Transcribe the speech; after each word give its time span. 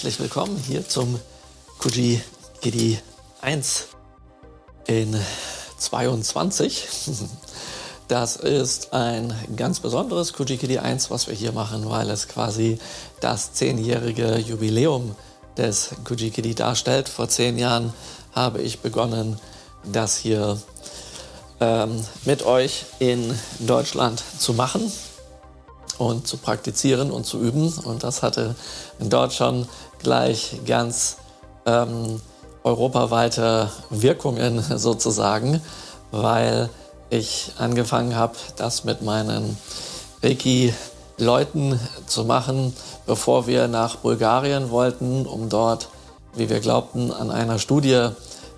herzlich 0.00 0.20
willkommen 0.20 0.56
hier 0.56 0.88
zum 0.88 1.20
Kuji 1.78 2.22
Kidi 2.62 2.98
1 3.42 3.88
in 4.86 5.14
22. 5.76 6.88
Das 8.08 8.36
ist 8.36 8.94
ein 8.94 9.34
ganz 9.56 9.80
besonderes 9.80 10.32
Kuji 10.32 10.56
Kidi 10.56 10.78
1, 10.78 11.10
was 11.10 11.28
wir 11.28 11.34
hier 11.34 11.52
machen, 11.52 11.90
weil 11.90 12.08
es 12.08 12.28
quasi 12.28 12.78
das 13.20 13.52
zehnjährige 13.52 14.38
Jubiläum 14.38 15.14
des 15.58 15.90
Kuji 16.04 16.30
Kidi 16.30 16.54
darstellt. 16.54 17.10
Vor 17.10 17.28
zehn 17.28 17.58
Jahren 17.58 17.92
habe 18.32 18.62
ich 18.62 18.80
begonnen, 18.80 19.38
das 19.84 20.16
hier 20.16 20.58
ähm, 21.60 22.02
mit 22.24 22.42
euch 22.46 22.86
in 23.00 23.38
Deutschland 23.58 24.22
zu 24.38 24.54
machen 24.54 24.90
und 25.98 26.26
zu 26.26 26.38
praktizieren 26.38 27.10
und 27.10 27.26
zu 27.26 27.38
üben. 27.38 27.70
Und 27.84 28.02
das 28.02 28.22
hatte 28.22 28.56
dort 28.98 29.34
schon 29.34 29.68
gleich 30.02 30.60
ganz 30.66 31.16
ähm, 31.66 32.20
europaweite 32.64 33.70
Wirkungen 33.90 34.62
sozusagen, 34.76 35.60
weil 36.10 36.68
ich 37.10 37.52
angefangen 37.58 38.14
habe, 38.16 38.34
das 38.56 38.84
mit 38.84 39.02
meinen 39.02 39.56
Reiki-Leuten 40.22 41.78
zu 42.06 42.24
machen, 42.24 42.74
bevor 43.06 43.46
wir 43.46 43.68
nach 43.68 43.96
Bulgarien 43.96 44.70
wollten, 44.70 45.26
um 45.26 45.48
dort, 45.48 45.88
wie 46.34 46.48
wir 46.48 46.60
glaubten, 46.60 47.10
an 47.12 47.30
einer 47.30 47.58
Studie 47.58 48.10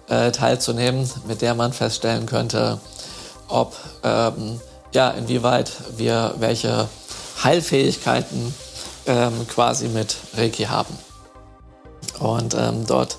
äh, 0.08 0.32
teilzunehmen, 0.32 1.08
mit 1.26 1.40
der 1.40 1.54
man 1.54 1.72
feststellen 1.72 2.26
könnte, 2.26 2.78
ob 3.48 3.74
ähm, 4.02 4.60
ja, 4.92 5.10
inwieweit 5.10 5.72
wir 5.96 6.34
welche 6.38 6.88
Heilfähigkeiten 7.42 8.54
ähm, 9.06 9.46
quasi 9.48 9.88
mit 9.88 10.16
Reiki 10.36 10.64
haben. 10.64 10.96
Und 12.22 12.54
ähm, 12.54 12.86
dort 12.86 13.18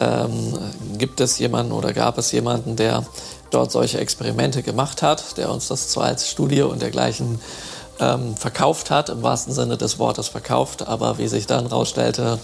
ähm, 0.00 0.58
gibt 0.96 1.20
es 1.20 1.38
jemanden 1.38 1.72
oder 1.72 1.92
gab 1.92 2.18
es 2.18 2.32
jemanden, 2.32 2.74
der 2.74 3.06
dort 3.50 3.70
solche 3.70 3.98
Experimente 3.98 4.62
gemacht 4.62 5.02
hat, 5.02 5.36
der 5.36 5.50
uns 5.50 5.68
das 5.68 5.88
zwar 5.88 6.04
als 6.04 6.28
Studie 6.28 6.62
und 6.62 6.82
dergleichen 6.82 7.40
ähm, 8.00 8.36
verkauft 8.36 8.90
hat, 8.90 9.08
im 9.08 9.22
wahrsten 9.22 9.54
Sinne 9.54 9.76
des 9.76 9.98
Wortes 9.98 10.28
verkauft, 10.28 10.86
aber 10.86 11.18
wie 11.18 11.28
sich 11.28 11.46
dann 11.46 11.68
herausstellte, 11.68 12.38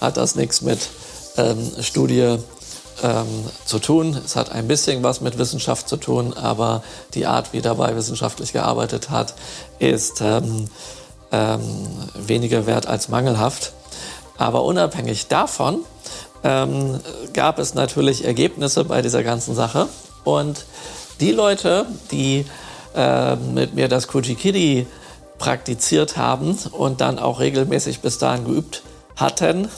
hat 0.00 0.16
das 0.16 0.34
nichts 0.34 0.60
mit 0.60 0.90
ähm, 1.36 1.70
Studie 1.80 2.36
ähm, 3.02 3.26
zu 3.64 3.78
tun. 3.78 4.20
Es 4.24 4.36
hat 4.36 4.50
ein 4.52 4.68
bisschen 4.68 5.02
was 5.02 5.20
mit 5.20 5.38
Wissenschaft 5.38 5.88
zu 5.88 5.96
tun, 5.96 6.34
aber 6.34 6.82
die 7.14 7.26
Art, 7.26 7.52
wie 7.52 7.62
dabei 7.62 7.96
wissenschaftlich 7.96 8.52
gearbeitet 8.52 9.10
hat, 9.10 9.34
ist 9.78 10.20
ähm, 10.20 10.68
weniger 12.14 12.66
wert 12.66 12.86
als 12.86 13.08
mangelhaft. 13.08 13.72
Aber 14.38 14.64
unabhängig 14.64 15.28
davon 15.28 15.80
ähm, 16.44 17.00
gab 17.32 17.58
es 17.58 17.74
natürlich 17.74 18.24
Ergebnisse 18.24 18.84
bei 18.84 19.02
dieser 19.02 19.22
ganzen 19.22 19.54
Sache. 19.54 19.88
Und 20.24 20.64
die 21.20 21.32
Leute, 21.32 21.86
die 22.10 22.44
äh, 22.94 23.36
mit 23.36 23.74
mir 23.74 23.88
das 23.88 24.08
Kujikiri 24.08 24.86
praktiziert 25.38 26.16
haben 26.16 26.58
und 26.72 27.00
dann 27.00 27.18
auch 27.18 27.40
regelmäßig 27.40 28.00
bis 28.00 28.18
dahin 28.18 28.44
geübt 28.44 28.82
hatten, 29.16 29.68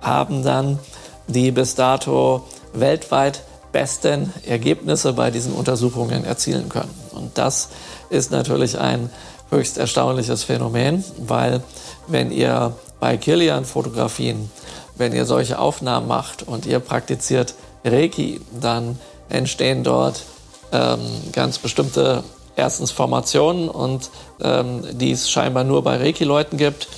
haben 0.00 0.42
dann 0.42 0.78
die 1.26 1.50
bis 1.50 1.74
dato 1.74 2.44
weltweit 2.72 3.42
besten 3.72 4.32
Ergebnisse 4.46 5.12
bei 5.12 5.30
diesen 5.30 5.52
Untersuchungen 5.52 6.24
erzielen 6.24 6.68
können. 6.68 6.94
Und 7.12 7.38
das 7.38 7.68
ist 8.08 8.30
natürlich 8.30 8.78
ein 8.78 9.10
höchst 9.50 9.78
erstaunliches 9.78 10.44
Phänomen, 10.44 11.04
weil 11.18 11.62
wenn 12.06 12.32
ihr 12.32 12.72
bei 13.00 13.16
Kilian-Fotografien, 13.16 14.50
wenn 14.96 15.12
ihr 15.12 15.24
solche 15.24 15.58
Aufnahmen 15.58 16.06
macht 16.06 16.42
und 16.42 16.66
ihr 16.66 16.78
praktiziert 16.78 17.54
Reiki, 17.84 18.40
dann 18.60 18.98
entstehen 19.28 19.82
dort 19.82 20.24
ähm, 20.72 21.00
ganz 21.32 21.58
bestimmte 21.58 22.22
erstens 22.56 22.90
Formationen 22.90 23.68
und 23.68 24.10
ähm, 24.42 24.82
die 24.92 25.12
es 25.12 25.30
scheinbar 25.30 25.64
nur 25.64 25.82
bei 25.82 25.96
Reiki-Leuten 25.96 26.58
gibt 26.58 26.88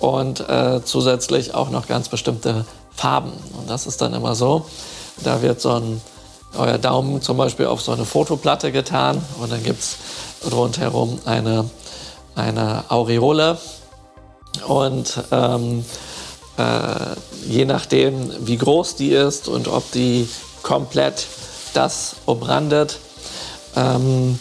und 0.00 0.40
äh, 0.48 0.80
zusätzlich 0.84 1.54
auch 1.54 1.70
noch 1.70 1.86
ganz 1.86 2.08
bestimmte 2.08 2.64
Farben. 2.90 3.32
Und 3.56 3.70
das 3.70 3.86
ist 3.86 4.00
dann 4.00 4.12
immer 4.14 4.34
so, 4.34 4.66
da 5.22 5.40
wird 5.42 5.60
so 5.60 5.70
ein 5.70 6.00
euer 6.56 6.78
Daumen 6.78 7.20
zum 7.20 7.36
Beispiel 7.36 7.66
auf 7.66 7.80
so 7.80 7.92
eine 7.92 8.04
Fotoplatte 8.04 8.70
getan 8.72 9.20
und 9.40 9.50
dann 9.50 9.62
gibt 9.62 9.80
es 9.80 9.96
rundherum 10.52 11.18
eine, 11.24 11.68
eine 12.34 12.84
Aureole. 12.88 13.58
Und 14.66 15.22
ähm, 15.30 15.84
äh, 16.56 17.16
je 17.46 17.64
nachdem, 17.64 18.30
wie 18.46 18.56
groß 18.56 18.96
die 18.96 19.10
ist 19.10 19.48
und 19.48 19.68
ob 19.68 19.90
die 19.92 20.28
komplett 20.62 21.26
das 21.74 22.16
umrandet, 22.26 22.98
ähm, 23.76 24.38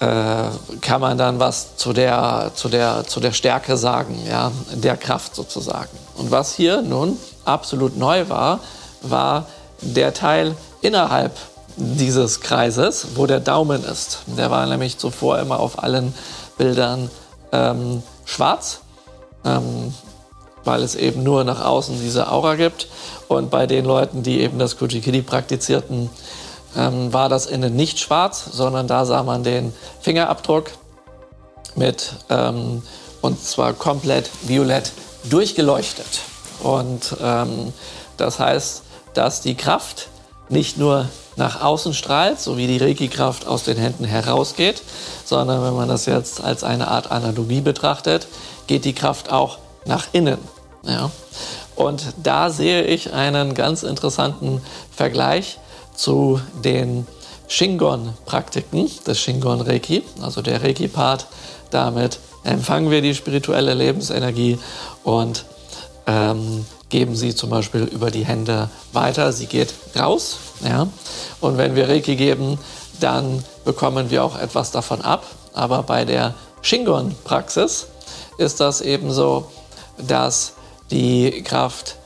äh, 0.00 0.44
kann 0.80 1.00
man 1.00 1.16
dann 1.16 1.40
was 1.40 1.76
zu 1.76 1.92
der, 1.92 2.52
zu, 2.54 2.68
der, 2.68 3.06
zu 3.06 3.20
der 3.20 3.32
Stärke 3.32 3.76
sagen, 3.76 4.22
ja, 4.28 4.52
der 4.72 4.96
Kraft 4.96 5.34
sozusagen. 5.34 5.96
Und 6.16 6.30
was 6.30 6.54
hier 6.54 6.82
nun 6.82 7.18
absolut 7.44 7.96
neu 7.96 8.28
war, 8.28 8.60
war 9.02 9.46
der 9.80 10.14
Teil 10.14 10.56
innerhalb 10.82 11.32
dieses 11.76 12.40
Kreises, 12.40 13.08
wo 13.16 13.26
der 13.26 13.40
Daumen 13.40 13.84
ist. 13.84 14.20
Der 14.26 14.50
war 14.50 14.66
nämlich 14.66 14.98
zuvor 14.98 15.38
immer 15.38 15.58
auf 15.58 15.82
allen 15.82 16.14
Bildern 16.56 17.10
ähm, 17.52 18.02
schwarz, 18.24 18.80
ähm, 19.44 19.94
weil 20.64 20.82
es 20.82 20.94
eben 20.94 21.22
nur 21.22 21.44
nach 21.44 21.64
außen 21.64 22.00
diese 22.00 22.30
Aura 22.30 22.54
gibt. 22.54 22.88
Und 23.28 23.50
bei 23.50 23.66
den 23.66 23.84
Leuten, 23.84 24.22
die 24.22 24.40
eben 24.40 24.58
das 24.58 24.76
Kujikidi 24.78 25.22
praktizierten, 25.22 26.10
ähm, 26.76 27.12
war 27.12 27.28
das 27.28 27.46
innen 27.46 27.76
nicht 27.76 27.98
schwarz, 27.98 28.44
sondern 28.50 28.86
da 28.86 29.04
sah 29.04 29.22
man 29.22 29.44
den 29.44 29.72
Fingerabdruck 30.00 30.70
mit 31.76 32.14
ähm, 32.30 32.82
und 33.20 33.42
zwar 33.42 33.72
komplett 33.72 34.30
violett 34.42 34.92
durchgeleuchtet. 35.24 36.20
Und 36.62 37.16
ähm, 37.22 37.72
das 38.16 38.38
heißt, 38.38 38.82
dass 39.14 39.40
die 39.40 39.54
Kraft 39.54 40.08
nicht 40.48 40.76
nur 40.76 41.08
nach 41.36 41.62
außen 41.62 41.94
strahlt, 41.94 42.40
so 42.40 42.56
wie 42.56 42.66
die 42.66 42.78
Reiki-Kraft 42.78 43.46
aus 43.46 43.64
den 43.64 43.76
Händen 43.76 44.04
herausgeht, 44.04 44.82
sondern 45.24 45.62
wenn 45.62 45.74
man 45.74 45.88
das 45.88 46.06
jetzt 46.06 46.42
als 46.42 46.64
eine 46.64 46.88
Art 46.88 47.10
Analogie 47.10 47.60
betrachtet, 47.60 48.26
geht 48.66 48.84
die 48.84 48.92
Kraft 48.92 49.32
auch 49.32 49.58
nach 49.84 50.06
innen. 50.12 50.38
Ja? 50.84 51.10
Und 51.76 52.02
da 52.22 52.50
sehe 52.50 52.84
ich 52.84 53.12
einen 53.12 53.54
ganz 53.54 53.82
interessanten 53.82 54.60
Vergleich 54.94 55.58
zu 55.94 56.40
den 56.64 57.06
Shingon-Praktiken 57.48 58.90
des 59.06 59.20
Shingon-Reiki, 59.20 60.02
also 60.22 60.40
der 60.40 60.62
Reiki-Part. 60.62 61.26
Damit 61.70 62.18
empfangen 62.44 62.90
wir 62.90 63.02
die 63.02 63.14
spirituelle 63.14 63.74
Lebensenergie 63.74 64.58
und 65.02 65.44
ähm, 66.06 66.64
geben 66.88 67.16
sie 67.16 67.34
zum 67.34 67.50
Beispiel 67.50 67.82
über 67.82 68.10
die 68.10 68.24
Hände 68.24 68.70
weiter. 68.92 69.32
Sie 69.32 69.46
geht 69.46 69.74
raus. 69.96 70.38
Ja? 70.60 70.88
Und 71.40 71.58
wenn 71.58 71.76
wir 71.76 71.88
Reiki 71.88 72.16
geben, 72.16 72.58
dann 73.00 73.44
bekommen 73.64 74.10
wir 74.10 74.24
auch 74.24 74.38
etwas 74.38 74.70
davon 74.70 75.00
ab. 75.02 75.24
Aber 75.52 75.82
bei 75.82 76.04
der 76.04 76.34
Shingon-Praxis 76.62 77.86
ist 78.38 78.60
das 78.60 78.80
eben 78.80 79.12
so, 79.12 79.46
dass 79.98 80.54
die 80.90 81.42
Kraft 81.42 81.96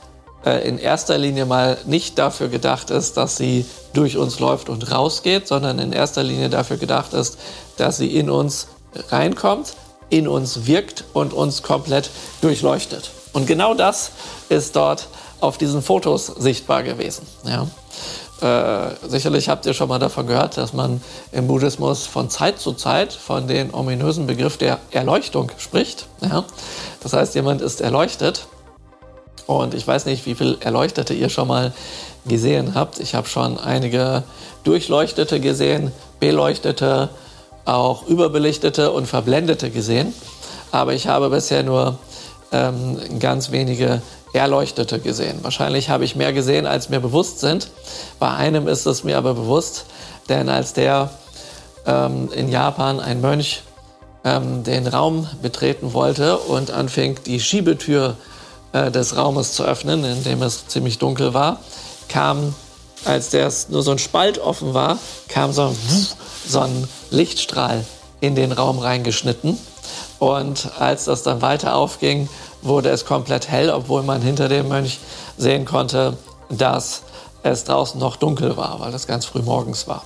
äh, 0.45 0.67
in 0.67 0.77
erster 0.77 1.17
Linie 1.17 1.45
mal 1.45 1.77
nicht 1.85 2.17
dafür 2.17 2.47
gedacht 2.47 2.91
ist, 2.91 3.17
dass 3.17 3.37
sie 3.37 3.65
durch 3.93 4.17
uns 4.17 4.39
läuft 4.39 4.69
und 4.69 4.91
rausgeht, 4.91 5.47
sondern 5.47 5.79
in 5.79 5.91
erster 5.91 6.23
Linie 6.23 6.49
dafür 6.49 6.77
gedacht 6.77 7.13
ist, 7.13 7.37
dass 7.77 7.97
sie 7.97 8.15
in 8.15 8.29
uns 8.29 8.67
reinkommt, 9.09 9.73
in 10.09 10.27
uns 10.27 10.65
wirkt 10.65 11.05
und 11.13 11.33
uns 11.33 11.63
komplett 11.63 12.09
durchleuchtet. 12.41 13.11
Und 13.33 13.47
genau 13.47 13.73
das 13.73 14.11
ist 14.49 14.75
dort 14.75 15.07
auf 15.39 15.57
diesen 15.57 15.81
Fotos 15.81 16.27
sichtbar 16.27 16.83
gewesen. 16.83 17.25
Ja. 17.45 17.67
Äh, 18.41 18.91
sicherlich 19.07 19.49
habt 19.49 19.65
ihr 19.65 19.73
schon 19.73 19.89
mal 19.89 19.99
davon 19.99 20.27
gehört, 20.27 20.55
dass 20.57 20.73
man 20.73 21.01
im 21.31 21.47
Buddhismus 21.47 22.07
von 22.07 22.29
Zeit 22.29 22.59
zu 22.59 22.73
Zeit 22.73 23.11
von 23.11 23.47
dem 23.47 23.73
ominösen 23.73 24.27
Begriff 24.27 24.57
der 24.57 24.79
Erleuchtung 24.91 25.51
spricht. 25.57 26.07
Ja. 26.21 26.45
Das 27.01 27.13
heißt, 27.13 27.35
jemand 27.35 27.61
ist 27.61 27.81
erleuchtet. 27.81 28.47
Und 29.45 29.73
ich 29.73 29.85
weiß 29.85 30.05
nicht, 30.05 30.25
wie 30.25 30.35
viele 30.35 30.57
Erleuchtete 30.61 31.13
ihr 31.13 31.29
schon 31.29 31.47
mal 31.47 31.73
gesehen 32.27 32.75
habt. 32.75 32.99
Ich 32.99 33.15
habe 33.15 33.27
schon 33.27 33.57
einige 33.57 34.23
Durchleuchtete 34.63 35.39
gesehen, 35.39 35.91
Beleuchtete, 36.19 37.09
auch 37.65 38.07
Überbelichtete 38.07 38.91
und 38.91 39.07
Verblendete 39.07 39.69
gesehen. 39.69 40.13
Aber 40.71 40.93
ich 40.93 41.07
habe 41.07 41.29
bisher 41.29 41.63
nur 41.63 41.97
ähm, 42.51 43.19
ganz 43.19 43.51
wenige 43.51 44.01
Erleuchtete 44.33 44.99
gesehen. 44.99 45.39
Wahrscheinlich 45.41 45.89
habe 45.89 46.05
ich 46.05 46.15
mehr 46.15 46.33
gesehen, 46.33 46.65
als 46.65 46.89
mir 46.89 46.99
bewusst 46.99 47.39
sind. 47.39 47.69
Bei 48.19 48.29
einem 48.29 48.67
ist 48.67 48.85
es 48.85 49.03
mir 49.03 49.17
aber 49.17 49.33
bewusst, 49.33 49.85
denn 50.29 50.49
als 50.49 50.73
der 50.73 51.09
ähm, 51.85 52.29
in 52.33 52.49
Japan 52.49 52.99
ein 52.99 53.21
Mönch 53.21 53.63
ähm, 54.23 54.63
den 54.63 54.87
Raum 54.87 55.27
betreten 55.41 55.93
wollte 55.93 56.37
und 56.37 56.71
anfing, 56.71 57.17
die 57.25 57.39
Schiebetür 57.39 58.17
äh, 58.73 58.91
des 58.91 59.17
Raumes 59.17 59.53
zu 59.53 59.63
öffnen, 59.63 60.03
in 60.03 60.23
dem 60.23 60.41
es 60.41 60.67
ziemlich 60.67 60.99
dunkel 60.99 61.33
war, 61.33 61.59
kam, 62.07 62.53
als 63.05 63.29
der 63.29 63.51
nur 63.69 63.81
so 63.81 63.91
ein 63.91 63.99
Spalt 63.99 64.39
offen 64.39 64.73
war, 64.73 64.99
kam 65.27 65.53
so 65.53 65.67
ein, 65.67 65.77
so 66.47 66.59
ein 66.59 66.87
Lichtstrahl 67.09 67.85
in 68.19 68.35
den 68.35 68.51
Raum 68.51 68.79
reingeschnitten. 68.79 69.57
Und 70.19 70.69
als 70.79 71.05
das 71.05 71.23
dann 71.23 71.41
weiter 71.41 71.75
aufging, 71.75 72.29
wurde 72.61 72.89
es 72.89 73.05
komplett 73.05 73.49
hell, 73.49 73.69
obwohl 73.69 74.03
man 74.03 74.21
hinter 74.21 74.49
dem 74.49 74.67
Mönch 74.67 74.99
sehen 75.37 75.65
konnte, 75.65 76.17
dass 76.49 77.03
es 77.43 77.63
draußen 77.63 77.99
noch 77.99 78.17
dunkel 78.17 78.57
war, 78.57 78.79
weil 78.79 78.93
es 78.93 79.07
ganz 79.07 79.25
früh 79.25 79.41
morgens 79.41 79.87
war. 79.87 80.03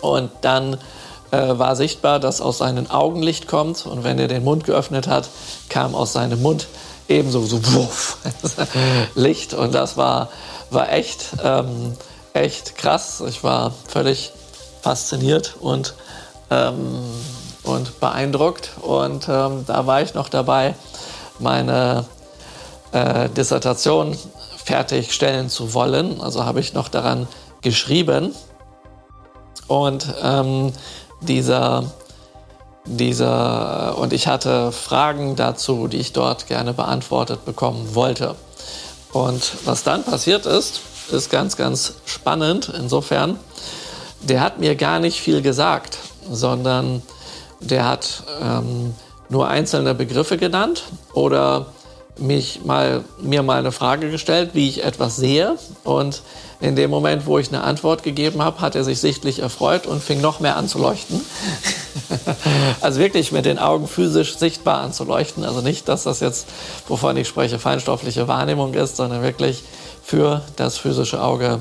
Und 0.00 0.30
dann 0.42 0.78
äh, 1.32 1.58
war 1.58 1.74
sichtbar, 1.74 2.20
dass 2.20 2.40
aus 2.40 2.58
seinen 2.58 2.90
Augen 2.90 3.22
Licht 3.22 3.48
kommt 3.48 3.86
und 3.86 4.04
wenn 4.04 4.18
er 4.18 4.28
den 4.28 4.44
Mund 4.44 4.64
geöffnet 4.64 5.08
hat, 5.08 5.28
kam 5.68 5.94
aus 5.94 6.12
seinem 6.12 6.42
Mund 6.42 6.68
ebenso 7.08 7.44
so 7.44 7.64
wuff, 7.74 8.18
Licht 9.14 9.54
und 9.54 9.74
das 9.74 9.96
war, 9.96 10.28
war 10.70 10.92
echt, 10.92 11.26
ähm, 11.42 11.96
echt 12.32 12.76
krass. 12.76 13.22
Ich 13.26 13.42
war 13.42 13.72
völlig 13.88 14.32
fasziniert 14.82 15.56
und, 15.60 15.94
ähm, 16.50 17.02
und 17.72 18.00
beeindruckt 18.00 18.70
und 18.80 19.28
ähm, 19.28 19.64
da 19.66 19.86
war 19.86 20.02
ich 20.02 20.14
noch 20.14 20.28
dabei, 20.28 20.74
meine 21.38 22.04
äh, 22.92 23.28
Dissertation 23.30 24.16
fertigstellen 24.64 25.48
zu 25.48 25.74
wollen. 25.74 26.20
Also 26.20 26.44
habe 26.44 26.60
ich 26.60 26.72
noch 26.74 26.88
daran 26.88 27.26
geschrieben. 27.62 28.34
Und 29.66 30.06
ähm, 30.22 30.72
dieser, 31.20 31.84
dieser, 32.84 33.96
und 33.98 34.12
ich 34.12 34.26
hatte 34.26 34.72
Fragen 34.72 35.36
dazu, 35.36 35.88
die 35.88 35.98
ich 35.98 36.12
dort 36.12 36.46
gerne 36.46 36.74
beantwortet 36.74 37.44
bekommen 37.44 37.94
wollte. 37.94 38.34
Und 39.12 39.52
was 39.64 39.82
dann 39.82 40.04
passiert 40.04 40.46
ist, 40.46 40.80
ist 41.10 41.30
ganz, 41.30 41.56
ganz 41.56 41.94
spannend. 42.04 42.72
Insofern, 42.76 43.38
der 44.20 44.40
hat 44.40 44.58
mir 44.58 44.74
gar 44.76 44.98
nicht 44.98 45.20
viel 45.20 45.42
gesagt, 45.42 45.98
sondern 46.30 47.02
der 47.62 47.88
hat 47.88 48.24
ähm, 48.40 48.94
nur 49.28 49.48
einzelne 49.48 49.94
Begriffe 49.94 50.36
genannt 50.36 50.84
oder 51.14 51.66
mich 52.18 52.64
mal, 52.64 53.04
mir 53.20 53.42
mal 53.42 53.58
eine 53.58 53.72
Frage 53.72 54.10
gestellt, 54.10 54.50
wie 54.52 54.68
ich 54.68 54.84
etwas 54.84 55.16
sehe. 55.16 55.56
Und 55.82 56.22
in 56.60 56.76
dem 56.76 56.90
Moment, 56.90 57.26
wo 57.26 57.38
ich 57.38 57.48
eine 57.48 57.64
Antwort 57.64 58.02
gegeben 58.02 58.42
habe, 58.42 58.60
hat 58.60 58.74
er 58.74 58.84
sich 58.84 59.00
sichtlich 59.00 59.40
erfreut 59.40 59.86
und 59.86 60.02
fing 60.02 60.20
noch 60.20 60.38
mehr 60.38 60.56
an 60.56 60.68
zu 60.68 60.78
leuchten. 60.78 61.20
also 62.80 63.00
wirklich 63.00 63.32
mit 63.32 63.46
den 63.46 63.58
Augen 63.58 63.88
physisch 63.88 64.36
sichtbar 64.36 64.80
anzuleuchten. 64.82 65.44
Also 65.44 65.60
nicht, 65.60 65.88
dass 65.88 66.04
das 66.04 66.20
jetzt, 66.20 66.46
wovon 66.86 67.16
ich 67.16 67.26
spreche, 67.26 67.58
feinstoffliche 67.58 68.28
Wahrnehmung 68.28 68.74
ist, 68.74 68.96
sondern 68.96 69.22
wirklich 69.22 69.64
für 70.04 70.42
das 70.56 70.76
physische 70.76 71.22
Auge 71.22 71.60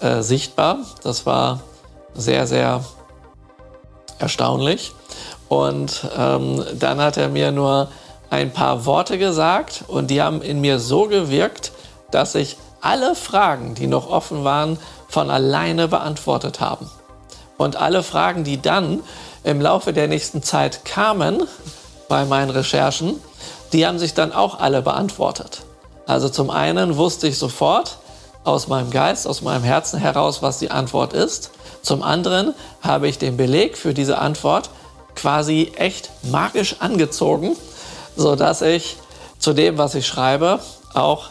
äh, 0.00 0.22
sichtbar. 0.22 0.78
Das 1.02 1.24
war 1.24 1.60
sehr, 2.14 2.46
sehr 2.46 2.84
erstaunlich. 4.18 4.92
Und 5.48 6.06
ähm, 6.16 6.64
dann 6.78 7.00
hat 7.00 7.16
er 7.16 7.28
mir 7.28 7.52
nur 7.52 7.88
ein 8.30 8.52
paar 8.52 8.86
Worte 8.86 9.18
gesagt 9.18 9.84
und 9.86 10.10
die 10.10 10.20
haben 10.20 10.42
in 10.42 10.60
mir 10.60 10.78
so 10.78 11.06
gewirkt, 11.06 11.72
dass 12.10 12.34
ich 12.34 12.56
alle 12.80 13.14
Fragen, 13.14 13.74
die 13.74 13.86
noch 13.86 14.10
offen 14.10 14.44
waren, 14.44 14.78
von 15.08 15.30
alleine 15.30 15.88
beantwortet 15.88 16.60
haben. 16.60 16.90
Und 17.58 17.76
alle 17.76 18.02
Fragen, 18.02 18.44
die 18.44 18.60
dann 18.60 19.00
im 19.44 19.60
Laufe 19.60 19.92
der 19.92 20.08
nächsten 20.08 20.42
Zeit 20.42 20.84
kamen 20.84 21.44
bei 22.08 22.24
meinen 22.24 22.50
Recherchen, 22.50 23.20
die 23.72 23.86
haben 23.86 23.98
sich 23.98 24.14
dann 24.14 24.32
auch 24.32 24.60
alle 24.60 24.82
beantwortet. 24.82 25.62
Also 26.06 26.28
zum 26.28 26.50
einen 26.50 26.96
wusste 26.96 27.28
ich 27.28 27.38
sofort 27.38 27.98
aus 28.44 28.68
meinem 28.68 28.90
Geist, 28.90 29.26
aus 29.26 29.42
meinem 29.42 29.64
Herzen 29.64 29.98
heraus, 29.98 30.42
was 30.42 30.58
die 30.58 30.70
Antwort 30.70 31.12
ist. 31.12 31.50
Zum 31.86 32.02
anderen 32.02 32.54
habe 32.80 33.08
ich 33.08 33.18
den 33.18 33.36
Beleg 33.36 33.78
für 33.78 33.94
diese 33.94 34.18
Antwort 34.18 34.70
quasi 35.14 35.72
echt 35.76 36.10
magisch 36.24 36.76
angezogen 36.80 37.56
so 38.16 38.34
dass 38.34 38.62
ich 38.62 38.96
zu 39.38 39.52
dem, 39.52 39.78
was 39.78 39.94
ich 39.94 40.06
schreibe, 40.06 40.60
auch 40.94 41.28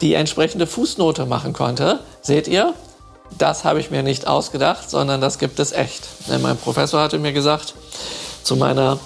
die 0.00 0.14
entsprechende 0.14 0.66
Fußnote 0.66 1.26
machen 1.26 1.52
konnte. 1.52 2.00
Seht 2.22 2.48
ihr? 2.48 2.74
Das 3.38 3.64
habe 3.64 3.80
ich 3.80 3.90
mir 3.90 4.02
nicht 4.02 4.26
ausgedacht, 4.26 4.90
sondern 4.90 5.20
das 5.20 5.38
gibt 5.38 5.58
es 5.60 5.72
echt. 5.72 6.08
Denn 6.28 6.42
mein 6.42 6.56
Professor 6.56 7.00
hatte 7.00 7.18
mir 7.18 7.32
gesagt, 7.32 7.74
zu 8.42 8.56
meiner 8.56 8.98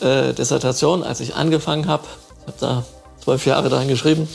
äh, 0.00 0.32
Dissertation, 0.32 1.02
als 1.02 1.20
ich 1.20 1.34
angefangen 1.34 1.86
habe, 1.86 2.04
ich 2.40 2.46
habe 2.46 2.56
da 2.60 2.84
zwölf 3.22 3.46
Jahre 3.46 3.68
dran 3.68 3.88
geschrieben, 3.88 4.28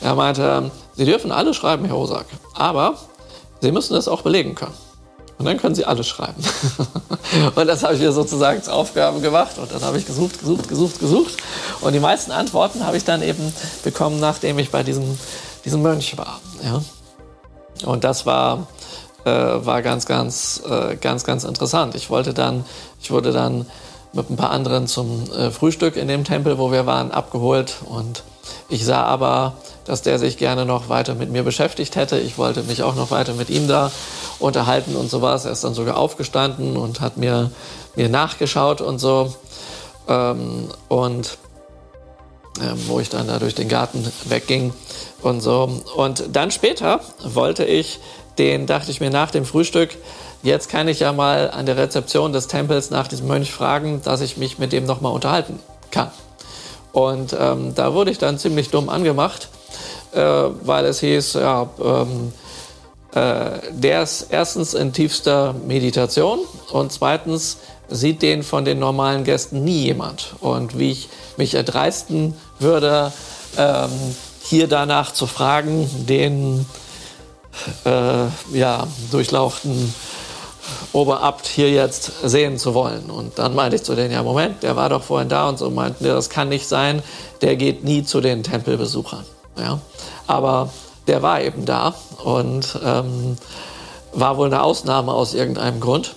er 0.00 0.14
meinte, 0.14 0.70
Sie 0.94 1.04
dürfen 1.04 1.30
alle 1.30 1.54
schreiben, 1.54 1.84
Herr 1.84 1.96
Osak, 1.96 2.26
aber 2.54 2.94
Sie 3.60 3.72
müssen 3.72 3.94
das 3.94 4.08
auch 4.08 4.22
belegen 4.22 4.54
können. 4.54 4.74
Und 5.38 5.44
dann 5.44 5.58
können 5.58 5.74
Sie 5.74 5.84
alles 5.84 6.08
schreiben. 6.08 6.42
und 7.54 7.66
das 7.66 7.82
habe 7.82 7.94
ich 7.94 8.00
mir 8.00 8.12
sozusagen 8.12 8.62
zur 8.62 8.72
Aufgabe 8.72 9.20
gemacht. 9.20 9.58
Und 9.58 9.70
dann 9.70 9.82
habe 9.82 9.98
ich 9.98 10.06
gesucht, 10.06 10.40
gesucht, 10.40 10.68
gesucht, 10.68 10.98
gesucht. 10.98 11.36
Und 11.82 11.92
die 11.92 12.00
meisten 12.00 12.32
Antworten 12.32 12.86
habe 12.86 12.96
ich 12.96 13.04
dann 13.04 13.22
eben 13.22 13.52
bekommen, 13.84 14.18
nachdem 14.18 14.58
ich 14.58 14.70
bei 14.70 14.82
diesem, 14.82 15.18
diesem 15.64 15.82
Mönch 15.82 16.16
war. 16.16 16.40
Ja. 16.62 16.80
Und 17.84 18.04
das 18.04 18.24
war, 18.24 18.66
äh, 19.24 19.30
war 19.30 19.82
ganz, 19.82 20.06
ganz, 20.06 20.62
äh, 20.68 20.96
ganz, 20.96 21.24
ganz 21.24 21.44
interessant. 21.44 21.94
Ich 21.94 22.08
wollte 22.08 22.32
dann, 22.32 22.64
ich 23.02 23.10
wurde 23.10 23.32
dann 23.32 23.66
mit 24.14 24.30
ein 24.30 24.36
paar 24.36 24.50
anderen 24.50 24.86
zum 24.86 25.30
äh, 25.32 25.50
Frühstück 25.50 25.96
in 25.96 26.08
dem 26.08 26.24
Tempel, 26.24 26.56
wo 26.56 26.72
wir 26.72 26.86
waren, 26.86 27.10
abgeholt. 27.10 27.76
Und 27.84 28.22
ich 28.68 28.84
sah 28.84 29.02
aber, 29.04 29.54
dass 29.84 30.02
der 30.02 30.18
sich 30.18 30.36
gerne 30.36 30.64
noch 30.64 30.88
weiter 30.88 31.14
mit 31.14 31.30
mir 31.30 31.42
beschäftigt 31.42 31.96
hätte. 31.96 32.18
Ich 32.18 32.38
wollte 32.38 32.62
mich 32.62 32.82
auch 32.82 32.94
noch 32.94 33.10
weiter 33.10 33.34
mit 33.34 33.50
ihm 33.50 33.68
da 33.68 33.92
unterhalten 34.38 34.96
und 34.96 35.10
sowas. 35.10 35.44
Er 35.44 35.52
ist 35.52 35.64
dann 35.64 35.74
sogar 35.74 35.96
aufgestanden 35.96 36.76
und 36.76 37.00
hat 37.00 37.16
mir, 37.16 37.50
mir 37.94 38.08
nachgeschaut 38.08 38.80
und 38.80 38.98
so. 38.98 39.34
Ähm, 40.08 40.68
und 40.88 41.38
äh, 42.58 42.72
wo 42.86 43.00
ich 43.00 43.08
dann 43.08 43.28
da 43.28 43.38
durch 43.38 43.54
den 43.54 43.68
Garten 43.68 44.04
wegging 44.24 44.72
und 45.22 45.40
so. 45.40 45.82
Und 45.94 46.24
dann 46.32 46.50
später 46.50 47.00
wollte 47.22 47.64
ich 47.64 48.00
den, 48.38 48.66
dachte 48.66 48.90
ich 48.90 49.00
mir 49.00 49.10
nach 49.10 49.30
dem 49.30 49.44
Frühstück, 49.44 49.90
jetzt 50.42 50.68
kann 50.68 50.88
ich 50.88 51.00
ja 51.00 51.12
mal 51.12 51.50
an 51.50 51.66
der 51.66 51.76
Rezeption 51.76 52.32
des 52.32 52.48
Tempels 52.48 52.90
nach 52.90 53.08
diesem 53.08 53.26
Mönch 53.26 53.52
fragen, 53.52 54.02
dass 54.02 54.20
ich 54.20 54.36
mich 54.36 54.58
mit 54.58 54.72
dem 54.72 54.84
nochmal 54.84 55.12
unterhalten 55.12 55.58
kann. 55.90 56.10
Und 56.96 57.36
ähm, 57.38 57.74
da 57.74 57.92
wurde 57.92 58.10
ich 58.10 58.16
dann 58.16 58.38
ziemlich 58.38 58.70
dumm 58.70 58.88
angemacht, 58.88 59.50
äh, 60.14 60.18
weil 60.18 60.86
es 60.86 61.00
hieß, 61.00 61.34
ja, 61.34 61.68
ähm, 61.78 62.32
äh, 63.12 63.60
der 63.70 64.02
ist 64.02 64.28
erstens 64.30 64.72
in 64.72 64.94
tiefster 64.94 65.54
Meditation 65.66 66.38
und 66.72 66.90
zweitens 66.90 67.58
sieht 67.90 68.22
den 68.22 68.42
von 68.42 68.64
den 68.64 68.78
normalen 68.78 69.24
Gästen 69.24 69.62
nie 69.62 69.82
jemand. 69.82 70.36
Und 70.40 70.78
wie 70.78 70.92
ich 70.92 71.10
mich 71.36 71.52
erdreisten 71.52 72.32
würde, 72.60 73.12
ähm, 73.58 73.90
hier 74.42 74.66
danach 74.66 75.12
zu 75.12 75.26
fragen, 75.26 75.90
den 76.08 76.64
äh, 77.84 78.56
ja, 78.56 78.86
durchlauchten 79.10 79.94
Oberabt 80.92 81.46
hier 81.46 81.70
jetzt 81.70 82.12
sehen 82.22 82.58
zu 82.58 82.74
wollen. 82.74 83.10
Und 83.10 83.38
dann 83.38 83.54
meinte 83.54 83.76
ich 83.76 83.82
zu 83.82 83.94
denen, 83.94 84.12
ja 84.12 84.22
Moment, 84.22 84.62
der 84.62 84.76
war 84.76 84.88
doch 84.88 85.02
vorhin 85.02 85.28
da 85.28 85.48
und 85.48 85.58
so 85.58 85.70
meinten 85.70 86.04
die, 86.04 86.10
das 86.10 86.30
kann 86.30 86.48
nicht 86.48 86.66
sein, 86.66 87.02
der 87.42 87.56
geht 87.56 87.84
nie 87.84 88.04
zu 88.04 88.20
den 88.20 88.42
Tempelbesuchern. 88.42 89.24
Ja? 89.58 89.80
Aber 90.26 90.70
der 91.06 91.22
war 91.22 91.40
eben 91.40 91.64
da 91.64 91.94
und 92.24 92.78
ähm, 92.84 93.36
war 94.12 94.36
wohl 94.36 94.46
eine 94.46 94.62
Ausnahme 94.62 95.12
aus 95.12 95.34
irgendeinem 95.34 95.80
Grund. 95.80 96.16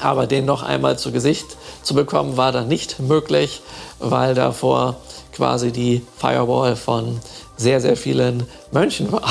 Aber 0.00 0.26
den 0.26 0.44
noch 0.44 0.62
einmal 0.62 0.98
zu 0.98 1.12
Gesicht 1.12 1.56
zu 1.82 1.94
bekommen, 1.94 2.36
war 2.36 2.50
dann 2.50 2.66
nicht 2.66 2.98
möglich, 2.98 3.62
weil 4.00 4.34
davor 4.34 4.96
quasi 5.34 5.72
die 5.72 6.04
Firewall 6.16 6.76
von 6.76 7.20
sehr, 7.56 7.80
sehr 7.80 7.96
vielen 7.96 8.46
Mönchen 8.72 9.12
war. 9.12 9.28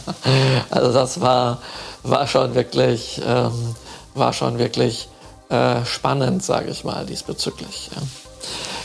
also 0.70 0.92
das 0.92 1.20
war, 1.20 1.58
war 2.02 2.26
schon 2.26 2.54
wirklich, 2.54 3.20
ähm, 3.26 3.74
war 4.14 4.32
schon 4.32 4.58
wirklich 4.58 5.08
äh, 5.48 5.84
spannend, 5.84 6.42
sage 6.42 6.70
ich 6.70 6.84
mal, 6.84 7.04
diesbezüglich. 7.06 7.90
Ja. 7.94 8.02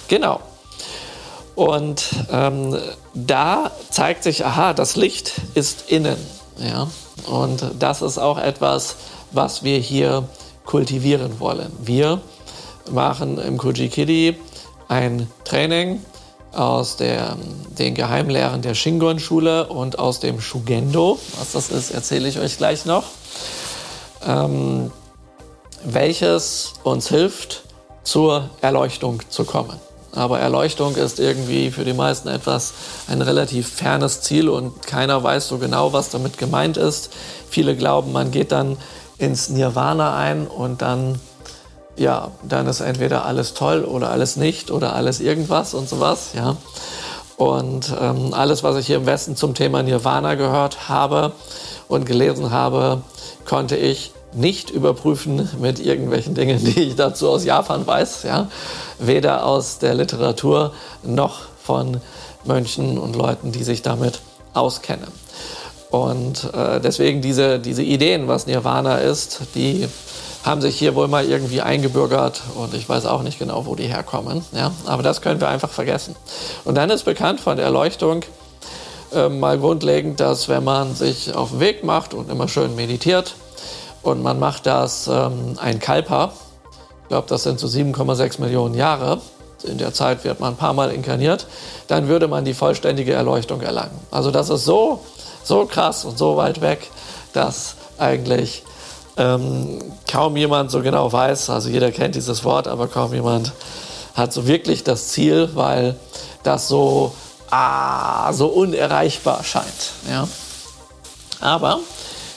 Genau. 0.08 0.40
Und 1.56 2.10
ähm, 2.32 2.78
da 3.14 3.72
zeigt 3.90 4.24
sich, 4.24 4.46
aha, 4.46 4.74
das 4.74 4.96
Licht 4.96 5.34
ist 5.56 5.90
innen. 5.90 6.18
Ja? 6.60 6.88
Und 7.26 7.64
das 7.80 8.02
ist 8.02 8.20
auch 8.20 8.38
etwas, 8.38 8.96
was 9.32 9.64
wir 9.64 9.80
hier 9.80 10.28
kultivieren 10.66 11.40
wollen. 11.40 11.72
Wir 11.80 12.22
machen 12.92 13.40
im 13.40 13.58
Kujikidi 13.58 14.38
ein 14.88 15.30
Training 15.46 16.02
aus 16.58 16.98
der, 16.98 17.38
den 17.78 17.94
Geheimlehren 17.94 18.62
der 18.62 18.74
Shingon-Schule 18.74 19.68
und 19.68 20.00
aus 20.00 20.20
dem 20.20 20.42
Shugendo. 20.42 21.20
Was 21.38 21.52
das 21.52 21.70
ist, 21.70 21.92
erzähle 21.92 22.28
ich 22.28 22.40
euch 22.40 22.58
gleich 22.58 22.86
noch. 22.86 23.04
Ähm, 24.26 24.92
welches 25.84 26.74
uns 26.84 27.10
hilft, 27.10 27.64
zur 28.04 28.50
Erleuchtung 28.62 29.22
zu 29.30 29.44
kommen. 29.44 29.80
Aber 30.14 30.40
Erleuchtung 30.40 30.96
ist 30.96 31.20
irgendwie 31.20 31.70
für 31.70 31.86
die 31.86 31.94
meisten 31.94 32.30
etwas 32.30 32.74
ein 33.08 33.22
relativ 33.22 33.70
fernes 33.70 34.22
Ziel 34.22 34.50
und 34.50 34.82
keiner 34.88 35.22
weiß 35.22 35.48
so 35.48 35.58
genau, 35.58 35.94
was 35.94 36.10
damit 36.10 36.38
gemeint 36.38 36.78
ist. 36.78 37.12
Viele 37.50 37.76
glauben, 37.76 38.12
man 38.14 38.32
geht 38.32 38.52
dann 38.52 38.78
ins 39.20 39.50
Nirvana 39.50 40.18
ein 40.18 40.48
und 40.48 40.82
dann, 40.82 41.20
ja, 41.98 42.32
dann 42.48 42.68
ist 42.68 42.80
entweder 42.80 43.26
alles 43.26 43.54
toll 43.54 43.84
oder 43.84 44.12
alles 44.12 44.36
nicht 44.38 44.72
oder 44.72 44.96
alles 44.96 45.20
irgendwas 45.20 45.74
und 45.74 45.90
sowas, 45.90 46.30
ja. 46.36 46.56
Und 47.38 47.94
ähm, 48.02 48.34
alles, 48.34 48.64
was 48.64 48.78
ich 48.78 48.88
hier 48.88 48.98
im 48.98 49.06
Westen 49.06 49.36
zum 49.36 49.54
Thema 49.54 49.84
Nirvana 49.84 50.34
gehört 50.34 50.90
habe 50.90 51.34
und 51.88 52.08
gelesen 52.08 52.50
habe, 52.50 53.04
konnte 53.46 53.78
ich 53.78 54.12
nicht 54.34 54.72
überprüfen 54.72 55.48
mit 55.60 55.80
irgendwelchen 55.80 56.34
Dingen, 56.34 56.64
die 56.64 56.82
ich 56.82 56.96
dazu 56.96 57.30
aus 57.30 57.46
Japan 57.46 57.86
weiß. 57.86 58.24
Ja? 58.24 58.50
Weder 58.98 59.46
aus 59.46 59.78
der 59.78 59.94
Literatur 59.94 60.74
noch 61.04 61.42
von 61.62 62.02
Mönchen 62.44 62.98
und 62.98 63.16
Leuten, 63.16 63.52
die 63.52 63.64
sich 63.64 63.84
damit 63.84 64.20
auskennen. 64.54 65.08
Und 65.90 66.52
äh, 66.54 66.82
deswegen 66.82 67.22
diese, 67.22 67.60
diese 67.60 67.84
Ideen, 67.84 68.28
was 68.28 68.48
Nirvana 68.48 68.98
ist, 68.98 69.42
die 69.56 69.88
haben 70.48 70.62
sich 70.62 70.78
hier 70.78 70.96
wohl 70.96 71.08
mal 71.08 71.26
irgendwie 71.26 71.62
eingebürgert 71.62 72.42
und 72.56 72.74
ich 72.74 72.88
weiß 72.88 73.06
auch 73.06 73.22
nicht 73.22 73.38
genau, 73.38 73.66
wo 73.66 73.76
die 73.76 73.88
herkommen. 73.88 74.44
Ja? 74.54 74.72
Aber 74.86 75.04
das 75.04 75.22
können 75.22 75.40
wir 75.40 75.50
einfach 75.50 75.70
vergessen. 75.70 76.16
Und 76.64 76.76
dann 76.76 76.90
ist 76.90 77.04
bekannt 77.04 77.40
von 77.40 77.58
der 77.58 77.66
Erleuchtung 77.66 78.24
äh, 79.14 79.30
mal 79.30 79.60
grundlegend, 79.60 80.20
dass 80.20 80.50
wenn 80.50 80.64
man 80.64 80.96
sich 80.96 81.36
auf 81.36 81.52
den 81.52 81.60
Weg 81.60 81.84
macht 81.84 82.14
und 82.14 82.32
immer 82.32 82.48
schön 82.48 82.76
meditiert 82.76 83.36
und 84.02 84.24
man 84.24 84.40
macht 84.40 84.66
das 84.66 85.08
ähm, 85.08 85.58
ein 85.58 85.80
Kalpa, 85.80 86.32
ich 87.04 87.10
glaube, 87.10 87.28
das 87.30 87.44
sind 87.44 87.60
so 87.60 87.68
7,6 87.68 88.42
Millionen 88.42 88.74
Jahre, 88.74 89.22
in 89.64 89.78
der 89.78 89.94
Zeit 89.94 90.24
wird 90.24 90.40
man 90.40 90.54
ein 90.54 90.58
paar 90.58 90.74
Mal 90.74 90.92
inkarniert, 90.92 91.48
dann 91.88 92.08
würde 92.08 92.28
man 92.28 92.46
die 92.46 92.54
vollständige 92.54 93.14
Erleuchtung 93.14 93.62
erlangen. 93.62 94.00
Also 94.12 94.32
das 94.32 94.50
ist 94.50 94.66
so 94.66 95.02
so 95.48 95.66
krass 95.66 96.06
und 96.06 96.18
so 96.18 96.36
weit 96.38 96.62
weg, 96.62 96.90
dass 97.34 97.76
eigentlich 97.98 98.64
ähm, 99.18 99.80
kaum 100.10 100.38
jemand 100.38 100.72
so 100.72 100.82
genau 100.82 101.12
weiß, 101.12 101.50
also 101.50 101.70
jeder 101.70 101.92
kennt 101.92 102.16
dieses 102.16 102.44
Wort, 102.44 102.68
aber 102.68 102.88
kaum 102.88 103.14
jemand 103.14 103.52
hat 104.16 104.34
so 104.34 104.48
wirklich 104.48 104.84
das 104.84 105.10
Ziel, 105.10 105.50
weil 105.54 105.96
das 106.44 106.68
so, 106.68 107.14
ah, 107.50 108.32
so 108.34 108.48
unerreichbar 108.48 109.44
scheint. 109.44 109.92
Ja? 110.10 110.28
Aber 111.40 111.80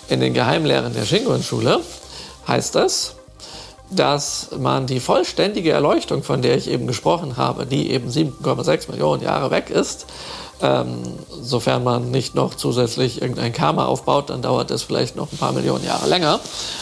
in 0.09 0.21
den 0.21 0.35
Geheimlehren 0.35 0.93
der 0.93 1.05
Shingon-Schule 1.05 1.81
heißt 2.47 2.77
es, 2.77 3.15
dass 3.91 4.49
man 4.59 4.87
die 4.87 5.01
vollständige 5.01 5.73
Erleuchtung, 5.73 6.23
von 6.23 6.43
der 6.43 6.57
ich 6.57 6.69
eben 6.69 6.87
gesprochen 6.87 7.37
habe, 7.37 7.67
die 7.67 7.91
eben 7.91 8.09
7,6 8.09 8.91
Millionen 8.91 9.23
Jahre 9.23 9.51
weg 9.51 9.71
ist, 9.71 10.07
ähm, 10.63 11.03
sofern 11.43 11.85
man 11.85 12.11
nicht 12.11 12.35
noch 12.35 12.55
zusätzlich 12.55 13.23
irgendein 13.23 13.53
Karma 13.53 13.87
aufbaut, 13.87 14.31
dann 14.31 14.43
dauert 14.43 14.71
es 14.71 14.83
vielleicht 14.83 15.17
noch 15.17 15.33
ein 15.33 15.39
paar 15.39 15.53
Millionen 15.53 15.85
Jahre 15.85 16.09
länger. 16.09 16.41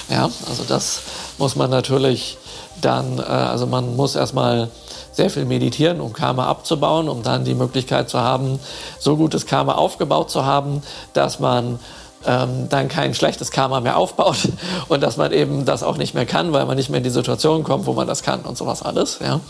Ja, 0.09 0.31
also 0.49 0.65
das 0.67 1.03
muss 1.39 1.57
man 1.57 1.71
natürlich 1.71 2.39
dann, 2.81 3.19
äh, 3.19 3.23
also 3.23 3.67
man 3.67 3.97
muss 3.97 4.17
erstmal 4.17 4.71
sehr 5.13 5.31
viel 5.31 5.45
meditieren, 5.45 6.01
um 6.01 6.13
Karma 6.13 6.47
abzubauen, 6.47 7.09
um 7.09 7.23
dann 7.23 7.45
die 7.45 7.55
Möglichkeit 7.55 8.09
zu 8.09 8.21
haben, 8.21 8.61
so 8.99 9.17
gutes 9.17 9.47
Karma 9.47 9.75
aufgebaut 9.75 10.31
zu 10.31 10.45
haben, 10.45 10.83
dass 11.13 11.41
man 11.41 11.81
ähm, 12.27 12.69
dann 12.69 12.89
kein 12.89 13.15
schlechtes 13.15 13.51
Karma 13.51 13.81
mehr 13.81 13.97
aufbaut 13.97 14.49
und 14.89 15.03
dass 15.03 15.17
man 15.17 15.33
eben 15.33 15.65
das 15.65 15.83
auch 15.83 15.97
nicht 15.97 16.15
mehr 16.15 16.27
kann, 16.27 16.53
weil 16.53 16.67
man 16.67 16.77
nicht 16.77 16.91
mehr 16.91 16.99
in 16.99 17.05
die 17.05 17.11
Situation 17.11 17.65
kommt, 17.65 17.87
wo 17.87 17.93
man 17.93 18.07
das 18.07 18.23
kann 18.23 18.41
und 18.43 18.57
sowas 18.57 18.83
alles. 18.83 19.19
Ja. 19.21 19.41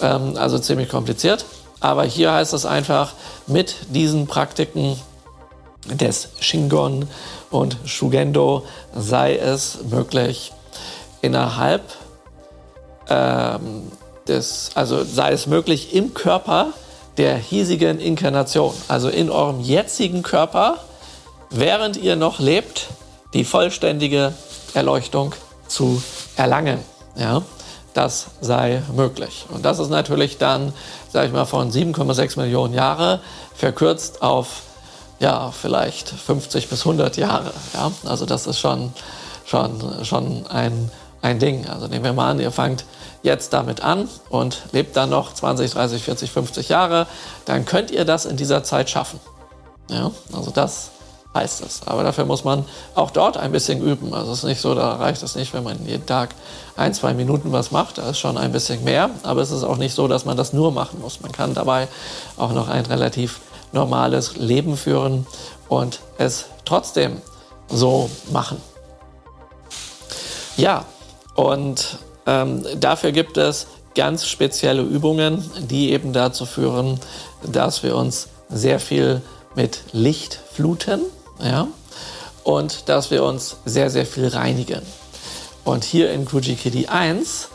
Ähm, 0.00 0.36
also 0.36 0.58
ziemlich 0.58 0.88
kompliziert. 0.88 1.44
Aber 1.80 2.04
hier 2.04 2.32
heißt 2.32 2.54
es 2.54 2.66
einfach, 2.66 3.12
mit 3.46 3.76
diesen 3.90 4.26
Praktiken 4.26 4.98
des 5.86 6.30
Shingon 6.40 7.08
und 7.50 7.76
Shugendo 7.84 8.64
sei 8.94 9.36
es 9.36 9.78
möglich, 9.88 10.52
innerhalb 11.22 11.82
ähm, 13.08 13.90
des, 14.26 14.70
also 14.74 15.04
sei 15.04 15.32
es 15.32 15.46
möglich, 15.46 15.94
im 15.94 16.14
Körper 16.14 16.72
der 17.16 17.36
hiesigen 17.36 17.98
Inkarnation, 17.98 18.74
also 18.86 19.08
in 19.08 19.30
eurem 19.30 19.60
jetzigen 19.60 20.22
Körper, 20.22 20.78
während 21.50 21.96
ihr 21.96 22.16
noch 22.16 22.38
lebt, 22.38 22.88
die 23.34 23.44
vollständige 23.44 24.34
Erleuchtung 24.74 25.34
zu 25.66 26.02
erlangen. 26.36 26.78
Ja? 27.16 27.42
Das 27.98 28.28
sei 28.40 28.80
möglich. 28.94 29.46
Und 29.50 29.64
das 29.64 29.80
ist 29.80 29.90
natürlich 29.90 30.38
dann, 30.38 30.72
sage 31.12 31.26
ich 31.26 31.32
mal, 31.32 31.46
von 31.46 31.72
7,6 31.72 32.38
Millionen 32.38 32.72
Jahre 32.72 33.18
verkürzt 33.56 34.22
auf 34.22 34.62
ja, 35.18 35.50
vielleicht 35.50 36.08
50 36.08 36.68
bis 36.68 36.82
100 36.82 37.16
Jahre. 37.16 37.52
Ja? 37.74 37.90
Also 38.04 38.24
das 38.24 38.46
ist 38.46 38.60
schon, 38.60 38.92
schon, 39.44 40.04
schon 40.04 40.46
ein, 40.46 40.92
ein 41.22 41.40
Ding. 41.40 41.66
Also 41.66 41.88
nehmen 41.88 42.04
wir 42.04 42.12
mal 42.12 42.30
an, 42.30 42.38
ihr 42.38 42.52
fangt 42.52 42.84
jetzt 43.24 43.52
damit 43.52 43.80
an 43.80 44.08
und 44.30 44.62
lebt 44.70 44.96
dann 44.96 45.10
noch 45.10 45.34
20, 45.34 45.72
30, 45.72 46.04
40, 46.04 46.30
50 46.30 46.68
Jahre, 46.68 47.08
dann 47.46 47.64
könnt 47.64 47.90
ihr 47.90 48.04
das 48.04 48.26
in 48.26 48.36
dieser 48.36 48.62
Zeit 48.62 48.90
schaffen. 48.90 49.18
Ja? 49.90 50.12
Also 50.32 50.52
das 50.52 50.90
heißt 51.38 51.62
es. 51.62 51.80
Aber 51.86 52.02
dafür 52.02 52.24
muss 52.24 52.44
man 52.44 52.64
auch 52.94 53.10
dort 53.10 53.36
ein 53.36 53.52
bisschen 53.52 53.80
üben. 53.80 54.12
Also 54.12 54.32
es 54.32 54.38
ist 54.38 54.44
nicht 54.44 54.60
so, 54.60 54.74
da 54.74 54.96
reicht 54.96 55.22
es 55.22 55.36
nicht, 55.36 55.54
wenn 55.54 55.64
man 55.64 55.84
jeden 55.86 56.06
Tag 56.06 56.34
ein, 56.76 56.92
zwei 56.94 57.14
Minuten 57.14 57.52
was 57.52 57.70
macht. 57.70 57.98
Da 57.98 58.10
ist 58.10 58.18
schon 58.18 58.36
ein 58.36 58.52
bisschen 58.52 58.84
mehr. 58.84 59.10
Aber 59.22 59.40
es 59.40 59.50
ist 59.50 59.64
auch 59.64 59.76
nicht 59.76 59.94
so, 59.94 60.08
dass 60.08 60.24
man 60.24 60.36
das 60.36 60.52
nur 60.52 60.72
machen 60.72 61.00
muss. 61.00 61.20
Man 61.20 61.32
kann 61.32 61.54
dabei 61.54 61.88
auch 62.36 62.52
noch 62.52 62.68
ein 62.68 62.86
relativ 62.86 63.40
normales 63.72 64.36
Leben 64.36 64.76
führen 64.76 65.26
und 65.68 66.00
es 66.18 66.46
trotzdem 66.64 67.20
so 67.68 68.10
machen. 68.32 68.60
Ja, 70.56 70.84
und 71.34 71.98
ähm, 72.26 72.64
dafür 72.80 73.12
gibt 73.12 73.36
es 73.36 73.66
ganz 73.94 74.26
spezielle 74.26 74.82
Übungen, 74.82 75.48
die 75.70 75.92
eben 75.92 76.12
dazu 76.12 76.46
führen, 76.46 76.98
dass 77.42 77.82
wir 77.82 77.94
uns 77.94 78.28
sehr 78.48 78.80
viel 78.80 79.22
mit 79.54 79.80
Licht 79.92 80.40
fluten 80.52 81.00
ja? 81.40 81.68
und 82.44 82.88
dass 82.88 83.10
wir 83.10 83.24
uns 83.24 83.56
sehr, 83.64 83.90
sehr 83.90 84.06
viel 84.06 84.28
reinigen. 84.28 84.82
Und 85.64 85.84
hier 85.84 86.10
in 86.12 86.24
Kujikidi 86.24 86.86
1 86.86 87.48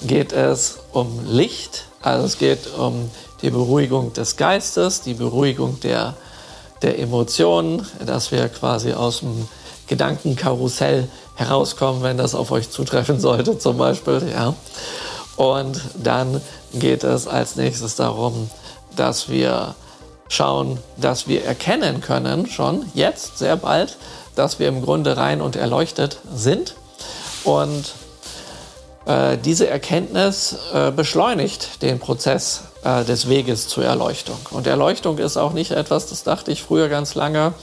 geht 0.00 0.32
es 0.32 0.78
um 0.92 1.20
Licht, 1.26 1.84
also 2.00 2.24
es 2.24 2.38
geht 2.38 2.72
um 2.78 3.10
die 3.42 3.50
Beruhigung 3.50 4.12
des 4.14 4.36
Geistes, 4.36 5.02
die 5.02 5.14
Beruhigung 5.14 5.80
der, 5.80 6.14
der 6.80 6.98
Emotionen, 6.98 7.86
dass 8.04 8.32
wir 8.32 8.48
quasi 8.48 8.92
aus 8.92 9.20
dem 9.20 9.48
Gedankenkarussell 9.86 11.08
herauskommen, 11.34 12.02
wenn 12.02 12.16
das 12.16 12.34
auf 12.34 12.50
euch 12.50 12.70
zutreffen 12.70 13.20
sollte 13.20 13.58
zum 13.58 13.76
Beispiel. 13.76 14.30
Ja. 14.32 14.54
Und 15.36 15.80
dann 16.02 16.40
geht 16.72 17.04
es 17.04 17.28
als 17.28 17.56
nächstes 17.56 17.96
darum, 17.96 18.50
dass 18.96 19.28
wir 19.28 19.74
schauen, 20.28 20.78
dass 20.96 21.28
wir 21.28 21.44
erkennen 21.44 22.00
können, 22.00 22.46
schon 22.46 22.86
jetzt, 22.94 23.38
sehr 23.38 23.56
bald, 23.56 23.96
dass 24.34 24.58
wir 24.58 24.68
im 24.68 24.82
Grunde 24.82 25.16
rein 25.16 25.40
und 25.40 25.56
erleuchtet 25.56 26.18
sind. 26.34 26.74
Und 27.44 27.92
äh, 29.06 29.38
diese 29.38 29.66
Erkenntnis 29.66 30.56
äh, 30.72 30.90
beschleunigt 30.90 31.82
den 31.82 31.98
Prozess 31.98 32.64
äh, 32.84 33.04
des 33.04 33.28
Weges 33.28 33.66
zur 33.68 33.84
Erleuchtung. 33.84 34.38
Und 34.50 34.66
Erleuchtung 34.66 35.18
ist 35.18 35.36
auch 35.36 35.52
nicht 35.52 35.70
etwas, 35.70 36.06
das 36.06 36.24
dachte 36.24 36.52
ich 36.52 36.62
früher 36.62 36.88
ganz 36.88 37.14
lange, 37.14 37.54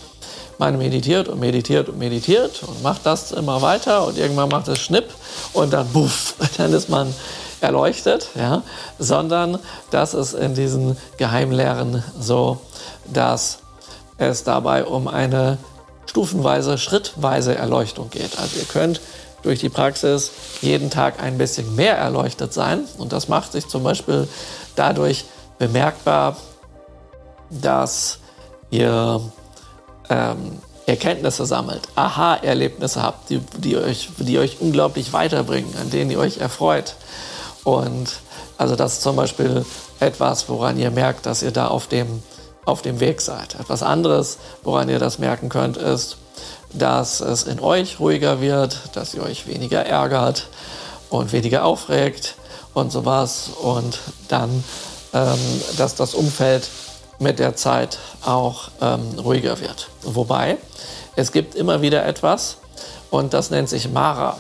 man 0.58 0.78
meditiert 0.78 1.28
und 1.28 1.40
meditiert 1.40 1.90
und 1.90 2.00
meditiert 2.00 2.64
und 2.64 2.82
macht 2.82 3.06
das 3.06 3.32
immer 3.32 3.62
weiter 3.62 4.08
und 4.08 4.18
irgendwann 4.18 4.50
macht 4.50 4.68
es 4.68 4.80
Schnipp 4.80 5.06
und 5.54 5.74
dann 5.74 5.88
buff, 5.90 6.36
dann 6.58 6.74
ist 6.74 6.90
man 6.90 7.14
erleuchtet, 7.62 8.30
ja, 8.36 8.64
sondern 9.00 9.60
dass 9.92 10.14
es 10.14 10.34
in 10.34 10.56
diesen 10.56 10.98
Geheimlehren 11.18 12.04
so, 12.20 12.60
dass 13.12 13.60
es 14.18 14.44
dabei 14.44 14.86
um 14.86 15.08
eine 15.08 15.58
stufenweise, 16.06 16.78
schrittweise 16.78 17.56
Erleuchtung 17.56 18.10
geht. 18.10 18.38
Also 18.40 18.58
ihr 18.58 18.66
könnt 18.66 19.02
durch 19.44 19.60
die 19.60 19.70
Praxis 19.70 20.32
jeden 20.62 20.90
Tag 20.90 21.22
ein 21.22 21.38
bisschen 21.38 21.76
mehr 21.76 21.98
erleuchtet 21.98 22.54
sein 22.54 22.86
und 22.98 23.14
das 23.14 23.28
macht 23.28 23.52
sich 23.52 23.68
zum 23.68 23.84
Beispiel 23.84 24.28
dadurch 24.76 25.26
bemerkbar, 25.58 26.38
dass 27.50 28.20
ihr 28.72 29.22
ähm, 30.10 30.60
Erkenntnisse 30.86 31.46
sammelt, 31.46 31.82
Aha-Erlebnisse 31.96 33.02
habt, 33.02 33.30
die, 33.30 33.40
die, 33.58 33.78
euch, 33.78 34.10
die 34.18 34.38
euch 34.38 34.58
unglaublich 34.60 35.14
weiterbringen, 35.14 35.76
an 35.82 35.90
denen 35.90 36.12
ihr 36.12 36.20
euch 36.20 36.38
erfreut. 36.38 36.96
Und 37.66 38.10
also 38.58 38.78
das 38.78 38.94
ist 38.94 39.02
zum 39.02 39.18
Beispiel 39.18 39.66
etwas, 40.00 40.48
woran 40.48 40.80
ihr 40.80 40.92
merkt, 40.92 41.26
dass 41.26 41.44
ihr 41.44 41.52
da 41.52 41.68
auf 41.68 41.88
dem, 41.88 42.24
auf 42.64 42.82
dem 42.82 43.02
Weg 43.02 43.20
seid. 43.20 43.56
Etwas 43.56 43.84
anderes, 43.84 44.38
woran 44.64 44.88
ihr 44.88 45.00
das 45.00 45.20
merken 45.20 45.50
könnt, 45.50 45.76
ist, 45.76 46.16
dass 46.72 47.20
es 47.20 47.44
in 47.44 47.60
euch 47.60 48.00
ruhiger 48.00 48.40
wird, 48.40 48.78
dass 48.94 49.14
ihr 49.14 49.24
euch 49.24 49.48
weniger 49.48 49.86
ärgert 49.86 50.48
und 51.10 51.34
weniger 51.34 51.66
aufregt 51.66 52.36
und 52.74 52.92
sowas. 52.92 53.50
Und 53.62 54.00
dann 54.30 54.64
ähm, 55.16 55.40
dass 55.78 55.96
das 55.96 56.14
Umfeld 56.14 56.68
mit 57.20 57.40
der 57.40 57.56
Zeit 57.56 58.00
auch 58.26 58.70
ähm, 58.82 59.18
ruhiger 59.18 59.62
wird. 59.62 59.88
Wobei, 60.04 60.58
es 61.16 61.32
gibt 61.32 61.56
immer 61.56 61.82
wieder 61.82 62.06
etwas, 62.06 62.58
und 63.10 63.34
das 63.34 63.50
nennt 63.50 63.70
sich 63.70 63.90
Mara. 63.90 64.40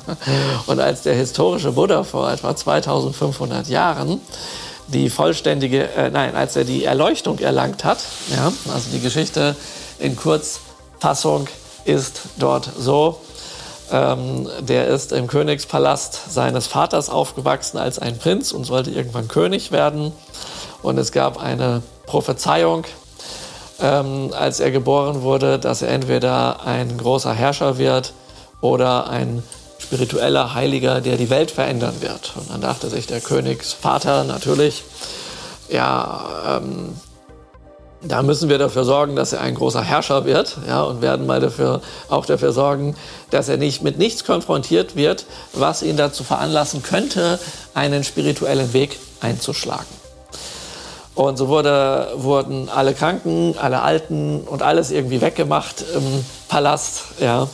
und 0.66 0.80
als 0.80 1.02
der 1.02 1.14
historische 1.14 1.72
Buddha 1.72 2.04
vor 2.04 2.30
etwa 2.30 2.54
2500 2.54 3.68
Jahren 3.68 4.20
die 4.88 5.10
vollständige, 5.10 5.88
äh, 5.94 6.10
nein, 6.10 6.36
als 6.36 6.56
er 6.56 6.64
die 6.64 6.84
Erleuchtung 6.84 7.38
erlangt 7.38 7.84
hat, 7.84 7.98
ja, 8.30 8.52
also 8.72 8.90
die 8.92 9.00
Geschichte 9.00 9.56
in 9.98 10.16
Kurzfassung 10.16 11.48
ist 11.84 12.20
dort 12.38 12.68
so, 12.78 13.20
ähm, 13.90 14.48
der 14.60 14.88
ist 14.88 15.12
im 15.12 15.26
Königspalast 15.26 16.32
seines 16.32 16.66
Vaters 16.66 17.08
aufgewachsen 17.08 17.78
als 17.78 17.98
ein 17.98 18.18
Prinz 18.18 18.52
und 18.52 18.64
sollte 18.64 18.90
irgendwann 18.90 19.28
König 19.28 19.72
werden. 19.72 20.12
Und 20.82 20.98
es 20.98 21.12
gab 21.12 21.40
eine 21.40 21.82
Prophezeiung, 22.06 22.84
ähm, 23.80 24.32
als 24.32 24.60
er 24.60 24.70
geboren 24.70 25.22
wurde, 25.22 25.58
dass 25.58 25.82
er 25.82 25.88
entweder 25.88 26.64
ein 26.64 26.96
großer 26.96 27.32
Herrscher 27.32 27.78
wird 27.78 28.12
oder 28.60 29.08
ein 29.08 29.42
spiritueller 29.78 30.54
Heiliger, 30.54 31.00
der 31.00 31.16
die 31.16 31.30
Welt 31.30 31.50
verändern 31.50 31.94
wird. 32.00 32.32
Und 32.36 32.50
dann 32.50 32.60
dachte 32.60 32.88
sich 32.88 33.06
der 33.06 33.20
Königsvater 33.20 34.24
natürlich, 34.24 34.82
ja, 35.68 36.24
ähm, 36.48 36.94
da 38.02 38.22
müssen 38.22 38.48
wir 38.48 38.58
dafür 38.58 38.84
sorgen, 38.84 39.16
dass 39.16 39.32
er 39.32 39.40
ein 39.40 39.54
großer 39.54 39.82
Herrscher 39.82 40.24
wird 40.24 40.58
ja, 40.66 40.82
und 40.82 41.02
werden 41.02 41.26
mal 41.26 41.40
dafür, 41.40 41.80
auch 42.08 42.26
dafür 42.26 42.52
sorgen, 42.52 42.94
dass 43.30 43.48
er 43.48 43.56
nicht 43.56 43.82
mit 43.82 43.98
nichts 43.98 44.24
konfrontiert 44.24 44.96
wird, 44.96 45.26
was 45.52 45.82
ihn 45.82 45.96
dazu 45.96 46.22
veranlassen 46.22 46.82
könnte, 46.82 47.38
einen 47.74 48.04
spirituellen 48.04 48.72
Weg 48.72 48.98
einzuschlagen. 49.20 50.05
Und 51.16 51.38
so 51.38 51.48
wurde, 51.48 52.12
wurden 52.16 52.68
alle 52.68 52.92
Kranken, 52.92 53.56
alle 53.58 53.80
Alten 53.80 54.42
und 54.42 54.62
alles 54.62 54.90
irgendwie 54.90 55.22
weggemacht 55.22 55.82
im 55.94 56.24
Palast, 56.48 57.04
ja, 57.20 57.48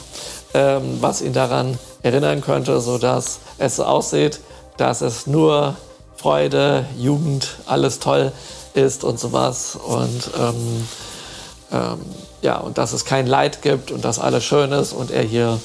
ähm, 0.52 0.98
was 1.00 1.22
ihn 1.22 1.32
daran 1.32 1.78
erinnern 2.02 2.40
könnte, 2.40 2.80
sodass 2.80 3.38
es 3.58 3.76
so 3.76 3.84
aussieht, 3.84 4.40
dass 4.78 5.00
es 5.00 5.28
nur 5.28 5.76
Freude, 6.16 6.86
Jugend, 6.98 7.56
alles 7.66 8.00
toll 8.00 8.32
ist 8.74 9.04
und 9.04 9.20
sowas. 9.20 9.76
Und 9.76 10.30
ähm, 10.40 10.88
ähm, 11.70 11.98
ja, 12.42 12.56
und 12.58 12.78
dass 12.78 12.92
es 12.92 13.04
kein 13.04 13.28
Leid 13.28 13.62
gibt 13.62 13.92
und 13.92 14.04
dass 14.04 14.18
alles 14.18 14.42
schön 14.42 14.72
ist 14.72 14.92
und 14.92 15.12
er 15.12 15.22
hier 15.22 15.60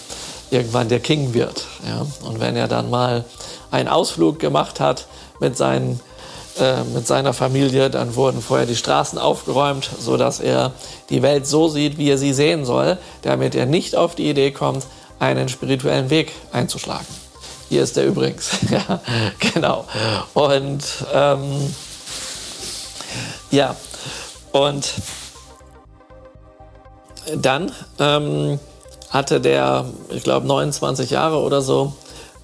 irgendwann 0.51 0.87
der 0.87 0.99
King 0.99 1.33
wird. 1.33 1.65
Ja. 1.87 2.05
Und 2.27 2.39
wenn 2.39 2.55
er 2.55 2.67
dann 2.67 2.91
mal 2.91 3.25
einen 3.71 3.89
Ausflug 3.89 4.37
gemacht 4.37 4.79
hat 4.79 5.07
mit 5.39 5.57
seinen 5.57 5.99
äh, 6.59 6.83
mit 6.93 7.07
seiner 7.07 7.33
Familie. 7.33 7.89
Dann 7.89 8.15
wurden 8.15 8.41
vorher 8.41 8.65
die 8.65 8.75
Straßen 8.75 9.19
aufgeräumt, 9.19 9.89
sodass 9.99 10.39
er 10.39 10.71
die 11.09 11.21
Welt 11.21 11.47
so 11.47 11.67
sieht, 11.67 11.97
wie 11.97 12.09
er 12.09 12.17
sie 12.17 12.33
sehen 12.33 12.65
soll, 12.65 12.97
damit 13.21 13.55
er 13.55 13.65
nicht 13.65 13.95
auf 13.95 14.15
die 14.15 14.29
Idee 14.29 14.51
kommt, 14.51 14.85
einen 15.19 15.49
spirituellen 15.49 16.09
Weg 16.09 16.31
einzuschlagen. 16.51 17.07
Hier 17.69 17.83
ist 17.83 17.97
er 17.97 18.05
übrigens. 18.05 18.51
ja, 18.69 19.01
genau. 19.53 19.85
Und 20.33 20.83
ähm, 21.13 21.73
ja, 23.51 23.75
und 24.51 24.93
dann 27.35 27.71
ähm, 27.99 28.59
hatte 29.09 29.41
der, 29.41 29.85
ich 30.09 30.23
glaube, 30.23 30.47
29 30.47 31.09
Jahre 31.09 31.39
oder 31.39 31.61
so, 31.61 31.93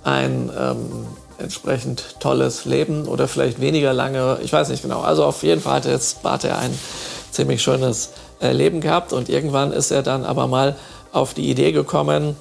ein 0.04 0.52
ähm, 0.58 1.08
entsprechend 1.44 2.20
tolles 2.20 2.66
Leben 2.66 3.08
oder 3.08 3.28
vielleicht 3.28 3.62
weniger 3.62 3.94
lange, 3.94 4.40
ich 4.42 4.52
weiß 4.52 4.70
nicht 4.70 4.82
genau. 4.82 5.02
Also 5.02 5.26
auf 5.26 5.44
jeden 5.44 5.62
Fall 5.62 5.76
hat 5.76 5.86
jetzt 5.86 6.24
hat 6.24 6.44
er 6.44 6.60
ein 6.60 6.78
ziemlich 7.32 7.62
schönes 7.62 8.12
äh, 8.42 8.52
Leben 8.52 8.82
gehabt 8.82 9.14
und 9.14 9.30
irgendwann 9.30 9.72
ist 9.72 9.92
er 9.92 10.04
dann 10.04 10.26
aber 10.26 10.48
mal 10.48 10.76
auf 11.12 11.34
die 11.34 11.50
Idee 11.50 11.72
gekommen, 11.72 12.36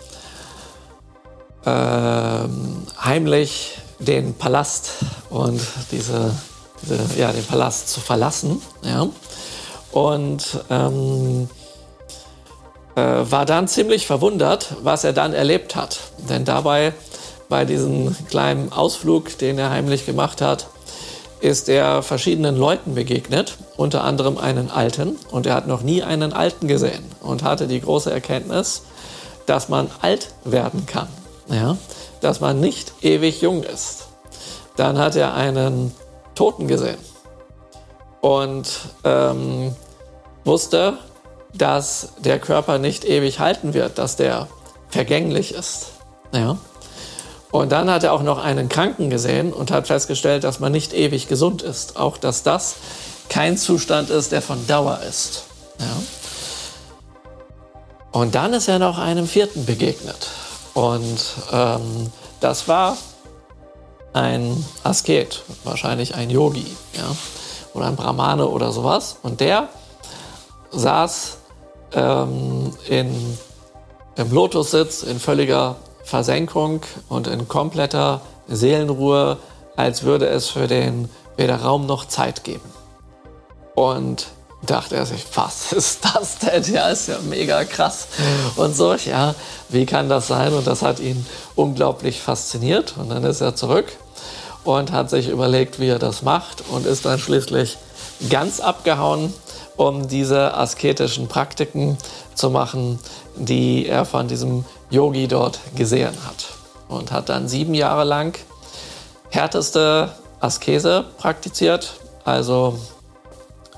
äh, 1.64 1.68
heimlich 1.68 3.78
den 3.98 4.34
Palast 4.34 4.90
und 5.30 5.60
diese, 5.90 6.34
diese, 6.82 6.98
ja, 7.18 7.32
den 7.32 7.44
Palast 7.44 7.88
zu 7.88 8.00
verlassen. 8.00 8.60
Ja. 8.82 9.08
Und 9.92 10.60
ähm, 10.70 11.48
äh, 12.94 13.02
war 13.02 13.46
dann 13.46 13.68
ziemlich 13.68 14.06
verwundert, 14.06 14.74
was 14.82 15.04
er 15.04 15.12
dann 15.12 15.34
erlebt 15.34 15.76
hat. 15.76 16.00
Denn 16.28 16.44
dabei 16.44 16.94
bei 17.52 17.66
diesem 17.66 18.16
kleinen 18.30 18.72
Ausflug, 18.72 19.36
den 19.36 19.58
er 19.58 19.68
heimlich 19.68 20.06
gemacht 20.06 20.40
hat, 20.40 20.68
ist 21.42 21.68
er 21.68 22.02
verschiedenen 22.02 22.56
Leuten 22.56 22.94
begegnet, 22.94 23.58
unter 23.76 24.04
anderem 24.04 24.38
einen 24.38 24.70
Alten. 24.70 25.18
Und 25.30 25.44
er 25.44 25.54
hat 25.54 25.66
noch 25.66 25.82
nie 25.82 26.02
einen 26.02 26.32
Alten 26.32 26.66
gesehen 26.66 27.04
und 27.20 27.42
hatte 27.42 27.66
die 27.66 27.82
große 27.82 28.10
Erkenntnis, 28.10 28.84
dass 29.44 29.68
man 29.68 29.90
alt 30.00 30.30
werden 30.44 30.86
kann, 30.86 31.08
ja? 31.50 31.76
dass 32.22 32.40
man 32.40 32.58
nicht 32.58 32.94
ewig 33.02 33.42
jung 33.42 33.64
ist. 33.64 34.06
Dann 34.76 34.96
hat 34.96 35.14
er 35.14 35.34
einen 35.34 35.94
Toten 36.34 36.68
gesehen 36.68 36.96
und 38.22 38.66
ähm, 39.04 39.76
wusste, 40.46 40.94
dass 41.52 42.14
der 42.16 42.38
Körper 42.38 42.78
nicht 42.78 43.04
ewig 43.04 43.40
halten 43.40 43.74
wird, 43.74 43.98
dass 43.98 44.16
der 44.16 44.48
vergänglich 44.88 45.52
ist. 45.52 45.88
Ja? 46.32 46.56
Und 47.52 47.70
dann 47.70 47.90
hat 47.90 48.02
er 48.02 48.14
auch 48.14 48.22
noch 48.22 48.42
einen 48.42 48.70
Kranken 48.70 49.10
gesehen 49.10 49.52
und 49.52 49.70
hat 49.70 49.86
festgestellt, 49.86 50.42
dass 50.42 50.58
man 50.58 50.72
nicht 50.72 50.94
ewig 50.94 51.28
gesund 51.28 51.60
ist. 51.60 51.96
Auch 51.96 52.16
dass 52.16 52.42
das 52.42 52.76
kein 53.28 53.58
Zustand 53.58 54.08
ist, 54.08 54.32
der 54.32 54.40
von 54.40 54.66
Dauer 54.66 55.00
ist. 55.08 55.44
Ja. 55.78 55.86
Und 58.10 58.34
dann 58.34 58.54
ist 58.54 58.68
er 58.68 58.78
noch 58.78 58.98
einem 58.98 59.28
vierten 59.28 59.66
begegnet. 59.66 60.28
Und 60.72 61.20
ähm, 61.52 62.10
das 62.40 62.68
war 62.68 62.96
ein 64.14 64.64
Asket, 64.82 65.42
wahrscheinlich 65.64 66.14
ein 66.14 66.30
Yogi 66.30 66.66
ja, 66.94 67.14
oder 67.74 67.86
ein 67.86 67.96
Brahmane 67.96 68.46
oder 68.46 68.72
sowas. 68.72 69.16
Und 69.22 69.40
der 69.40 69.68
saß 70.70 71.36
ähm, 71.92 72.74
in, 72.88 73.38
im 74.16 74.32
Lotussitz 74.32 75.02
in 75.02 75.20
völliger 75.20 75.76
Versenkung 76.12 76.82
und 77.08 77.26
in 77.26 77.48
kompletter 77.48 78.20
Seelenruhe, 78.46 79.38
als 79.76 80.02
würde 80.02 80.26
es 80.26 80.46
für 80.46 80.66
den 80.66 81.08
weder 81.38 81.56
Raum 81.62 81.86
noch 81.86 82.04
Zeit 82.04 82.44
geben. 82.44 82.68
Und 83.74 84.26
dachte 84.60 84.96
er 84.96 85.06
sich, 85.06 85.24
was 85.34 85.72
ist 85.72 86.04
das 86.04 86.36
denn? 86.36 86.62
Ja, 86.70 86.90
ist 86.90 87.08
ja 87.08 87.16
mega 87.30 87.64
krass. 87.64 88.08
Und 88.56 88.76
so, 88.76 88.92
ja, 88.92 89.34
wie 89.70 89.86
kann 89.86 90.10
das 90.10 90.26
sein? 90.26 90.52
Und 90.52 90.66
das 90.66 90.82
hat 90.82 91.00
ihn 91.00 91.24
unglaublich 91.54 92.20
fasziniert. 92.20 92.92
Und 92.98 93.08
dann 93.08 93.24
ist 93.24 93.40
er 93.40 93.56
zurück 93.56 93.86
und 94.64 94.92
hat 94.92 95.08
sich 95.08 95.30
überlegt, 95.30 95.80
wie 95.80 95.88
er 95.88 95.98
das 95.98 96.20
macht 96.20 96.62
und 96.68 96.84
ist 96.84 97.06
dann 97.06 97.18
schließlich 97.20 97.78
ganz 98.28 98.60
abgehauen, 98.60 99.32
um 99.78 100.08
diese 100.08 100.52
asketischen 100.58 101.28
Praktiken 101.28 101.96
zu 102.34 102.50
machen, 102.50 102.98
die 103.34 103.86
er 103.86 104.04
von 104.04 104.28
diesem 104.28 104.66
Yogi 104.92 105.26
dort 105.26 105.58
gesehen 105.74 106.14
hat. 106.26 106.46
Und 106.88 107.10
hat 107.10 107.30
dann 107.30 107.48
sieben 107.48 107.74
Jahre 107.74 108.04
lang 108.04 108.38
härteste 109.30 110.10
Askese 110.40 111.06
praktiziert, 111.16 111.94
also 112.24 112.78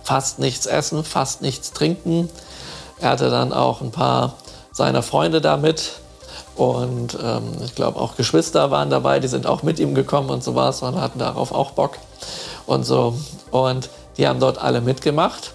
fast 0.03 0.40
nichts 0.40 0.66
essen, 0.66 1.05
fast 1.05 1.40
nichts 1.40 1.72
trinken. 1.72 2.29
Er 2.98 3.11
hatte 3.11 3.31
dann 3.31 3.53
auch 3.53 3.81
ein 3.81 3.92
paar 3.92 4.35
seiner 4.72 5.03
Freunde 5.03 5.40
da 5.40 5.57
mit 5.57 5.92
und 6.57 7.16
ähm, 7.22 7.53
ich 7.64 7.74
glaube 7.74 8.00
auch 8.00 8.16
Geschwister 8.16 8.70
waren 8.70 8.90
dabei, 8.90 9.20
die 9.20 9.29
sind 9.29 9.46
auch 9.46 9.62
mit 9.62 9.79
ihm 9.79 9.94
gekommen 9.94 10.31
und 10.31 10.42
sowas 10.42 10.83
und 10.83 11.00
hatten 11.00 11.18
darauf 11.18 11.53
auch 11.53 11.72
Bock 11.72 11.98
und 12.66 12.85
so. 12.85 13.16
Und 13.50 13.90
die 14.16 14.27
haben 14.27 14.40
dort 14.40 14.59
alle 14.59 14.81
mitgemacht. 14.81 15.53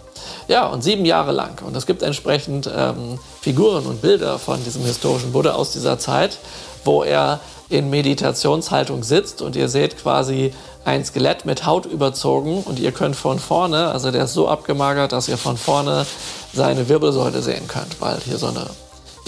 Ja, 0.50 0.66
und 0.66 0.84
sieben 0.84 1.06
Jahre 1.06 1.32
lang. 1.32 1.62
Und 1.64 1.78
es 1.78 1.86
gibt 1.86 2.02
entsprechend 2.02 2.70
ähm, 2.76 3.20
Figuren 3.40 3.86
und 3.86 4.02
Bilder 4.02 4.40
von 4.40 4.64
diesem 4.64 4.84
historischen 4.84 5.32
Buddha 5.32 5.52
aus 5.52 5.72
dieser 5.72 6.00
Zeit, 6.00 6.40
wo 6.84 7.04
er 7.04 7.40
in 7.70 7.92
Meditationshaltung 7.92 9.04
sitzt 9.04 9.44
und 9.44 9.56
ihr 9.56 9.70
seht 9.70 10.00
quasi 10.00 10.52
ein 10.86 11.06
Skelett 11.06 11.46
mit 11.46 11.68
Haut 11.68 11.86
überzogen 11.86 12.64
und 12.64 12.80
ihr 12.80 12.92
könnt 12.92 13.16
von 13.16 13.38
vorne, 13.38 13.92
also 13.92 14.10
der 14.10 14.24
ist 14.24 14.34
so 14.34 14.48
abgemagert, 14.48 15.12
dass 15.12 15.28
ihr 15.28 15.38
von 15.38 15.56
vorne 15.56 16.08
seine 16.52 16.90
Wirbelsäule 16.90 17.44
sehen 17.44 17.68
könnt, 17.68 18.02
weil 18.02 18.18
hier 18.26 18.40
so 18.40 18.48
eine 18.48 18.66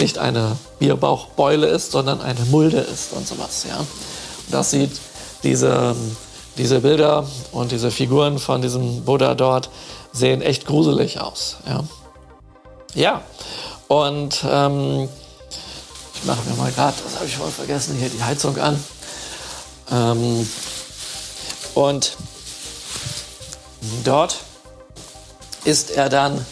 nicht 0.00 0.18
eine 0.18 0.56
Bierbauchbeule 0.80 1.68
ist, 1.68 1.92
sondern 1.92 2.20
eine 2.20 2.44
Mulde 2.46 2.78
ist 2.78 3.12
und 3.12 3.28
sowas. 3.28 3.64
Ja. 3.68 3.78
Und 3.78 3.86
das 4.50 4.72
sieht 4.72 4.90
diese, 5.44 5.94
diese 6.58 6.80
Bilder 6.80 7.24
und 7.52 7.70
diese 7.70 7.92
Figuren 7.92 8.40
von 8.40 8.60
diesem 8.60 9.04
Buddha 9.04 9.36
dort 9.36 9.70
sehen 10.12 10.42
echt 10.42 10.66
gruselig 10.66 11.20
aus. 11.20 11.56
Ja, 11.66 11.84
ja. 12.94 13.22
und 13.88 14.44
ähm, 14.48 15.08
ich 16.14 16.24
mache 16.24 16.48
mir 16.48 16.56
mal 16.56 16.70
gerade, 16.72 16.96
das 17.04 17.16
habe 17.16 17.26
ich 17.26 17.36
voll 17.36 17.50
vergessen, 17.50 17.96
hier 17.98 18.08
die 18.08 18.22
Heizung 18.22 18.58
an. 18.58 18.82
Ähm, 19.90 20.48
und 21.74 22.16
dort 24.04 24.36
ist 25.64 25.90
er 25.90 26.08
dann, 26.08 26.44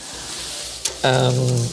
ähm, 1.03 1.69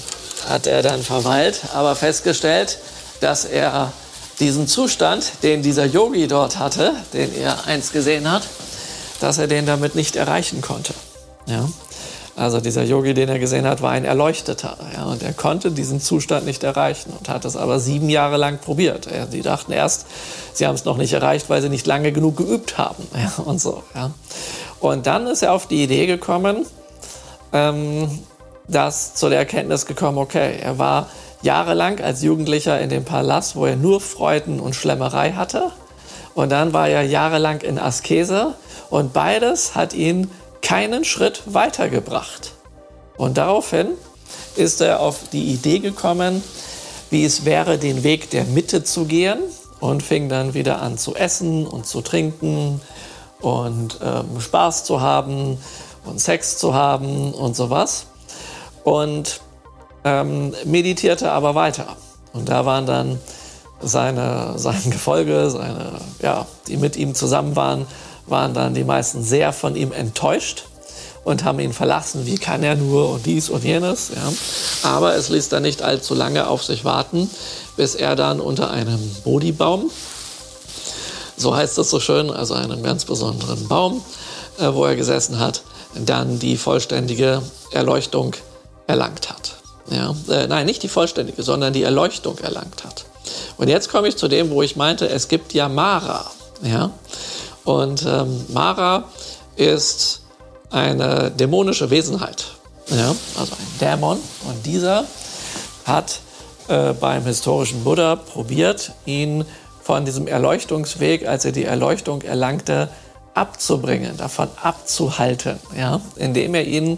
hat 0.48 0.68
er 0.68 0.82
dann 0.82 1.02
verweilt, 1.04 1.62
aber 1.74 1.96
festgestellt, 1.96 2.80
dass 3.20 3.46
er 3.46 3.92
diesen 4.40 4.68
Zustand, 4.68 5.32
den 5.44 5.64
dieser 5.64 5.86
Yogi 5.86 6.28
dort 6.28 6.60
hatte, 6.60 6.94
den 7.14 7.36
er 7.36 7.66
einst 7.66 7.94
gesehen 7.94 8.30
hat, 8.30 8.44
dass 9.20 9.40
er 9.40 9.48
den 9.48 9.66
damit 9.66 9.96
nicht 9.96 10.16
erreichen 10.16 10.62
konnte. 10.62 10.94
Ja? 11.48 11.68
Also 12.38 12.62
dieser 12.62 12.84
Yogi, 12.84 13.16
den 13.16 13.30
er 13.30 13.40
gesehen 13.40 13.66
hat, 13.66 13.82
war 13.82 13.92
ein 13.92 14.06
Erleuchteter. 14.06 14.78
Ja, 14.94 15.06
und 15.06 15.24
er 15.24 15.34
konnte 15.34 15.72
diesen 15.72 16.00
Zustand 16.00 16.46
nicht 16.46 16.64
erreichen 16.64 17.12
und 17.18 17.30
hat 17.30 17.46
es 17.46 17.56
aber 17.56 17.80
sieben 17.80 18.10
Jahre 18.10 18.38
lang 18.38 18.60
probiert. 18.60 19.08
Ja, 19.12 19.26
sie 19.26 19.42
dachten 19.42 19.72
erst, 19.72 20.06
sie 20.54 20.68
haben 20.68 20.76
es 20.76 20.86
noch 20.86 20.98
nicht 20.98 21.14
erreicht, 21.14 21.50
weil 21.50 21.64
sie 21.64 21.70
nicht 21.70 21.88
lange 21.88 22.12
genug 22.12 22.38
geübt 22.38 22.78
haben. 22.78 23.08
Ja, 23.18 23.44
und 23.44 23.60
so. 23.60 23.82
Ja. 23.96 24.12
Und 24.80 25.08
dann 25.08 25.26
ist 25.26 25.42
er 25.42 25.54
auf 25.54 25.66
die 25.66 25.82
Idee 25.82 26.06
gekommen, 26.06 26.68
ähm, 27.54 28.08
dass 28.68 29.16
zu 29.16 29.30
der 29.30 29.40
Erkenntnis 29.40 29.88
gekommen, 29.88 30.20
okay, 30.20 30.60
er 30.62 30.78
war 30.78 31.08
jahrelang 31.42 32.00
als 32.02 32.22
Jugendlicher 32.22 32.80
in 32.80 32.90
dem 32.90 33.04
Palast, 33.04 33.56
wo 33.56 33.66
er 33.66 33.76
nur 33.76 34.00
Freuden 34.00 34.60
und 34.60 34.76
Schlemmerei 34.76 35.32
hatte. 35.32 35.72
Und 36.36 36.52
dann 36.52 36.72
war 36.72 36.88
er 36.88 37.02
jahrelang 37.02 37.62
in 37.62 37.80
Askese 37.80 38.54
und 38.92 39.14
beides 39.14 39.74
hat 39.74 39.96
ihn 39.96 40.30
keinen 40.62 41.04
Schritt 41.04 41.44
weitergebracht. 41.46 42.54
Und 43.18 43.38
daraufhin 43.38 43.90
ist 44.56 44.82
er 44.82 45.00
auf 45.00 45.30
die 45.32 45.52
Idee 45.54 45.80
gekommen, 45.80 46.44
wie 47.10 47.26
es 47.26 47.46
wäre, 47.46 47.78
den 47.78 48.04
Weg 48.04 48.30
der 48.30 48.44
Mitte 48.46 48.84
zu 48.84 49.06
gehen 49.06 49.40
und 49.80 50.04
fing 50.04 50.30
dann 50.30 50.54
wieder 50.54 50.82
an 50.82 50.98
zu 50.98 51.16
essen 51.16 51.66
und 51.66 51.86
zu 51.86 52.02
trinken 52.02 52.82
und 53.42 54.00
ähm, 54.04 54.40
Spaß 54.40 54.84
zu 54.84 55.02
haben 55.02 55.58
und 56.06 56.20
Sex 56.20 56.58
zu 56.58 56.74
haben 56.74 57.34
und 57.34 57.56
sowas. 57.56 58.08
Und 58.84 59.42
ähm, 60.04 60.54
meditierte 60.66 61.32
aber 61.32 61.56
weiter. 61.56 61.88
Und 62.34 62.50
da 62.50 62.66
waren 62.66 62.86
dann 62.86 63.20
seine, 63.82 64.54
sein 64.58 64.90
Gefolge, 64.90 65.50
seine, 65.50 65.92
ja, 66.22 66.46
die 66.68 66.78
mit 66.78 66.96
ihm 66.96 67.16
zusammen 67.16 67.56
waren, 67.56 67.86
waren 68.28 68.54
dann 68.54 68.74
die 68.74 68.84
meisten 68.84 69.24
sehr 69.24 69.54
von 69.54 69.76
ihm 69.76 69.92
enttäuscht 69.92 70.66
und 71.24 71.44
haben 71.44 71.60
ihn 71.60 71.74
verlassen. 71.74 72.26
Wie 72.26 72.38
kann 72.38 72.64
er 72.64 72.76
nur 72.76 73.10
und 73.10 73.26
dies 73.26 73.50
und 73.50 73.64
jenes. 73.64 74.12
Ja. 74.16 74.90
Aber 74.90 75.16
es 75.16 75.30
ließ 75.30 75.50
dann 75.50 75.64
nicht 75.64 75.82
allzu 75.82 76.14
lange 76.14 76.48
auf 76.48 76.64
sich 76.64 76.86
warten, 76.86 77.30
bis 77.76 77.96
er 77.96 78.16
dann 78.16 78.40
unter 78.40 78.72
einem 78.72 79.00
Bodhibaum, 79.24 79.92
so 81.36 81.56
heißt 81.56 81.78
es 81.78 81.90
so 81.90 82.00
schön, 82.00 82.32
also 82.32 82.56
einem 82.56 82.82
ganz 82.82 83.06
besonderen 83.06 83.68
Baum, 83.68 84.04
äh, 84.58 84.74
wo 84.74 84.86
er 84.86 84.96
gesessen 84.96 85.40
hat, 85.40 85.62
dann 85.96 86.40
die 86.40 86.58
vollständige 86.58 87.42
Erleuchtung 87.72 88.34
erlangt 88.88 89.30
hat. 89.30 89.58
Ja, 89.90 90.16
äh, 90.30 90.48
nein, 90.48 90.66
nicht 90.66 90.84
die 90.84 90.88
vollständige, 90.88 91.44
sondern 91.44 91.74
die 91.74 91.84
Erleuchtung 91.84 92.38
erlangt 92.40 92.84
hat. 92.84 93.06
Und 93.58 93.68
jetzt 93.68 93.90
komme 93.90 94.08
ich 94.08 94.18
zu 94.18 94.28
dem, 94.28 94.50
wo 94.50 94.62
ich 94.62 94.76
meinte, 94.76 95.08
es 95.08 95.28
gibt 95.28 95.54
ja 95.54 95.70
Mara. 95.70 96.30
Ja? 96.64 96.92
Und 97.68 98.06
ähm, 98.08 98.46
Mara 98.48 99.04
ist 99.58 100.22
eine 100.70 101.32
dämonische 101.32 101.90
Wesenheit, 101.90 102.46
ja, 102.88 103.14
also 103.38 103.56
ein 103.56 103.80
Dämon. 103.82 104.20
Und 104.48 104.66
dieser 104.66 105.04
hat 105.84 106.22
äh, 106.70 106.94
beim 106.94 107.26
historischen 107.26 107.84
Buddha 107.84 108.16
probiert, 108.16 108.94
ihn 109.06 109.44
von 109.84 110.06
diesem 110.06 110.28
Erleuchtungsweg, 110.28 111.28
als 111.28 111.44
er 111.44 111.52
die 111.52 111.66
Erleuchtung 111.66 112.22
erlangte, 112.22 112.88
abzubringen, 113.34 114.16
davon 114.16 114.48
abzuhalten, 114.64 115.60
ja, 115.78 116.00
indem 116.16 116.56
er 116.56 116.64
ihnen 116.64 116.98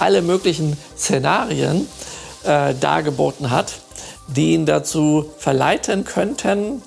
alle 0.00 0.20
möglichen 0.20 0.76
Szenarien 0.96 1.86
äh, 2.42 2.74
dargeboten 2.74 3.52
hat, 3.52 3.74
die 4.26 4.54
ihn 4.54 4.66
dazu 4.66 5.30
verleiten 5.38 6.02
könnten, 6.02 6.82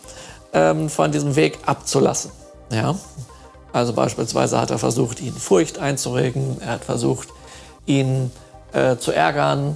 ähm, 0.51 0.89
von 0.89 1.13
diesem 1.13 1.37
Weg 1.37 1.59
abzulassen. 1.65 2.40
Ja? 2.71 2.95
Also 3.73 3.93
beispielsweise 3.93 4.59
hat 4.59 4.71
er 4.71 4.79
versucht, 4.79 5.21
ihn 5.21 5.33
Furcht 5.33 5.79
einzuregen, 5.79 6.57
er 6.61 6.73
hat 6.73 6.83
versucht, 6.83 7.29
ihn 7.85 8.31
äh, 8.73 8.97
zu 8.97 9.11
ärgern 9.11 9.75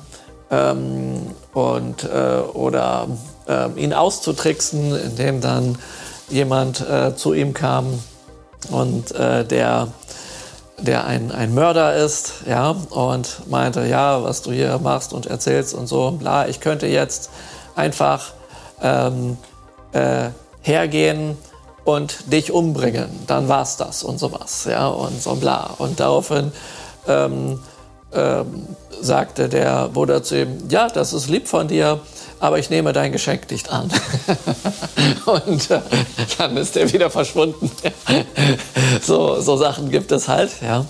ähm, 0.52 1.28
und, 1.54 2.04
äh, 2.04 2.40
oder 2.54 3.08
äh, 3.48 3.70
ihn 3.80 3.94
auszutricksen, 3.94 4.96
indem 4.96 5.42
dann 5.42 5.78
jemand 6.30 6.82
äh, 6.82 7.16
zu 7.16 7.34
ihm 7.34 7.54
kam 7.54 8.00
und 8.70 9.12
äh, 9.14 9.46
der, 9.46 9.90
der 10.80 11.06
ein, 11.06 11.32
ein 11.32 11.54
Mörder 11.54 11.96
ist, 11.96 12.34
ja, 12.48 12.76
und 12.90 13.50
meinte, 13.50 13.86
ja, 13.86 14.24
was 14.24 14.42
du 14.42 14.52
hier 14.52 14.78
machst 14.80 15.14
und 15.14 15.26
erzählst 15.26 15.74
und 15.74 15.88
so, 15.88 16.12
bla, 16.12 16.48
ich 16.48 16.60
könnte 16.60 16.88
jetzt 16.88 17.30
einfach 17.76 18.34
ähm, 18.82 19.38
äh, 19.94 20.30
hergehen 20.62 21.38
und 21.86 22.32
dich 22.34 22.52
umbringen, 22.52 23.08
dann 23.28 23.48
war's 23.48 23.78
das 23.78 24.04
und 24.04 24.20
sowas, 24.20 24.68
ja, 24.70 24.88
und 24.88 25.22
so 25.22 25.36
bla. 25.36 25.76
Und 25.78 26.00
daraufhin 26.00 26.52
ähm, 27.08 27.60
ähm, 28.12 28.68
sagte 29.02 29.48
der 29.50 29.90
Buddha 29.90 30.24
zu 30.24 30.42
ihm, 30.42 30.58
ja, 30.70 30.90
das 30.90 31.14
ist 31.14 31.30
lieb 31.30 31.48
von 31.48 31.68
dir, 31.68 32.00
aber 32.40 32.60
ich 32.60 32.70
nehme 32.70 32.92
dein 32.92 33.12
Geschenk 33.12 33.50
nicht 33.52 33.70
an. 33.70 33.90
und 35.26 35.72
äh, 35.72 35.80
dann 36.38 36.58
ist 36.58 36.76
er 36.76 36.92
wieder 36.92 37.10
verschwunden. 37.10 37.72
so, 39.02 39.40
so 39.42 39.56
Sachen 39.58 39.92
gibt 39.92 40.12
es 40.12 40.28
halt, 40.28 40.52
ja. 40.62 40.86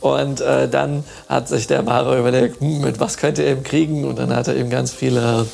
Und 0.00 0.40
äh, 0.40 0.68
dann 0.68 1.04
hat 1.28 1.48
sich 1.48 1.66
der 1.66 1.82
Mara 1.82 2.16
überlegt, 2.16 2.60
hm, 2.60 2.80
mit 2.80 3.00
was 3.00 3.16
könnte 3.16 3.42
er 3.42 3.52
ihm 3.52 3.64
kriegen? 3.64 4.04
Und 4.04 4.18
dann 4.18 4.34
hat 4.34 4.46
er 4.48 4.56
ihm 4.56 4.70
ganz 4.70 4.92
viele 4.92 5.46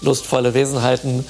lustvolle 0.00 0.52
Wesenheiten 0.52 1.24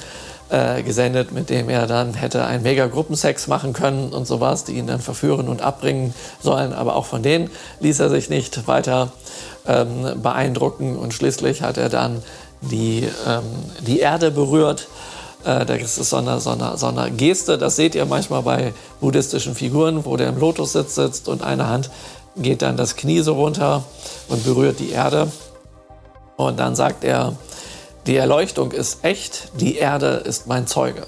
äh, 0.49 0.81
gesendet, 0.83 1.31
mit 1.31 1.49
dem 1.49 1.69
er 1.69 1.87
dann 1.87 2.13
hätte 2.13 2.45
einen 2.45 2.63
Mega-Gruppensex 2.63 3.47
machen 3.47 3.73
können 3.73 4.09
und 4.09 4.25
sowas, 4.25 4.63
die 4.63 4.73
ihn 4.73 4.87
dann 4.87 5.01
verführen 5.01 5.49
und 5.49 5.61
abbringen 5.61 6.13
sollen. 6.41 6.73
Aber 6.73 6.95
auch 6.95 7.05
von 7.05 7.23
denen 7.23 7.49
ließ 7.79 7.99
er 7.99 8.09
sich 8.09 8.29
nicht 8.29 8.67
weiter 8.67 9.11
ähm, 9.67 10.21
beeindrucken 10.21 10.95
und 10.95 11.13
schließlich 11.13 11.61
hat 11.61 11.77
er 11.77 11.89
dann 11.89 12.23
die, 12.61 13.07
ähm, 13.27 13.43
die 13.81 13.99
Erde 13.99 14.31
berührt. 14.31 14.87
Äh, 15.43 15.65
das 15.65 15.97
ist 15.97 16.09
so 16.09 16.17
eine, 16.17 16.39
so, 16.39 16.51
eine, 16.51 16.77
so 16.77 16.87
eine 16.87 17.11
Geste, 17.11 17.57
das 17.57 17.75
seht 17.75 17.95
ihr 17.95 18.05
manchmal 18.05 18.41
bei 18.41 18.73
buddhistischen 18.99 19.55
Figuren, 19.55 20.05
wo 20.05 20.17
der 20.17 20.29
im 20.29 20.39
Lotussitz 20.39 20.95
sitzt 20.95 21.27
und 21.27 21.43
eine 21.43 21.67
Hand 21.67 21.89
geht 22.37 22.61
dann 22.61 22.77
das 22.77 22.95
Knie 22.95 23.21
so 23.21 23.33
runter 23.33 23.83
und 24.27 24.43
berührt 24.43 24.79
die 24.79 24.91
Erde. 24.91 25.31
Und 26.35 26.59
dann 26.59 26.75
sagt 26.75 27.03
er, 27.03 27.33
die 28.07 28.15
Erleuchtung 28.15 28.71
ist 28.71 29.03
echt, 29.03 29.49
die 29.59 29.75
Erde 29.77 30.23
ist 30.25 30.47
mein 30.47 30.65
Zeuge. 30.65 31.03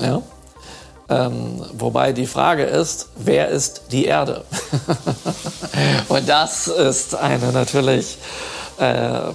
Ja? 0.00 0.22
Ähm, 1.10 1.64
wobei 1.72 2.12
die 2.12 2.26
Frage 2.26 2.64
ist, 2.64 3.08
wer 3.16 3.48
ist 3.48 3.82
die 3.90 4.04
Erde? 4.04 4.44
Und 6.08 6.28
das 6.28 6.68
ist 6.68 7.14
eine 7.14 7.50
natürlich, 7.50 8.18
äh, 8.78 9.32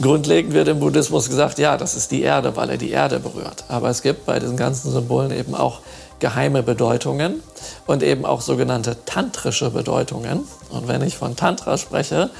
grundlegend 0.00 0.52
wird 0.54 0.68
im 0.68 0.80
Buddhismus 0.80 1.28
gesagt, 1.28 1.58
ja, 1.58 1.76
das 1.76 1.94
ist 1.94 2.10
die 2.10 2.22
Erde, 2.22 2.56
weil 2.56 2.70
er 2.70 2.76
die 2.76 2.90
Erde 2.90 3.20
berührt. 3.20 3.64
Aber 3.68 3.88
es 3.88 4.02
gibt 4.02 4.26
bei 4.26 4.38
diesen 4.38 4.56
ganzen 4.56 4.90
Symbolen 4.90 5.30
eben 5.30 5.54
auch 5.54 5.80
geheime 6.18 6.64
Bedeutungen 6.64 7.42
und 7.86 8.02
eben 8.02 8.24
auch 8.24 8.40
sogenannte 8.40 8.96
tantrische 9.04 9.70
Bedeutungen. 9.70 10.48
Und 10.70 10.88
wenn 10.88 11.02
ich 11.02 11.16
von 11.16 11.36
Tantra 11.36 11.78
spreche, 11.78 12.30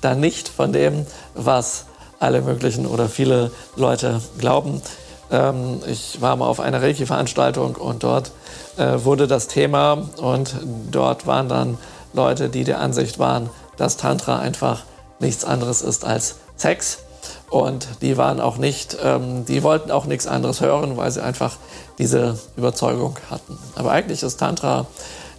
dann 0.00 0.18
nicht 0.18 0.48
von 0.48 0.72
dem, 0.72 1.06
was 1.34 1.84
alle 2.20 2.42
möglichen 2.42 2.86
oder 2.86 3.08
viele 3.08 3.50
Leute 3.74 4.20
glauben. 4.38 4.80
Ähm, 5.32 5.80
ich 5.86 6.20
war 6.20 6.36
mal 6.36 6.46
auf 6.46 6.60
einer 6.60 6.80
Reiki-Veranstaltung 6.80 7.74
und 7.74 8.04
dort 8.04 8.30
äh, 8.76 9.04
wurde 9.04 9.26
das 9.26 9.48
Thema 9.48 10.08
und 10.18 10.54
dort 10.90 11.26
waren 11.26 11.48
dann 11.48 11.78
Leute, 12.12 12.48
die 12.48 12.64
der 12.64 12.80
Ansicht 12.80 13.18
waren, 13.18 13.50
dass 13.76 13.96
Tantra 13.96 14.38
einfach 14.38 14.84
nichts 15.18 15.44
anderes 15.44 15.82
ist 15.82 16.04
als 16.04 16.36
Sex. 16.56 16.98
Und 17.48 17.88
die 18.00 18.16
waren 18.16 18.40
auch 18.40 18.56
nicht, 18.56 18.96
ähm, 19.02 19.44
die 19.44 19.62
wollten 19.62 19.90
auch 19.90 20.06
nichts 20.06 20.26
anderes 20.26 20.60
hören, 20.60 20.96
weil 20.96 21.10
sie 21.10 21.22
einfach 21.22 21.56
diese 21.98 22.38
Überzeugung 22.56 23.16
hatten. 23.30 23.58
Aber 23.74 23.90
eigentlich 23.90 24.22
ist 24.22 24.38
Tantra 24.38 24.86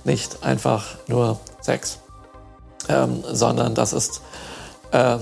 nicht 0.04 0.44
einfach 0.44 0.86
nur 1.08 1.40
Sex, 1.62 2.00
ähm, 2.90 3.24
sondern 3.32 3.76
das 3.76 3.94
ist 3.94 4.22
ähm, 4.92 5.22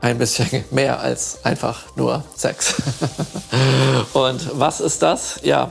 ein 0.00 0.18
bisschen 0.18 0.64
mehr 0.70 1.00
als 1.00 1.44
einfach 1.44 1.82
nur 1.96 2.24
Sex. 2.36 2.74
und 4.12 4.58
was 4.58 4.80
ist 4.80 5.02
das? 5.02 5.40
Ja, 5.42 5.70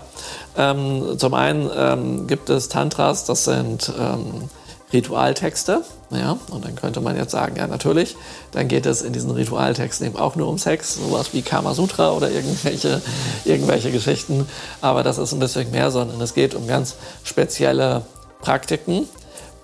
ähm, 0.58 1.18
zum 1.18 1.34
einen 1.34 1.70
ähm, 1.76 2.28
gibt 2.28 2.50
es 2.50 2.68
Tantras, 2.68 3.26
das 3.26 3.46
sind 3.46 3.92
ähm, 3.98 4.50
Ritualtexte. 4.92 5.84
Ja, 6.10 6.38
und 6.52 6.64
dann 6.64 6.76
könnte 6.78 7.02
man 7.02 7.18
jetzt 7.18 7.32
sagen, 7.32 7.58
ja, 7.58 7.68
natürlich, 7.68 8.16
dann 8.52 8.70
geht 8.70 8.86
es 8.86 9.02
in 9.02 9.12
diesen 9.12 9.32
Ritualtexten 9.32 10.08
eben 10.08 10.16
auch 10.16 10.38
nur 10.38 10.48
um 10.48 10.58
Sex, 10.58 10.96
sowas 10.96 11.34
wie 11.34 11.42
Kama 11.42 11.74
Sutra 11.74 12.12
oder 12.12 12.32
irgendwelche, 12.32 13.02
irgendwelche 13.44 13.92
Geschichten. 13.92 14.48
Aber 14.80 15.04
das 15.04 15.18
ist 15.18 15.34
ein 15.34 15.40
bisschen 15.40 15.70
mehr, 15.72 15.92
sondern 15.92 16.22
es 16.22 16.34
geht 16.34 16.56
um 16.56 16.66
ganz 16.66 16.96
spezielle 17.24 18.04
Praktiken, 18.40 19.10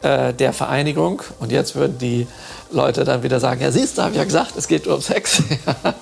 äh, 0.04 0.34
der 0.34 0.54
Vereinigung. 0.54 1.22
Und 1.40 1.52
jetzt 1.52 1.76
würden 1.76 1.98
die 1.98 2.28
Leute 2.72 3.04
dann 3.04 3.24
wieder 3.24 3.40
sagen, 3.40 3.62
ja 3.62 3.72
siehst 3.72 3.98
du, 3.98 4.04
habe 4.04 4.12
ich 4.12 4.18
ja 4.18 4.24
gesagt, 4.24 4.54
es 4.56 4.68
geht 4.68 4.86
um 4.88 5.02
Sex. 5.02 5.42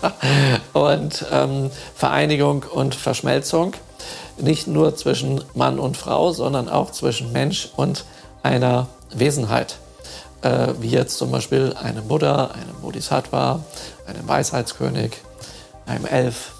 und 0.73 1.25
ähm, 1.31 1.69
Vereinigung 1.95 2.63
und 2.63 2.95
Verschmelzung, 2.95 3.73
nicht 4.37 4.67
nur 4.67 4.95
zwischen 4.95 5.43
Mann 5.53 5.79
und 5.79 5.97
Frau, 5.97 6.31
sondern 6.31 6.67
auch 6.67 6.91
zwischen 6.91 7.31
Mensch 7.31 7.69
und 7.75 8.05
einer 8.43 8.87
Wesenheit. 9.13 9.77
Äh, 10.41 10.69
wie 10.79 10.89
jetzt 10.89 11.19
zum 11.19 11.29
Beispiel 11.29 11.75
einem 11.81 12.07
Buddha, 12.07 12.45
einem 12.47 12.81
Bodhisattva, 12.81 13.59
einem 14.07 14.27
Weisheitskönig, 14.27 15.11
einem 15.85 16.05
Elf. 16.07 16.53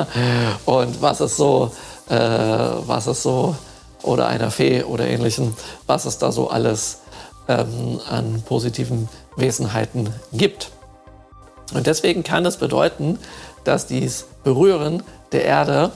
und 0.66 1.00
was 1.00 1.22
ist 1.22 1.38
so, 1.38 1.72
äh, 2.10 2.16
was 2.16 3.06
ist 3.06 3.22
so, 3.22 3.56
oder 4.04 4.28
einer 4.28 4.50
Fee 4.50 4.84
oder 4.84 5.06
ähnlichem, 5.06 5.54
was 5.86 6.04
es 6.04 6.18
da 6.18 6.30
so 6.30 6.48
alles 6.48 7.00
ähm, 7.48 8.00
an 8.08 8.42
positiven 8.46 9.08
Wesenheiten 9.36 10.10
gibt. 10.32 10.70
Und 11.72 11.86
deswegen 11.86 12.22
kann 12.22 12.46
es 12.46 12.56
bedeuten, 12.58 13.18
dass 13.64 13.86
dies 13.86 14.26
Berühren 14.44 15.02
der 15.32 15.44
Erde 15.44 15.90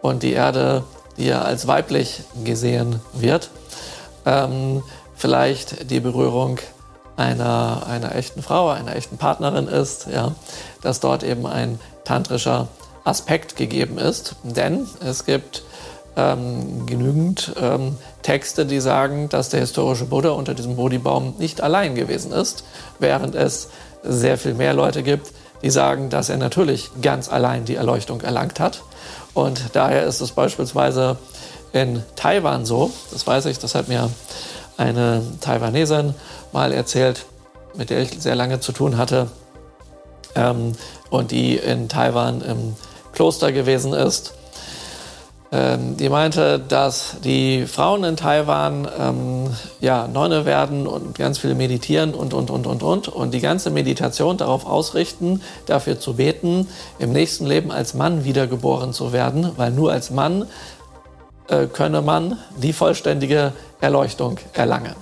und 0.00 0.22
die 0.22 0.32
Erde, 0.32 0.84
die 1.16 1.26
ja 1.26 1.42
als 1.42 1.66
weiblich 1.66 2.22
gesehen 2.44 3.00
wird, 3.12 3.50
ähm, 4.24 4.82
vielleicht 5.14 5.90
die 5.90 6.00
Berührung 6.00 6.58
einer, 7.16 7.86
einer 7.86 8.14
echten 8.14 8.42
Frau, 8.42 8.70
einer 8.70 8.96
echten 8.96 9.18
Partnerin 9.18 9.68
ist, 9.68 10.06
ja, 10.06 10.32
dass 10.80 11.00
dort 11.00 11.22
eben 11.22 11.46
ein 11.46 11.78
tantrischer 12.04 12.68
Aspekt 13.04 13.56
gegeben 13.56 13.98
ist. 13.98 14.36
Denn 14.42 14.88
es 15.04 15.24
gibt 15.24 15.62
ähm, 16.16 16.86
genügend 16.86 17.52
ähm, 17.60 17.96
Texte, 18.22 18.66
die 18.66 18.80
sagen, 18.80 19.28
dass 19.28 19.48
der 19.48 19.60
historische 19.60 20.04
Buddha 20.04 20.30
unter 20.30 20.54
diesem 20.54 20.76
Bodhi-Baum 20.76 21.34
nicht 21.38 21.60
allein 21.60 21.94
gewesen 21.94 22.32
ist, 22.32 22.64
während 22.98 23.34
es 23.34 23.68
sehr 24.02 24.36
viel 24.36 24.54
mehr 24.54 24.74
Leute 24.74 25.02
gibt, 25.02 25.30
die 25.62 25.70
sagen, 25.70 26.10
dass 26.10 26.28
er 26.28 26.36
natürlich 26.36 26.90
ganz 27.00 27.30
allein 27.30 27.64
die 27.64 27.76
Erleuchtung 27.76 28.20
erlangt 28.20 28.60
hat. 28.60 28.82
Und 29.32 29.62
daher 29.72 30.04
ist 30.04 30.20
es 30.20 30.32
beispielsweise 30.32 31.16
in 31.72 32.02
Taiwan 32.16 32.66
so, 32.66 32.90
das 33.12 33.26
weiß 33.26 33.46
ich, 33.46 33.58
das 33.58 33.74
hat 33.74 33.88
mir 33.88 34.10
eine 34.76 35.22
Taiwanesin 35.40 36.14
mal 36.52 36.72
erzählt, 36.72 37.24
mit 37.74 37.88
der 37.88 38.00
ich 38.00 38.20
sehr 38.20 38.34
lange 38.34 38.60
zu 38.60 38.72
tun 38.72 38.98
hatte 38.98 39.28
ähm, 40.34 40.72
und 41.08 41.30
die 41.30 41.56
in 41.56 41.88
Taiwan 41.88 42.42
im 42.42 42.76
Kloster 43.12 43.52
gewesen 43.52 43.94
ist 43.94 44.34
die 45.54 46.08
meinte, 46.08 46.58
dass 46.58 47.16
die 47.22 47.66
Frauen 47.66 48.04
in 48.04 48.16
Taiwan 48.16 48.88
ähm, 48.98 49.50
ja, 49.80 50.08
Nonne 50.08 50.46
werden 50.46 50.86
und 50.86 51.14
ganz 51.18 51.36
viel 51.36 51.54
meditieren 51.54 52.14
und, 52.14 52.32
und, 52.32 52.50
und, 52.50 52.66
und, 52.66 52.82
und. 52.82 53.08
Und 53.08 53.34
die 53.34 53.40
ganze 53.40 53.68
Meditation 53.68 54.38
darauf 54.38 54.64
ausrichten, 54.64 55.42
dafür 55.66 56.00
zu 56.00 56.14
beten, 56.14 56.68
im 56.98 57.12
nächsten 57.12 57.44
Leben 57.44 57.70
als 57.70 57.92
Mann 57.92 58.24
wiedergeboren 58.24 58.94
zu 58.94 59.12
werden, 59.12 59.50
weil 59.56 59.72
nur 59.72 59.92
als 59.92 60.10
Mann 60.10 60.46
äh, 61.48 61.66
könne 61.66 62.00
man 62.00 62.38
die 62.56 62.72
vollständige 62.72 63.52
Erleuchtung 63.78 64.38
erlangen. 64.54 64.94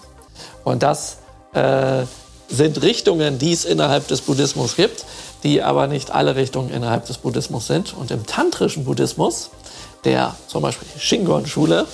Und 0.64 0.82
das 0.82 1.18
äh, 1.52 2.06
sind 2.48 2.82
Richtungen, 2.82 3.38
die 3.38 3.52
es 3.52 3.64
innerhalb 3.64 4.08
des 4.08 4.20
Buddhismus 4.20 4.74
gibt, 4.74 5.04
die 5.44 5.62
aber 5.62 5.86
nicht 5.86 6.10
alle 6.10 6.34
Richtungen 6.34 6.70
innerhalb 6.70 7.06
des 7.06 7.18
Buddhismus 7.18 7.68
sind. 7.68 7.94
Und 7.96 8.10
im 8.10 8.26
tantrischen 8.26 8.84
Buddhismus 8.84 9.50
der 10.04 10.34
zum 10.46 10.62
Beispiel 10.62 10.88
Shingon-Schule 10.98 11.86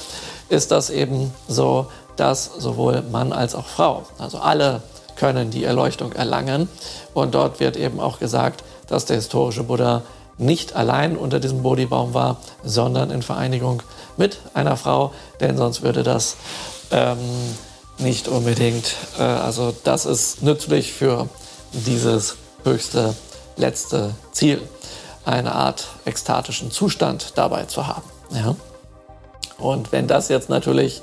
ist 0.49 0.71
das 0.71 0.90
eben 0.90 1.33
so, 1.49 1.87
dass 2.16 2.51
sowohl 2.59 3.03
Mann 3.03 3.33
als 3.33 3.55
auch 3.55 3.66
Frau, 3.66 4.05
also 4.19 4.38
alle 4.38 4.83
können 5.16 5.51
die 5.51 5.64
Erleuchtung 5.64 6.12
erlangen. 6.12 6.69
Und 7.14 7.35
dort 7.35 7.59
wird 7.59 7.77
eben 7.77 7.99
auch 7.99 8.19
gesagt, 8.19 8.62
dass 8.87 9.07
der 9.07 9.16
historische 9.16 9.64
Buddha 9.64 10.03
nicht 10.38 10.77
allein 10.77 11.16
unter 11.16 11.40
diesem 11.40 11.62
Bodhibaum 11.62 12.14
war, 12.14 12.37
sondern 12.62 13.11
in 13.11 13.23
Vereinigung 13.23 13.83
mit 14.16 14.38
einer 14.55 14.77
Frau, 14.77 15.12
denn 15.40 15.57
sonst 15.57 15.83
würde 15.83 16.03
das 16.03 16.37
ähm, 16.90 17.16
nicht 17.99 18.29
unbedingt, 18.29 18.95
äh, 19.19 19.23
also 19.23 19.75
das 19.85 20.05
ist 20.05 20.42
nützlich 20.42 20.92
für 20.92 21.29
dieses 21.73 22.37
höchste 22.64 23.14
letzte 23.57 24.14
Ziel 24.33 24.61
eine 25.27 25.55
Art 25.55 25.89
ekstatischen 26.07 26.71
Zustand 26.71 27.33
dabei 27.35 27.65
zu 27.65 27.87
haben. 27.87 28.05
Ja? 28.31 28.57
Und 29.59 29.93
wenn 29.93 30.07
das 30.07 30.29
jetzt 30.29 30.49
natürlich 30.49 31.03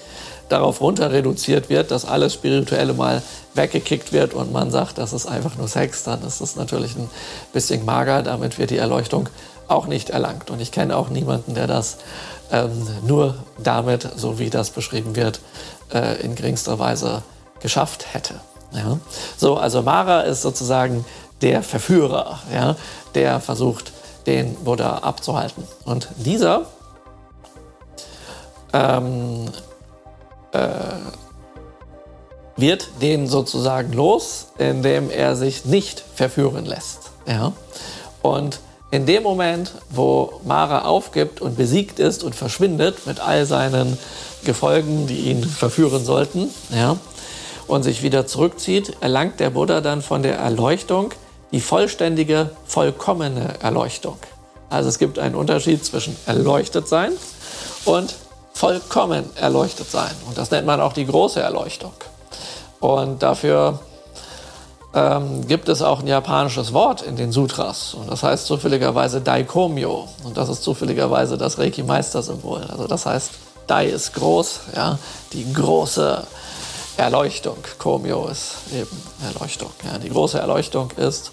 darauf 0.50 0.82
runter 0.82 1.12
reduziert 1.12 1.70
wird, 1.70 1.92
dass 1.92 2.06
alles 2.06 2.34
Spirituelle 2.34 2.94
mal 2.94 3.22
weggekickt 3.54 4.14
wird 4.14 4.34
und 4.34 4.52
man 4.52 4.72
sagt, 4.72 4.98
das 4.98 5.14
ist 5.14 5.26
einfach 5.26 5.56
nur 5.58 5.68
Sex, 5.68 6.04
dann 6.04 6.24
ist 6.24 6.42
das 6.42 6.56
natürlich 6.56 6.96
ein 6.96 7.10
bisschen 7.52 7.86
mager. 7.86 8.24
Damit 8.24 8.58
wird 8.58 8.70
die 8.70 8.78
Erleuchtung 8.78 9.30
auch 9.68 9.88
nicht 9.88 10.10
erlangt. 10.10 10.50
Und 10.50 10.60
ich 10.60 10.72
kenne 10.72 10.96
auch 10.96 11.10
niemanden, 11.10 11.56
der 11.56 11.68
das 11.68 11.98
ähm, 12.52 12.88
nur 13.06 13.36
damit, 13.58 14.08
so 14.16 14.40
wie 14.40 14.50
das 14.50 14.70
beschrieben 14.70 15.16
wird, 15.16 15.40
äh, 15.94 16.22
in 16.22 16.36
geringster 16.36 16.80
Weise 16.80 17.24
geschafft 17.60 18.14
hätte. 18.14 18.36
Ja? 18.72 19.00
So, 19.38 19.58
also 19.58 19.82
Mara 19.82 20.22
ist 20.22 20.42
sozusagen 20.42 21.06
der 21.42 21.64
Verführer, 21.64 22.40
ja? 22.54 22.76
der 23.16 23.40
versucht, 23.40 23.92
den 24.26 24.56
Buddha 24.56 25.00
abzuhalten. 25.00 25.68
Und 25.86 26.08
dieser 26.18 26.66
ähm, 28.74 29.46
äh, 30.52 30.60
wird 32.56 32.90
den 33.02 33.28
sozusagen 33.28 33.94
los, 33.94 34.48
indem 34.58 35.10
er 35.10 35.36
sich 35.36 35.66
nicht 35.66 36.04
verführen 36.16 36.66
lässt. 36.66 37.12
Ja? 37.28 37.54
Und 38.22 38.60
in 38.92 39.08
dem 39.08 39.24
Moment, 39.24 39.72
wo 39.90 40.40
Mara 40.46 40.86
aufgibt 40.86 41.42
und 41.42 41.58
besiegt 41.58 42.00
ist 42.00 42.24
und 42.24 42.36
verschwindet 42.36 43.08
mit 43.08 43.20
all 43.20 43.46
seinen 43.46 43.98
Gefolgen, 44.46 45.08
die 45.08 45.32
ihn 45.32 45.44
verführen 45.44 46.06
sollten, 46.06 46.50
ja, 46.72 46.98
und 47.66 47.82
sich 47.82 48.04
wieder 48.04 48.28
zurückzieht, 48.28 48.98
erlangt 49.02 49.40
der 49.40 49.50
Buddha 49.50 49.82
dann 49.82 50.04
von 50.04 50.22
der 50.22 50.38
Erleuchtung 50.38 51.12
die 51.54 51.62
vollständige, 51.62 52.50
vollkommene 52.66 53.62
Erleuchtung. 53.62 54.18
Also 54.70 54.90
es 54.90 54.98
gibt 54.98 55.20
einen 55.20 55.36
Unterschied 55.36 55.86
zwischen 55.86 56.18
erleuchtet 56.26 56.90
sein 56.90 57.12
und 57.86 58.16
vollkommen 58.54 59.30
erleuchtet 59.36 59.90
sein. 59.90 60.12
Und 60.28 60.38
das 60.38 60.50
nennt 60.52 60.66
man 60.66 60.82
auch 60.82 60.94
die 60.94 61.06
große 61.06 61.40
Erleuchtung. 61.40 61.94
Und 62.80 63.22
dafür 63.22 63.80
ähm, 64.96 65.48
gibt 65.48 65.70
es 65.70 65.84
auch 65.84 66.00
ein 66.00 66.08
japanisches 66.08 66.74
Wort 66.74 67.04
in 67.04 67.16
den 67.16 67.32
Sutras. 67.32 67.94
Und 67.94 68.12
das 68.12 68.24
heißt 68.24 68.48
zufälligerweise 68.48 69.22
Daikomyo. 69.22 70.08
Und 70.24 70.38
das 70.38 70.50
ist 70.50 70.64
zufälligerweise 70.64 71.38
das 71.38 71.60
Reiki-Meister-Symbol. 71.60 72.64
Also 72.70 72.88
das 72.88 73.06
heißt, 73.06 73.32
Dai 73.68 73.86
ist 73.86 74.14
groß, 74.14 74.60
ja, 74.76 74.98
die 75.32 75.54
große 75.54 76.28
Erleuchtung. 76.98 77.58
Komyo 77.80 78.28
ist 78.28 78.56
eben 78.74 79.02
Erleuchtung. 79.24 79.72
Ja, 79.86 79.98
die 79.98 80.10
große 80.10 80.40
Erleuchtung 80.40 80.92
ist 80.98 81.32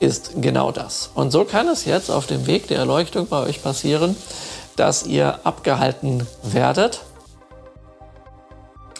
ist 0.00 0.40
genau 0.40 0.70
das. 0.70 1.10
Und 1.14 1.30
so 1.30 1.44
kann 1.44 1.68
es 1.68 1.84
jetzt 1.84 2.10
auf 2.10 2.26
dem 2.26 2.46
Weg 2.46 2.68
der 2.68 2.78
Erleuchtung 2.78 3.26
bei 3.26 3.42
euch 3.42 3.62
passieren, 3.62 4.16
dass 4.76 5.06
ihr 5.06 5.40
abgehalten 5.44 6.26
werdet 6.42 7.00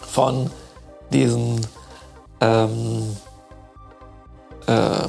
von 0.00 0.50
diesen 1.12 1.66
ähm, 2.40 3.16
ähm, 4.66 5.08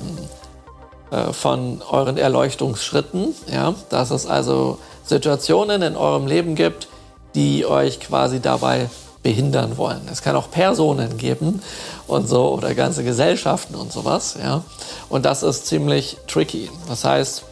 äh, 1.11 1.33
von 1.33 1.81
euren 1.89 2.17
Erleuchtungsschritten, 2.17 3.35
ja, 3.51 3.73
dass 3.89 4.11
es 4.11 4.27
also 4.27 4.77
Situationen 5.03 5.81
in 5.81 5.95
eurem 5.95 6.27
Leben 6.27 6.53
gibt, 6.53 6.87
die 7.33 7.65
euch 7.65 7.99
quasi 7.99 8.39
dabei 8.39 8.89
behindern 9.29 9.77
wollen. 9.77 10.01
Es 10.11 10.23
kann 10.23 10.35
auch 10.35 10.49
Personen 10.49 11.19
geben 11.19 11.61
und 12.07 12.27
so 12.27 12.49
oder 12.49 12.73
ganze 12.73 13.03
Gesellschaften 13.03 13.75
und 13.75 13.91
sowas, 13.91 14.35
ja. 14.43 14.63
Und 15.07 15.23
das 15.23 15.43
ist 15.43 15.67
ziemlich 15.67 16.17
tricky. 16.25 16.71
Das 16.87 17.05
heißt, 17.05 17.43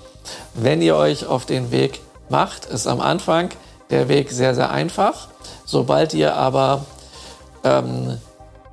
wenn 0.56 0.82
ihr 0.82 0.96
euch 0.96 1.28
auf 1.28 1.46
den 1.46 1.70
Weg 1.70 2.02
macht, 2.30 2.66
ist 2.66 2.88
am 2.88 3.00
Anfang 3.00 3.50
der 3.92 4.10
Weg 4.10 4.32
sehr, 4.32 4.56
sehr 4.56 4.72
einfach. 4.72 5.28
Sobald 5.66 6.16
ihr 6.16 6.34
aber 6.34 6.84
ähm, 7.64 8.18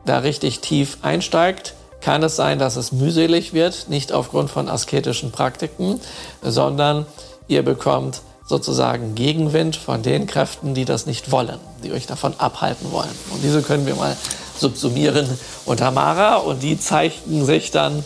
da 0.07 0.21
richtig 0.21 0.61
tief 0.61 0.97
einsteigt, 1.03 1.75
kann 2.01 2.23
es 2.23 2.37
sein, 2.37 2.59
dass 2.59 2.77
es 2.77 2.91
mühselig 2.91 3.53
wird, 3.53 3.91
nicht 3.91 4.13
aufgrund 4.13 4.51
von 4.51 4.71
asketischen 4.71 5.31
Praktiken, 5.31 6.01
sondern 6.41 7.05
ihr 7.49 7.63
bekommt 7.63 8.23
sozusagen 8.47 9.15
Gegenwind 9.15 9.77
von 9.77 10.03
den 10.03 10.27
Kräften, 10.27 10.75
die 10.75 10.85
das 10.85 11.07
nicht 11.07 11.33
wollen, 11.33 11.59
die 11.83 11.93
euch 11.93 12.07
davon 12.07 12.35
abhalten 12.39 12.93
wollen. 12.93 13.09
Und 13.33 13.43
diese 13.43 13.63
können 13.63 13.87
wir 13.87 13.95
mal 13.95 14.17
subsumieren 14.59 15.27
unter 15.65 15.91
Mara 15.91 16.37
und 16.37 16.63
die 16.63 16.79
zeigten 16.79 17.45
sich 17.45 17.71
dann 17.71 18.05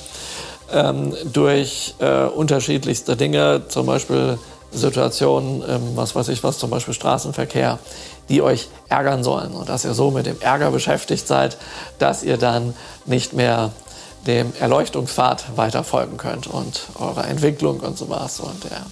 ähm, 0.72 1.14
durch 1.32 1.94
äh, 1.98 2.24
unterschiedlichste 2.24 3.16
Dinge, 3.16 3.62
zum 3.68 3.86
Beispiel 3.86 4.38
Situationen, 4.70 5.62
ähm, 5.68 5.80
was 5.94 6.14
weiß 6.14 6.28
ich 6.28 6.44
was, 6.44 6.58
zum 6.58 6.70
Beispiel 6.70 6.94
Straßenverkehr, 6.94 7.78
die 8.28 8.42
euch 8.42 8.68
ärgern 8.88 9.24
sollen 9.24 9.52
und 9.52 9.68
dass 9.68 9.84
ihr 9.84 9.94
so 9.94 10.10
mit 10.10 10.26
dem 10.26 10.40
Ärger 10.40 10.70
beschäftigt 10.70 11.26
seid, 11.26 11.56
dass 11.98 12.22
ihr 12.22 12.36
dann 12.36 12.74
nicht 13.06 13.32
mehr 13.32 13.72
dem 14.26 14.52
Erleuchtungspfad 14.60 15.56
weiter 15.56 15.84
folgen 15.84 16.16
könnt 16.16 16.46
und 16.46 16.82
eurer 16.98 17.26
Entwicklung 17.28 17.80
und 17.80 17.96
sowas 17.96 18.40
und 18.40 18.64
der, 18.64 18.84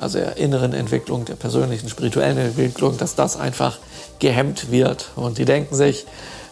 also 0.00 0.18
der 0.18 0.36
inneren 0.36 0.72
Entwicklung, 0.72 1.24
der 1.24 1.34
persönlichen, 1.34 1.88
spirituellen 1.88 2.38
Entwicklung, 2.38 2.96
dass 2.98 3.14
das 3.14 3.36
einfach 3.36 3.78
gehemmt 4.18 4.70
wird. 4.70 5.10
Und 5.16 5.38
die 5.38 5.44
denken 5.44 5.74
sich, 5.74 6.06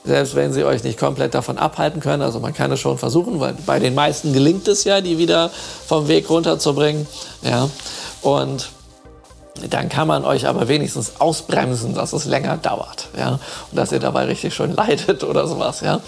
selbst 0.05 0.35
wenn 0.35 0.53
sie 0.53 0.65
euch 0.65 0.83
nicht 0.83 0.99
komplett 0.99 1.35
davon 1.35 1.59
abhalten 1.59 2.01
können, 2.01 2.23
also 2.23 2.41
man 2.41 2.55
kann 2.55 2.73
es 2.73 2.81
schon 2.81 2.99
versuchen, 2.99 3.41
weil 3.41 3.55
bei 3.67 3.79
den 3.79 3.95
meisten 3.95 4.33
gelingt 4.33 4.67
es 4.69 4.85
ja, 4.85 5.01
die 5.01 5.19
wieder 5.19 5.51
vom 5.87 6.09
Weg 6.09 6.29
runterzubringen, 6.29 7.07
ja, 7.43 7.69
und 8.21 8.71
dann 9.69 9.89
kann 9.89 10.09
man 10.09 10.25
euch 10.25 10.47
aber 10.49 10.67
wenigstens 10.67 11.21
ausbremsen, 11.21 11.95
dass 11.95 12.13
es 12.13 12.25
länger 12.25 12.57
dauert, 12.57 13.09
ja, 13.17 13.39
und 13.71 13.77
dass 13.77 13.93
ihr 13.93 14.01
dabei 14.01 14.25
richtig 14.25 14.55
schön 14.55 14.75
leidet 14.75 15.23
oder 15.25 15.47
sowas, 15.47 15.83
ja. 15.83 16.01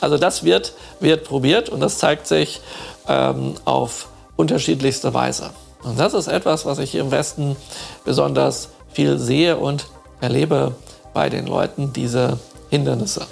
Also 0.00 0.16
das 0.16 0.44
wird, 0.44 0.72
wird 1.00 1.24
probiert 1.24 1.68
und 1.68 1.80
das 1.80 1.98
zeigt 1.98 2.26
sich 2.26 2.62
ähm, 3.06 3.54
auf 3.66 4.08
unterschiedlichste 4.36 5.12
Weise. 5.12 5.50
Und 5.82 5.98
das 5.98 6.14
ist 6.14 6.28
etwas, 6.28 6.64
was 6.64 6.78
ich 6.78 6.90
hier 6.90 7.00
im 7.00 7.10
Westen 7.10 7.56
besonders 8.04 8.68
viel 8.92 9.18
sehe 9.18 9.56
und 9.56 9.86
erlebe 10.20 10.74
bei 11.12 11.28
den 11.28 11.46
Leuten, 11.46 11.92
diese 11.92 12.38
Hindernisse. 12.70 13.26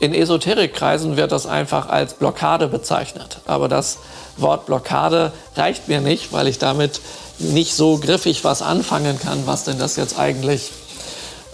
In 0.00 0.14
Esoterikkreisen 0.14 1.16
wird 1.16 1.32
das 1.32 1.46
einfach 1.46 1.88
als 1.88 2.14
Blockade 2.14 2.68
bezeichnet. 2.68 3.40
Aber 3.46 3.68
das 3.68 3.98
Wort 4.36 4.66
Blockade 4.66 5.32
reicht 5.56 5.88
mir 5.88 6.00
nicht, 6.00 6.32
weil 6.32 6.46
ich 6.46 6.58
damit 6.58 7.00
nicht 7.38 7.74
so 7.74 7.98
griffig 7.98 8.44
was 8.44 8.62
anfangen 8.62 9.18
kann, 9.18 9.46
was 9.46 9.64
denn 9.64 9.78
das 9.78 9.96
jetzt 9.96 10.18
eigentlich 10.18 10.70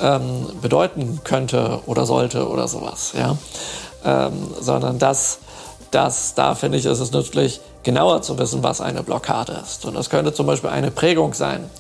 ähm, 0.01 0.47
bedeuten 0.61 1.21
könnte 1.25 1.81
oder 1.87 2.05
sollte 2.05 2.49
oder 2.49 2.69
sowas. 2.69 3.13
Ja? 3.17 3.39
Ähm, 4.05 4.51
sondern 4.61 4.99
das, 4.99 5.39
das, 5.95 6.35
da 6.35 6.55
finde 6.55 6.79
ich, 6.79 6.87
ist 6.87 7.01
es 7.01 7.13
nützlich, 7.13 7.61
genauer 7.83 8.23
zu 8.23 8.39
wissen, 8.39 8.63
was 8.63 8.81
eine 8.81 9.03
Blockade 9.03 9.61
ist. 9.65 9.85
Und 9.85 9.95
das 9.95 10.11
könnte 10.11 10.33
zum 10.33 10.47
Beispiel 10.47 10.71
eine 10.71 10.91
Prägung 10.91 11.35
sein, 11.35 11.71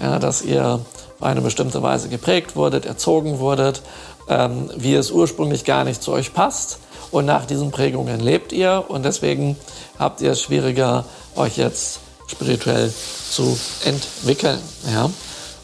ja, 0.00 0.18
dass 0.18 0.42
ihr 0.42 0.80
auf 1.18 1.22
eine 1.22 1.40
bestimmte 1.40 1.82
Weise 1.82 2.08
geprägt 2.08 2.56
wurdet, 2.56 2.84
erzogen 2.84 3.38
wurdet, 3.38 3.82
ähm, 4.28 4.70
wie 4.76 4.94
es 4.94 5.10
ursprünglich 5.10 5.64
gar 5.64 5.84
nicht 5.84 6.02
zu 6.02 6.12
euch 6.12 6.34
passt. 6.34 6.78
Und 7.10 7.26
nach 7.26 7.46
diesen 7.46 7.70
Prägungen 7.70 8.20
lebt 8.20 8.52
ihr 8.52 8.84
und 8.88 9.04
deswegen 9.04 9.56
habt 9.98 10.20
ihr 10.20 10.32
es 10.32 10.42
schwieriger, 10.42 11.04
euch 11.36 11.56
jetzt 11.56 12.00
spirituell 12.26 12.92
zu 13.30 13.58
entwickeln. 13.84 14.58
Ja? 14.90 15.10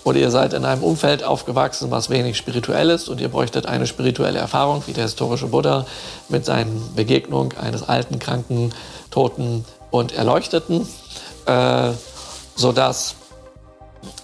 Oder 0.08 0.20
ihr 0.20 0.30
seid 0.30 0.54
in 0.54 0.64
einem 0.64 0.82
Umfeld 0.82 1.22
aufgewachsen, 1.22 1.90
was 1.90 2.08
wenig 2.08 2.38
spirituell 2.38 2.88
ist 2.88 3.10
und 3.10 3.20
ihr 3.20 3.28
bräuchtet 3.28 3.66
eine 3.66 3.86
spirituelle 3.86 4.38
Erfahrung, 4.38 4.82
wie 4.86 4.94
der 4.94 5.02
historische 5.02 5.48
Buddha 5.48 5.84
mit 6.30 6.46
seinen 6.46 6.94
Begegnung 6.96 7.52
eines 7.60 7.86
alten, 7.86 8.18
kranken, 8.18 8.72
toten 9.10 9.66
und 9.90 10.12
Erleuchteten, 10.12 10.88
äh, 11.44 11.90
sodass 12.56 13.16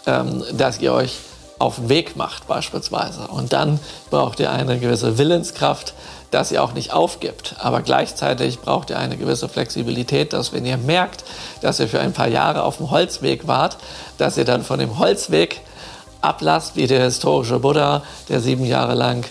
ähm, 0.06 0.42
dass 0.54 0.80
ihr 0.80 0.94
euch 0.94 1.18
auf 1.58 1.76
den 1.76 1.90
Weg 1.90 2.16
macht 2.16 2.48
beispielsweise. 2.48 3.28
Und 3.28 3.52
dann 3.52 3.78
braucht 4.08 4.40
ihr 4.40 4.50
eine 4.50 4.78
gewisse 4.78 5.18
Willenskraft, 5.18 5.92
dass 6.30 6.50
ihr 6.50 6.64
auch 6.64 6.72
nicht 6.72 6.94
aufgibt. 6.94 7.56
Aber 7.58 7.82
gleichzeitig 7.82 8.60
braucht 8.60 8.88
ihr 8.88 8.98
eine 8.98 9.18
gewisse 9.18 9.50
Flexibilität, 9.50 10.32
dass 10.32 10.54
wenn 10.54 10.64
ihr 10.64 10.78
merkt, 10.78 11.24
dass 11.60 11.78
ihr 11.78 11.88
für 11.88 12.00
ein 12.00 12.14
paar 12.14 12.28
Jahre 12.28 12.62
auf 12.62 12.78
dem 12.78 12.90
Holzweg 12.90 13.46
wart, 13.46 13.76
dass 14.16 14.38
ihr 14.38 14.46
dann 14.46 14.62
von 14.62 14.78
dem 14.78 14.98
Holzweg 14.98 15.60
ablasst, 16.24 16.76
wie 16.76 16.86
der 16.86 17.04
historische 17.04 17.58
Buddha, 17.58 18.02
der 18.28 18.40
sieben 18.40 18.64
Jahre 18.64 18.94
lang 18.94 19.24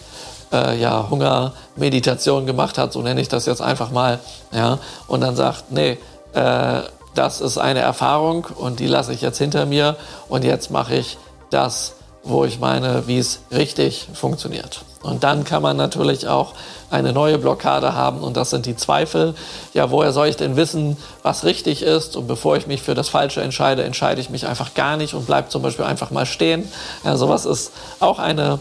äh, 0.51 0.79
ja, 0.79 1.07
Hungermeditation 1.09 2.45
gemacht 2.45 2.77
hat, 2.77 2.93
so 2.93 3.01
nenne 3.01 3.21
ich 3.21 3.27
das 3.27 3.45
jetzt 3.45 3.61
einfach 3.61 3.91
mal, 3.91 4.19
ja, 4.51 4.77
und 5.07 5.21
dann 5.21 5.35
sagt, 5.35 5.71
nee, 5.71 5.97
äh, 6.33 6.81
das 7.15 7.41
ist 7.41 7.57
eine 7.57 7.79
Erfahrung 7.79 8.47
und 8.55 8.79
die 8.79 8.87
lasse 8.87 9.13
ich 9.13 9.21
jetzt 9.21 9.37
hinter 9.37 9.65
mir 9.65 9.95
und 10.29 10.43
jetzt 10.43 10.71
mache 10.71 10.95
ich 10.95 11.17
das, 11.49 11.95
wo 12.23 12.45
ich 12.45 12.59
meine, 12.59 13.07
wie 13.07 13.17
es 13.17 13.39
richtig 13.51 14.07
funktioniert. 14.13 14.81
Und 15.01 15.25
dann 15.25 15.43
kann 15.43 15.61
man 15.61 15.75
natürlich 15.75 16.27
auch 16.27 16.53
eine 16.89 17.11
neue 17.11 17.37
Blockade 17.37 17.93
haben 17.93 18.19
und 18.21 18.37
das 18.37 18.51
sind 18.51 18.65
die 18.65 18.77
Zweifel. 18.77 19.35
Ja, 19.73 19.91
woher 19.91 20.13
soll 20.13 20.27
ich 20.27 20.37
denn 20.37 20.55
wissen, 20.55 20.95
was 21.23 21.43
richtig 21.43 21.81
ist? 21.81 22.15
Und 22.15 22.27
bevor 22.27 22.55
ich 22.55 22.67
mich 22.67 22.81
für 22.81 22.95
das 22.95 23.09
Falsche 23.09 23.41
entscheide, 23.41 23.83
entscheide 23.83 24.21
ich 24.21 24.29
mich 24.29 24.47
einfach 24.47 24.73
gar 24.73 24.95
nicht 24.95 25.13
und 25.13 25.25
bleibe 25.25 25.49
zum 25.49 25.61
Beispiel 25.61 25.83
einfach 25.83 26.11
mal 26.11 26.25
stehen. 26.25 26.71
Ja, 27.03 27.17
sowas 27.17 27.45
ist 27.45 27.71
auch 27.99 28.19
eine, 28.19 28.59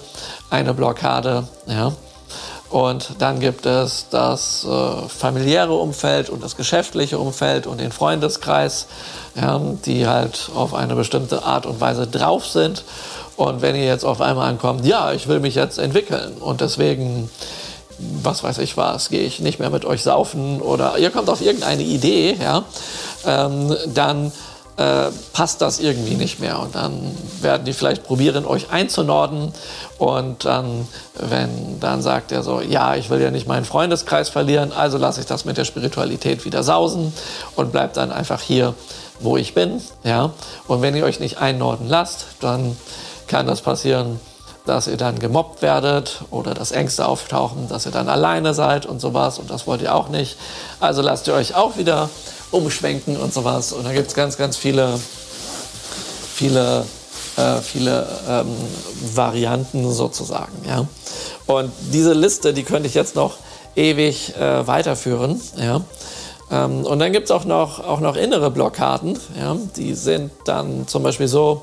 eine 0.50 0.74
Blockade. 0.74 1.46
Ja. 1.66 1.92
Und 2.70 3.16
dann 3.18 3.38
gibt 3.38 3.66
es 3.66 4.06
das 4.10 4.64
äh, 4.64 5.08
familiäre 5.08 5.74
Umfeld 5.74 6.30
und 6.30 6.42
das 6.42 6.56
geschäftliche 6.56 7.18
Umfeld 7.18 7.66
und 7.66 7.78
den 7.78 7.92
Freundeskreis, 7.92 8.86
ja, 9.34 9.60
die 9.84 10.08
halt 10.08 10.50
auf 10.54 10.72
eine 10.72 10.94
bestimmte 10.94 11.44
Art 11.44 11.66
und 11.66 11.82
Weise 11.82 12.06
drauf 12.06 12.46
sind. 12.46 12.82
Und 13.42 13.60
wenn 13.60 13.74
ihr 13.74 13.84
jetzt 13.84 14.04
auf 14.04 14.20
einmal 14.20 14.48
ankommt, 14.48 14.86
ja, 14.86 15.10
ich 15.10 15.26
will 15.26 15.40
mich 15.40 15.56
jetzt 15.56 15.78
entwickeln 15.78 16.34
und 16.38 16.60
deswegen, 16.60 17.28
was 17.98 18.44
weiß 18.44 18.58
ich 18.58 18.76
was, 18.76 19.08
gehe 19.08 19.22
ich 19.22 19.40
nicht 19.40 19.58
mehr 19.58 19.68
mit 19.70 19.84
euch 19.84 20.04
saufen 20.04 20.60
oder 20.60 20.96
ihr 20.98 21.10
kommt 21.10 21.28
auf 21.28 21.40
irgendeine 21.40 21.82
Idee, 21.82 22.36
ja, 22.40 22.62
ähm, 23.26 23.74
dann 23.92 24.30
äh, 24.76 25.10
passt 25.32 25.60
das 25.60 25.80
irgendwie 25.80 26.14
nicht 26.14 26.38
mehr. 26.38 26.60
Und 26.60 26.76
dann 26.76 27.16
werden 27.40 27.64
die 27.64 27.72
vielleicht 27.72 28.04
probieren, 28.04 28.46
euch 28.46 28.70
einzunorden. 28.70 29.52
Und 29.98 30.44
dann, 30.44 30.86
wenn 31.18 31.80
dann 31.80 32.00
sagt 32.00 32.30
er 32.30 32.44
so, 32.44 32.60
ja, 32.60 32.94
ich 32.94 33.10
will 33.10 33.20
ja 33.20 33.32
nicht 33.32 33.48
meinen 33.48 33.64
Freundeskreis 33.64 34.28
verlieren, 34.28 34.72
also 34.72 34.98
lasse 34.98 35.18
ich 35.18 35.26
das 35.26 35.44
mit 35.44 35.56
der 35.56 35.64
Spiritualität 35.64 36.44
wieder 36.44 36.62
sausen 36.62 37.12
und 37.56 37.72
bleibt 37.72 37.96
dann 37.96 38.12
einfach 38.12 38.40
hier, 38.40 38.74
wo 39.18 39.36
ich 39.36 39.52
bin. 39.52 39.82
Ja? 40.04 40.30
Und 40.68 40.80
wenn 40.80 40.94
ihr 40.94 41.04
euch 41.04 41.18
nicht 41.18 41.38
einnorden 41.38 41.88
lasst, 41.88 42.26
dann 42.38 42.76
kann 43.32 43.46
das 43.46 43.62
passieren, 43.62 44.20
dass 44.66 44.86
ihr 44.86 44.98
dann 44.98 45.18
gemobbt 45.18 45.62
werdet 45.62 46.20
oder 46.30 46.52
dass 46.52 46.70
Ängste 46.70 47.08
auftauchen, 47.08 47.66
dass 47.66 47.86
ihr 47.86 47.90
dann 47.90 48.10
alleine 48.10 48.52
seid 48.52 48.84
und 48.84 49.00
sowas. 49.00 49.38
Und 49.38 49.50
das 49.50 49.66
wollt 49.66 49.80
ihr 49.80 49.94
auch 49.94 50.10
nicht. 50.10 50.36
Also 50.80 51.00
lasst 51.00 51.26
ihr 51.28 51.34
euch 51.34 51.54
auch 51.54 51.78
wieder 51.78 52.10
umschwenken 52.50 53.16
und 53.16 53.32
sowas. 53.32 53.72
Und 53.72 53.84
da 53.86 53.92
gibt 53.92 54.08
es 54.08 54.14
ganz, 54.14 54.36
ganz 54.36 54.58
viele, 54.58 55.00
viele, 56.34 56.84
äh, 57.38 57.56
viele 57.62 58.06
ähm, 58.28 58.54
Varianten 59.14 59.90
sozusagen. 59.90 60.52
Ja? 60.68 60.86
Und 61.46 61.72
diese 61.90 62.12
Liste, 62.12 62.52
die 62.52 62.64
könnte 62.64 62.86
ich 62.86 62.94
jetzt 62.94 63.16
noch 63.16 63.38
ewig 63.74 64.36
äh, 64.36 64.66
weiterführen. 64.66 65.40
Ja? 65.56 65.80
Ähm, 66.50 66.84
und 66.84 66.98
dann 66.98 67.12
gibt 67.12 67.24
es 67.24 67.30
auch 67.30 67.46
noch, 67.46 67.80
auch 67.80 68.00
noch 68.00 68.16
innere 68.16 68.50
Blockaden. 68.50 69.18
Ja? 69.40 69.56
Die 69.76 69.94
sind 69.94 70.32
dann 70.44 70.86
zum 70.86 71.02
Beispiel 71.02 71.28
so, 71.28 71.62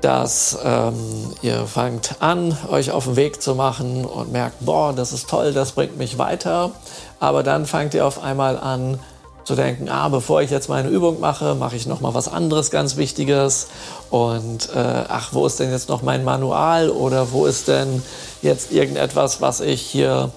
dass 0.00 0.58
ähm, 0.62 0.94
ihr 1.42 1.66
fangt 1.66 2.16
an, 2.20 2.56
euch 2.70 2.90
auf 2.90 3.04
den 3.04 3.16
Weg 3.16 3.42
zu 3.42 3.54
machen 3.54 4.04
und 4.04 4.30
merkt, 4.30 4.64
boah, 4.64 4.92
das 4.92 5.12
ist 5.12 5.28
toll, 5.28 5.52
das 5.52 5.72
bringt 5.72 5.96
mich 5.96 6.18
weiter. 6.18 6.72
Aber 7.18 7.42
dann 7.42 7.66
fangt 7.66 7.94
ihr 7.94 8.06
auf 8.06 8.22
einmal 8.22 8.58
an, 8.58 8.98
zu 9.46 9.54
denken, 9.54 9.88
ah, 9.88 10.08
bevor 10.08 10.42
ich 10.42 10.50
jetzt 10.50 10.68
meine 10.68 10.88
Übung 10.88 11.20
mache, 11.20 11.54
mache 11.54 11.76
ich 11.76 11.86
noch 11.86 12.00
mal 12.00 12.14
was 12.14 12.26
anderes 12.26 12.72
ganz 12.72 12.96
Wichtiges 12.96 13.68
und 14.10 14.68
äh, 14.74 15.04
ach, 15.08 15.28
wo 15.32 15.46
ist 15.46 15.60
denn 15.60 15.70
jetzt 15.70 15.88
noch 15.88 16.02
mein 16.02 16.24
Manual 16.24 16.90
oder 16.90 17.30
wo 17.30 17.46
ist 17.46 17.68
denn 17.68 18.02
jetzt 18.42 18.72
irgendetwas, 18.72 19.40
was 19.40 19.60
ich 19.60 19.82
hier 19.82 20.32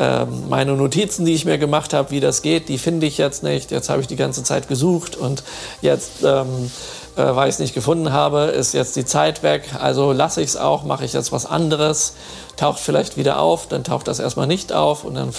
ähm, 0.00 0.48
meine 0.48 0.72
Notizen, 0.72 1.24
die 1.24 1.34
ich 1.34 1.44
mir 1.44 1.58
gemacht 1.58 1.94
habe, 1.94 2.10
wie 2.10 2.18
das 2.18 2.42
geht, 2.42 2.68
die 2.68 2.78
finde 2.78 3.06
ich 3.06 3.18
jetzt 3.18 3.44
nicht. 3.44 3.70
Jetzt 3.70 3.88
habe 3.88 4.00
ich 4.00 4.08
die 4.08 4.16
ganze 4.16 4.42
Zeit 4.42 4.66
gesucht 4.66 5.14
und 5.14 5.44
jetzt 5.80 6.24
ähm, 6.24 6.72
äh, 7.20 7.36
weil 7.36 7.48
ich 7.48 7.54
es 7.54 7.58
nicht 7.58 7.74
gefunden 7.74 8.12
habe, 8.12 8.44
ist 8.44 8.72
jetzt 8.72 8.96
die 8.96 9.04
Zeit 9.04 9.42
weg. 9.42 9.64
Also 9.78 10.12
lasse 10.12 10.40
ich 10.40 10.48
es 10.48 10.56
auch, 10.56 10.84
mache 10.84 11.04
ich 11.04 11.12
jetzt 11.12 11.32
was 11.32 11.46
anderes, 11.46 12.14
taucht 12.56 12.80
vielleicht 12.80 13.16
wieder 13.16 13.38
auf, 13.38 13.68
dann 13.68 13.84
taucht 13.84 14.08
das 14.08 14.18
erstmal 14.18 14.46
nicht 14.46 14.72
auf 14.72 15.04
und 15.04 15.14
dann 15.14 15.30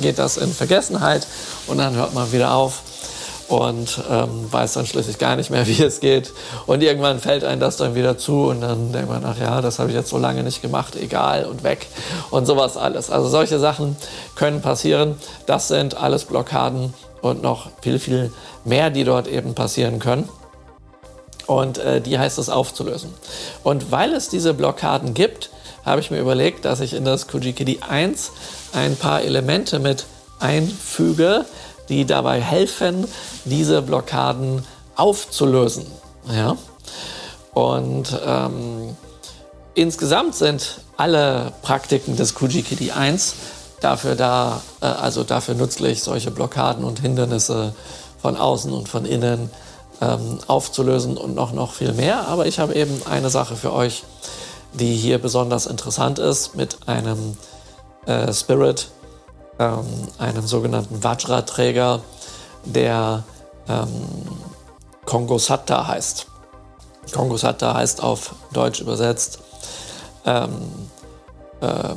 geht 0.00 0.18
das 0.18 0.36
in 0.36 0.52
Vergessenheit 0.52 1.26
und 1.66 1.78
dann 1.78 1.94
hört 1.94 2.14
man 2.14 2.32
wieder 2.32 2.54
auf 2.54 2.82
und 3.48 4.00
ähm, 4.08 4.50
weiß 4.50 4.74
dann 4.74 4.86
schließlich 4.86 5.18
gar 5.18 5.36
nicht 5.36 5.50
mehr, 5.50 5.66
wie 5.66 5.82
es 5.82 6.00
geht. 6.00 6.32
Und 6.66 6.82
irgendwann 6.82 7.18
fällt 7.18 7.44
einem 7.44 7.60
das 7.60 7.76
dann 7.76 7.94
wieder 7.94 8.16
zu 8.16 8.44
und 8.44 8.60
dann 8.60 8.92
denkt 8.92 9.08
man, 9.10 9.24
ach 9.24 9.38
ja, 9.38 9.60
das 9.60 9.78
habe 9.78 9.90
ich 9.90 9.96
jetzt 9.96 10.10
so 10.10 10.18
lange 10.18 10.42
nicht 10.42 10.62
gemacht, 10.62 10.96
egal 10.96 11.44
und 11.44 11.64
weg 11.64 11.86
und 12.30 12.46
sowas 12.46 12.76
alles. 12.76 13.10
Also 13.10 13.28
solche 13.28 13.58
Sachen 13.58 13.96
können 14.36 14.62
passieren. 14.62 15.16
Das 15.46 15.68
sind 15.68 15.96
alles 15.96 16.24
Blockaden 16.24 16.94
und 17.20 17.42
noch 17.42 17.70
viel, 17.82 17.98
viel 17.98 18.32
mehr, 18.64 18.90
die 18.90 19.04
dort 19.04 19.26
eben 19.26 19.54
passieren 19.54 19.98
können. 19.98 20.28
Und 21.50 21.78
äh, 21.78 22.00
die 22.00 22.16
heißt 22.16 22.38
es 22.38 22.48
aufzulösen. 22.48 23.12
Und 23.64 23.90
weil 23.90 24.12
es 24.12 24.28
diese 24.28 24.54
Blockaden 24.54 25.14
gibt, 25.14 25.50
habe 25.84 26.00
ich 26.00 26.12
mir 26.12 26.20
überlegt, 26.20 26.64
dass 26.64 26.78
ich 26.78 26.94
in 26.94 27.04
das 27.04 27.26
Kujikidi 27.26 27.80
1 27.80 28.30
ein 28.72 28.94
paar 28.94 29.22
Elemente 29.22 29.80
mit 29.80 30.06
einfüge, 30.38 31.44
die 31.88 32.04
dabei 32.04 32.40
helfen, 32.40 33.04
diese 33.44 33.82
Blockaden 33.82 34.64
aufzulösen. 34.94 35.86
Ja? 36.32 36.56
Und 37.52 38.16
ähm, 38.24 38.96
insgesamt 39.74 40.36
sind 40.36 40.82
alle 40.96 41.52
Praktiken 41.62 42.14
des 42.14 42.36
Kujikidi 42.36 42.92
1 42.92 43.34
dafür 43.80 44.14
da, 44.14 44.62
äh, 44.80 44.84
also 44.86 45.24
dafür 45.24 45.56
nützlich, 45.56 46.04
solche 46.04 46.30
Blockaden 46.30 46.84
und 46.84 47.00
Hindernisse 47.00 47.74
von 48.22 48.36
außen 48.36 48.72
und 48.72 48.88
von 48.88 49.04
innen 49.04 49.50
ähm, 50.00 50.38
aufzulösen 50.46 51.16
und 51.16 51.34
noch, 51.34 51.52
noch 51.52 51.72
viel 51.72 51.92
mehr. 51.92 52.28
Aber 52.28 52.46
ich 52.46 52.58
habe 52.58 52.74
eben 52.74 53.02
eine 53.08 53.30
Sache 53.30 53.56
für 53.56 53.72
euch, 53.72 54.04
die 54.72 54.94
hier 54.94 55.18
besonders 55.18 55.66
interessant 55.66 56.18
ist, 56.18 56.54
mit 56.54 56.88
einem 56.88 57.36
äh, 58.06 58.32
Spirit, 58.32 58.90
ähm, 59.58 59.84
einem 60.18 60.46
sogenannten 60.46 61.02
Vajra-Träger, 61.02 62.00
der 62.64 63.24
ähm, 63.68 63.88
Kongosatta 65.04 65.86
heißt. 65.86 66.26
Kongosatta 67.12 67.74
heißt 67.74 68.02
auf 68.02 68.34
Deutsch 68.52 68.80
übersetzt 68.80 69.40
ähm, 70.24 70.50
ähm, 71.62 71.96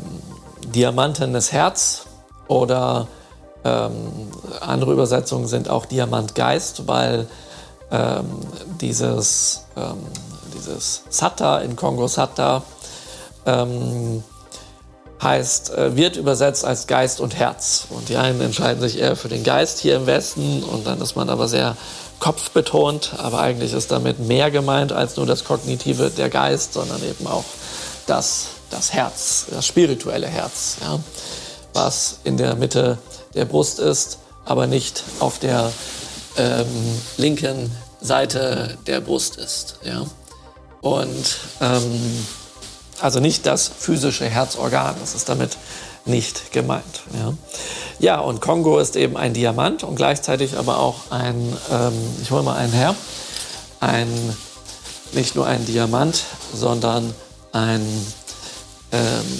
Diamantenes 0.73 1.51
Herz 1.51 2.05
oder 2.47 3.07
ähm, 3.63 4.31
andere 4.61 4.93
Übersetzungen 4.93 5.47
sind 5.47 5.69
auch 5.69 5.85
Diamantgeist, 5.85 6.87
weil 6.87 7.27
ähm, 7.93 8.25
dieses, 8.81 9.65
ähm, 9.77 9.99
dieses 10.55 11.03
Satta 11.09 11.59
in 11.59 11.75
Kongo 11.75 12.07
Satta 12.07 12.63
ähm, 13.45 14.23
heißt, 15.21 15.75
äh, 15.75 15.95
wird 15.95 16.17
übersetzt 16.17 16.65
als 16.65 16.87
Geist 16.87 17.21
und 17.21 17.35
Herz. 17.35 17.85
Und 17.91 18.09
die 18.09 18.17
einen 18.17 18.41
entscheiden 18.41 18.81
sich 18.81 18.99
eher 18.99 19.15
für 19.15 19.29
den 19.29 19.43
Geist 19.43 19.79
hier 19.79 19.95
im 19.95 20.07
Westen 20.07 20.63
und 20.63 20.87
dann 20.87 20.99
ist 21.01 21.15
man 21.15 21.29
aber 21.29 21.47
sehr 21.47 21.77
kopfbetont, 22.19 23.13
aber 23.17 23.39
eigentlich 23.39 23.73
ist 23.73 23.91
damit 23.91 24.19
mehr 24.19 24.49
gemeint 24.49 24.91
als 24.91 25.15
nur 25.15 25.25
das 25.25 25.43
Kognitive, 25.43 26.09
der 26.09 26.29
Geist, 26.29 26.73
sondern 26.73 27.03
eben 27.03 27.27
auch 27.27 27.45
das, 28.07 28.47
das 28.69 28.91
Herz, 28.93 29.45
das 29.51 29.67
spirituelle 29.67 30.27
Herz, 30.27 30.77
ja, 30.81 30.99
was 31.73 32.19
in 32.23 32.37
der 32.37 32.55
Mitte 32.55 32.97
der 33.35 33.45
Brust 33.45 33.79
ist, 33.79 34.19
aber 34.45 34.67
nicht 34.67 35.03
auf 35.19 35.37
der 35.39 35.71
ähm, 36.37 36.65
linken 37.17 37.71
Seite 38.03 38.77
der 38.85 39.01
Brust 39.01 39.37
ist. 39.37 39.79
Ja. 39.83 40.05
Und 40.81 41.37
ähm, 41.61 42.25
also 42.99 43.19
nicht 43.19 43.45
das 43.45 43.69
physische 43.75 44.25
Herzorgan, 44.25 44.95
das 44.99 45.15
ist 45.15 45.29
damit 45.29 45.57
nicht 46.05 46.51
gemeint. 46.51 47.01
Ja, 47.17 47.33
ja 47.99 48.19
und 48.19 48.41
Kongo 48.41 48.77
ist 48.79 48.95
eben 48.95 49.17
ein 49.17 49.33
Diamant 49.33 49.83
und 49.83 49.95
gleichzeitig 49.95 50.57
aber 50.57 50.79
auch 50.79 51.11
ein, 51.11 51.57
ähm, 51.71 51.93
ich 52.21 52.31
hole 52.31 52.43
mal 52.43 52.57
einen 52.57 52.73
her, 52.73 52.95
ein, 53.79 54.37
nicht 55.13 55.35
nur 55.35 55.47
ein 55.47 55.65
Diamant, 55.65 56.23
sondern 56.53 57.13
ein, 57.53 57.85
ähm, 58.91 59.39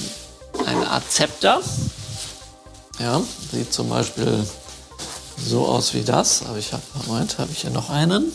eine 0.65 0.89
Art 0.89 1.11
Zepter. 1.11 1.61
Ja, 2.99 3.21
sieht 3.51 3.73
zum 3.73 3.89
Beispiel 3.89 4.45
so 5.45 5.65
aus 5.65 5.93
wie 5.93 6.03
das. 6.03 6.43
Aber 6.47 6.57
ich 6.57 6.71
habe, 6.73 6.83
Moment, 7.07 7.37
habe 7.39 7.51
ich 7.51 7.61
hier 7.61 7.71
noch 7.71 7.89
einen. 7.89 8.31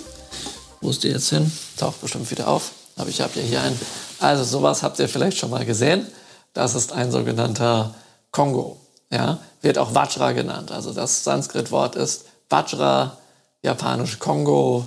Wo 0.80 0.90
ist 0.90 1.02
die 1.04 1.08
jetzt 1.08 1.30
hin? 1.30 1.50
Taucht 1.76 2.00
bestimmt 2.00 2.30
wieder 2.30 2.48
auf. 2.48 2.70
Aber 2.96 3.08
ich 3.08 3.20
habe 3.20 3.38
ja 3.40 3.42
hier 3.42 3.62
einen. 3.62 3.78
Also 4.20 4.44
sowas 4.44 4.82
habt 4.82 4.98
ihr 4.98 5.08
vielleicht 5.08 5.38
schon 5.38 5.50
mal 5.50 5.64
gesehen. 5.64 6.06
Das 6.52 6.74
ist 6.74 6.92
ein 6.92 7.10
sogenannter 7.12 7.94
Kongo. 8.30 8.80
Ja, 9.10 9.38
wird 9.62 9.78
auch 9.78 9.94
Vajra 9.94 10.32
genannt. 10.32 10.70
Also 10.70 10.92
das 10.92 11.24
Sanskrit-Wort 11.24 11.96
ist 11.96 12.24
Vajra, 12.48 13.16
japanisch 13.62 14.18
Kongo, 14.18 14.86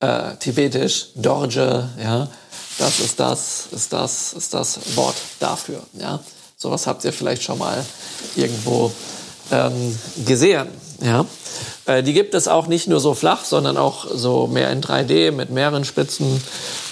äh, 0.00 0.36
tibetisch 0.36 1.08
Dorje. 1.14 1.88
Ja, 2.00 2.28
das 2.78 3.00
ist 3.00 3.20
das, 3.20 3.66
ist 3.72 3.92
das, 3.92 4.32
ist 4.32 4.54
das 4.54 4.96
Wort 4.96 5.16
dafür. 5.38 5.82
Ja, 5.94 6.20
sowas 6.56 6.86
habt 6.86 7.04
ihr 7.04 7.12
vielleicht 7.12 7.42
schon 7.42 7.58
mal 7.58 7.84
irgendwo 8.36 8.92
ähm, 9.50 9.98
gesehen. 10.24 10.68
Ja, 11.00 11.26
äh, 11.86 12.02
die 12.02 12.12
gibt 12.12 12.34
es 12.34 12.48
auch 12.48 12.66
nicht 12.66 12.88
nur 12.88 13.00
so 13.00 13.14
flach, 13.14 13.44
sondern 13.44 13.76
auch 13.76 14.06
so 14.12 14.46
mehr 14.46 14.70
in 14.70 14.82
3D 14.82 15.32
mit 15.32 15.50
mehreren 15.50 15.84
Spitzen. 15.84 16.42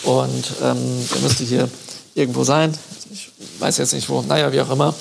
Und 0.03 0.45
ähm, 0.63 1.09
der 1.15 1.21
müsste 1.23 1.45
hier 1.45 1.69
irgendwo 2.15 2.45
sein. 2.45 2.77
Ich 3.13 3.31
weiß 3.59 3.79
jetzt 3.79 3.93
nicht 3.93 4.09
wo. 4.09 4.23
Naja, 4.23 4.53
wie 4.53 4.61
auch 4.61 4.71
immer. 4.71 4.95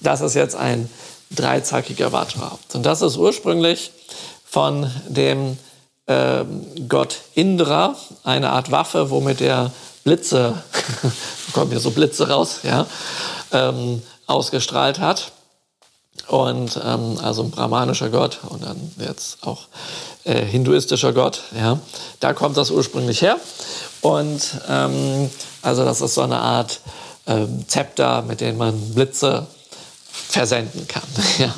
Das 0.00 0.20
ist 0.20 0.34
jetzt 0.34 0.56
ein 0.56 0.88
dreizackiger 1.30 2.12
Vajrahaupt. 2.12 2.74
Und 2.74 2.84
das 2.84 3.02
ist 3.02 3.16
ursprünglich 3.16 3.92
von 4.44 4.90
dem 5.08 5.58
äh, 6.06 6.44
Gott 6.88 7.18
Indra 7.34 7.96
eine 8.24 8.50
Art 8.50 8.70
Waffe, 8.70 9.10
womit 9.10 9.40
er 9.40 9.72
Blitze, 10.04 10.54
kommen 11.52 11.70
hier 11.70 11.80
so 11.80 11.90
Blitze 11.90 12.28
raus, 12.28 12.60
ja, 12.62 12.86
ähm, 13.52 14.02
ausgestrahlt 14.26 15.00
hat. 15.00 15.32
Und 16.28 16.78
ähm, 16.84 17.18
also 17.22 17.42
ein 17.42 17.50
brahmanischer 17.50 18.10
Gott 18.10 18.40
und 18.48 18.62
dann 18.62 18.92
jetzt 18.98 19.38
auch 19.46 19.62
äh, 20.24 20.44
hinduistischer 20.44 21.14
Gott, 21.14 21.42
ja, 21.56 21.78
da 22.20 22.34
kommt 22.34 22.58
das 22.58 22.70
ursprünglich 22.70 23.22
her. 23.22 23.38
Und 24.02 24.42
ähm, 24.68 25.30
also 25.62 25.84
das 25.84 26.02
ist 26.02 26.14
so 26.14 26.22
eine 26.22 26.38
Art 26.38 26.80
ähm, 27.26 27.64
Zepter, 27.66 28.22
mit 28.22 28.40
dem 28.42 28.58
man 28.58 28.78
Blitze 28.94 29.46
versenden 30.28 30.86
kann. 30.86 31.02
ja. 31.38 31.54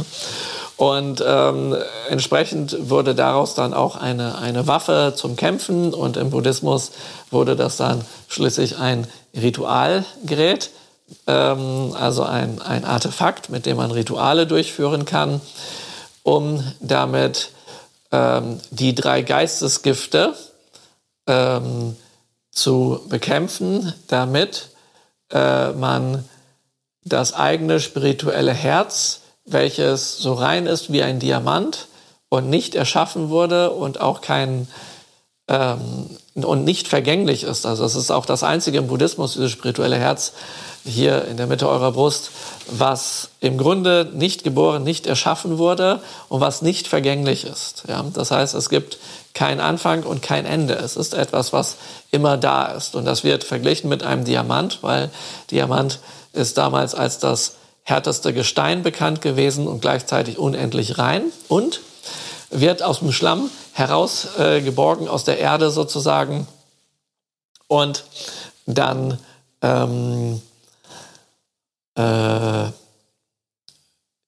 Und 0.77 1.23
ähm, 1.27 1.77
entsprechend 2.09 2.89
wurde 2.89 3.15
daraus 3.15 3.55
dann 3.55 3.75
auch 3.75 3.97
eine, 3.97 4.39
eine 4.39 4.67
Waffe 4.67 5.13
zum 5.15 5.37
Kämpfen 5.37 5.93
und 5.93 6.17
im 6.17 6.31
Buddhismus 6.31 6.93
wurde 7.31 7.55
das 7.55 7.77
dann 7.77 8.03
schließlich 8.29 8.79
ein 8.79 9.07
Ritualgerät, 9.35 10.71
ähm, 11.27 11.95
also 11.99 12.23
ein, 12.23 12.61
ein 12.61 12.85
Artefakt, 12.85 13.51
mit 13.51 13.67
dem 13.67 13.77
man 13.77 13.91
Rituale 13.91 14.47
durchführen 14.47 15.05
kann, 15.05 15.41
um 16.23 16.63
damit 16.81 17.51
ähm, 18.13 18.61
die 18.71 18.95
drei 18.95 19.23
Geistesgifte 19.23 20.35
ähm, 21.27 21.97
zu 22.51 23.01
bekämpfen, 23.09 23.93
damit 24.09 24.71
äh, 25.31 25.71
man 25.73 26.25
das 27.05 27.33
eigene 27.35 27.81
spirituelle 27.81 28.53
Herz, 28.53 29.21
welches 29.45 30.19
so 30.19 30.35
rein 30.35 30.67
ist 30.67 30.93
wie 30.93 31.03
ein 31.03 31.19
Diamant 31.19 31.89
und 32.29 32.49
nicht 32.49 32.75
erschaffen 32.75 33.31
wurde 33.31 33.71
und 33.71 34.01
auch 34.01 34.21
kein 34.21 34.69
ähm, 35.51 36.07
und 36.35 36.65
nicht 36.65 36.89
vergänglich 36.89 37.43
ist. 37.43 37.67
Also 37.67 37.85
es 37.85 37.97
ist 37.97 38.11
auch 38.11 38.25
das 38.25 38.43
einzige 38.43 38.79
im 38.79 38.87
Buddhismus, 38.87 39.35
dieses 39.35 39.51
spirituelle 39.51 39.97
Herz 39.97 40.33
hier 40.85 41.27
in 41.27 41.37
der 41.37 41.47
Mitte 41.47 41.69
eurer 41.69 41.93
Brust, 41.93 42.31
was 42.71 43.31
im 43.41 43.59
Grunde 43.59 44.09
nicht 44.15 44.45
geboren, 44.45 44.85
nicht 44.85 45.07
erschaffen 45.07 45.59
wurde 45.59 46.01
und 46.29 46.41
was 46.41 46.63
nicht 46.63 46.87
vergänglich 46.89 47.45
ist. 47.45 47.85
Ja? 47.89 48.05
Das 48.15 48.31
heißt, 48.31 48.55
es 48.55 48.71
gibt 48.71 48.99
kein 49.35 49.61
Anfang 49.61 50.05
und 50.05 50.23
kein 50.23 50.47
Ende. 50.47 50.75
Es 50.75 50.97
ist 50.97 51.13
etwas, 51.13 51.53
was 51.53 51.77
immer 52.11 52.37
da 52.39 52.67
ist. 52.67 52.95
Und 52.95 53.05
das 53.05 53.25
wird 53.25 53.45
verglichen 53.45 53.91
mit 53.91 54.03
einem 54.03 54.25
Diamant, 54.25 54.79
weil 54.83 55.11
Diamant 55.51 55.99
ist 56.33 56.57
damals 56.57 56.95
als 56.95 57.19
das 57.19 57.57
härteste 57.83 58.33
Gestein 58.33 58.83
bekannt 58.83 59.21
gewesen 59.21 59.67
und 59.67 59.81
gleichzeitig 59.81 60.39
unendlich 60.39 60.99
rein 60.99 61.25
und 61.49 61.81
wird 62.51 62.83
aus 62.83 63.01
dem 63.01 63.13
Schlamm 63.13 63.51
herausgeborgen, 63.73 65.07
äh, 65.07 65.11
aus 65.11 65.25
der 65.25 65.39
Erde 65.39 65.71
sozusagen 65.71 66.47
und 67.69 68.05
dann 68.67 69.19
ähm, 69.63 70.41
äh, 71.97 72.71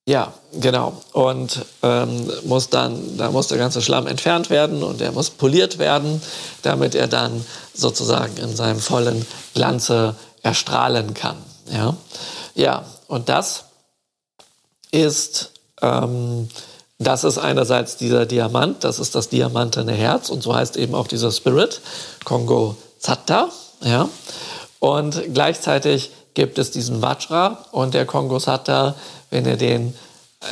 ja, 0.05 0.32
genau. 0.53 1.01
Und 1.12 1.64
ähm, 1.82 2.30
muss 2.45 2.68
dann, 2.70 3.16
da 3.16 3.30
muss 3.30 3.49
der 3.49 3.59
ganze 3.59 3.80
Schlamm 3.82 4.09
entfernt 4.09 4.51
werden 4.51 4.82
und 4.82 5.01
er 5.01 5.12
muss 5.12 5.30
poliert 5.30 5.78
werden, 5.78 6.20
damit 6.62 6.97
er 6.97 7.07
dann 7.07 7.45
sozusagen 7.72 8.36
in 8.36 8.57
seinem 8.57 8.80
vollen 8.80 9.24
Glanze 9.55 10.16
erstrahlen 10.43 11.14
kann. 11.14 11.36
Ja, 11.70 11.97
ja 12.55 12.84
und 13.07 13.28
das 13.28 13.66
ist, 14.90 15.53
ähm, 15.80 16.49
das 17.05 17.24
ist 17.24 17.38
einerseits 17.38 17.96
dieser 17.96 18.26
Diamant, 18.26 18.84
das 18.84 18.98
ist 18.98 19.14
das 19.14 19.28
diamantene 19.28 19.92
Herz 19.92 20.28
und 20.28 20.42
so 20.42 20.55
heißt 20.55 20.76
eben 20.76 20.94
auch 20.94 21.07
dieser 21.07 21.30
Spirit, 21.30 21.80
Kongo 22.24 22.76
Zatta. 22.98 23.48
Ja, 23.84 24.09
und 24.78 25.34
gleichzeitig 25.34 26.11
gibt 26.34 26.59
es 26.59 26.70
diesen 26.70 27.03
Vajra 27.03 27.66
und 27.72 27.94
der 27.94 28.07
Kongo 28.07 28.38
Satta, 28.38 28.94
wenn 29.30 29.44
ihr 29.44 29.57
den 29.57 29.94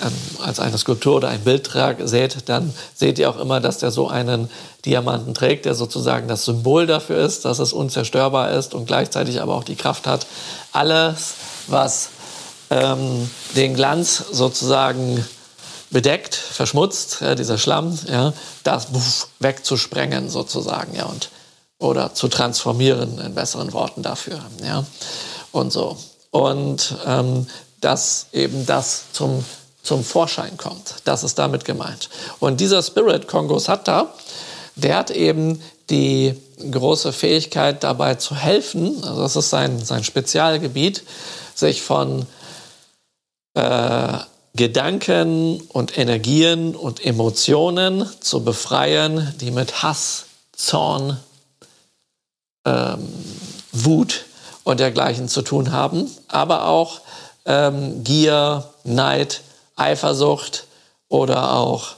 ähm, 0.03 0.13
als 0.45 0.61
eine 0.61 0.79
Skulptur 0.79 1.17
oder 1.17 1.29
ein 1.29 1.41
Bild 1.41 1.69
seht, 2.05 2.49
dann 2.49 2.73
seht 2.95 3.19
ihr 3.19 3.29
auch 3.29 3.39
immer, 3.39 3.61
dass 3.61 3.79
der 3.79 3.91
so 3.91 4.09
einen 4.09 4.49
Diamanten 4.85 5.35
trägt, 5.35 5.65
der 5.65 5.75
sozusagen 5.75 6.29
das 6.29 6.45
Symbol 6.45 6.87
dafür 6.87 7.19
ist, 7.19 7.45
dass 7.45 7.59
es 7.59 7.73
unzerstörbar 7.73 8.53
ist 8.53 8.73
und 8.73 8.87
gleichzeitig 8.87 9.41
aber 9.41 9.55
auch 9.55 9.65
die 9.65 9.75
Kraft 9.75 10.07
hat, 10.07 10.27
alles, 10.73 11.35
was 11.67 12.11
ähm, 12.71 13.29
den 13.57 13.75
Glanz 13.75 14.25
sozusagen 14.31 15.25
bedeckt, 15.91 16.35
verschmutzt, 16.35 17.19
ja, 17.21 17.35
dieser 17.35 17.59
Schlamm, 17.59 17.99
ja, 18.09 18.33
das 18.65 18.89
wegzusprengen 19.39 20.31
sozusagen. 20.31 20.95
Ja, 20.95 21.07
und 21.07 21.31
oder 21.81 22.15
zu 22.15 22.29
transformieren, 22.29 23.19
in 23.19 23.35
besseren 23.35 23.73
Worten 23.73 24.03
dafür. 24.03 24.41
Ja? 24.63 24.85
Und 25.51 25.73
so. 25.73 25.97
Und 26.31 26.95
ähm, 27.07 27.47
dass 27.81 28.27
eben 28.33 28.67
das 28.67 29.05
zum, 29.13 29.45
zum 29.83 30.05
Vorschein 30.05 30.57
kommt. 30.59 30.97
Das 31.05 31.25
ist 31.25 31.39
damit 31.39 31.65
gemeint. 31.65 32.11
Und 32.39 32.61
dieser 32.61 32.83
Spirit 32.83 33.27
Kongo 33.27 33.59
Satta, 33.59 34.13
der 34.77 34.97
hat 34.99 35.11
eben 35.11 35.61
die 35.89 36.37
große 36.71 37.13
Fähigkeit 37.13 37.83
dabei 37.83 38.15
zu 38.17 38.37
helfen, 38.37 39.03
also 39.03 39.23
das 39.23 39.35
ist 39.35 39.51
sein, 39.51 39.83
sein 39.83 40.05
Spezialgebiet, 40.05 41.03
sich 41.55 41.83
von 41.83 42.27
äh, 43.55 44.19
Gedanken 44.55 45.61
und 45.69 45.97
Energien 45.97 46.75
und 46.75 47.05
Emotionen 47.05 48.07
zu 48.21 48.43
befreien, 48.43 49.33
die 49.41 49.51
mit 49.51 49.83
Hass, 49.83 50.27
Zorn, 50.53 51.19
ähm, 52.65 53.09
Wut 53.73 54.25
und 54.65 54.81
dergleichen 54.81 55.29
zu 55.29 55.43
tun 55.43 55.73
haben, 55.73 56.11
aber 56.29 56.67
auch 56.67 57.01
ähm, 57.47 58.03
Gier, 58.05 58.65
Neid, 58.85 59.43
Eifersucht 59.77 60.67
oder 61.09 61.55
auch 61.55 61.95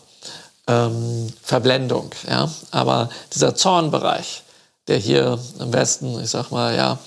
ähm, 0.67 1.33
Verblendung. 1.43 2.11
Ja? 2.29 2.51
Aber 2.71 3.09
dieser 3.35 3.55
Zornbereich, 3.55 4.43
der 4.89 4.99
hier 4.99 5.39
im 5.59 5.73
Westen, 5.73 6.21
ich 6.23 6.31
sag 6.31 6.51
mal, 6.51 6.77
ja, 6.77 6.99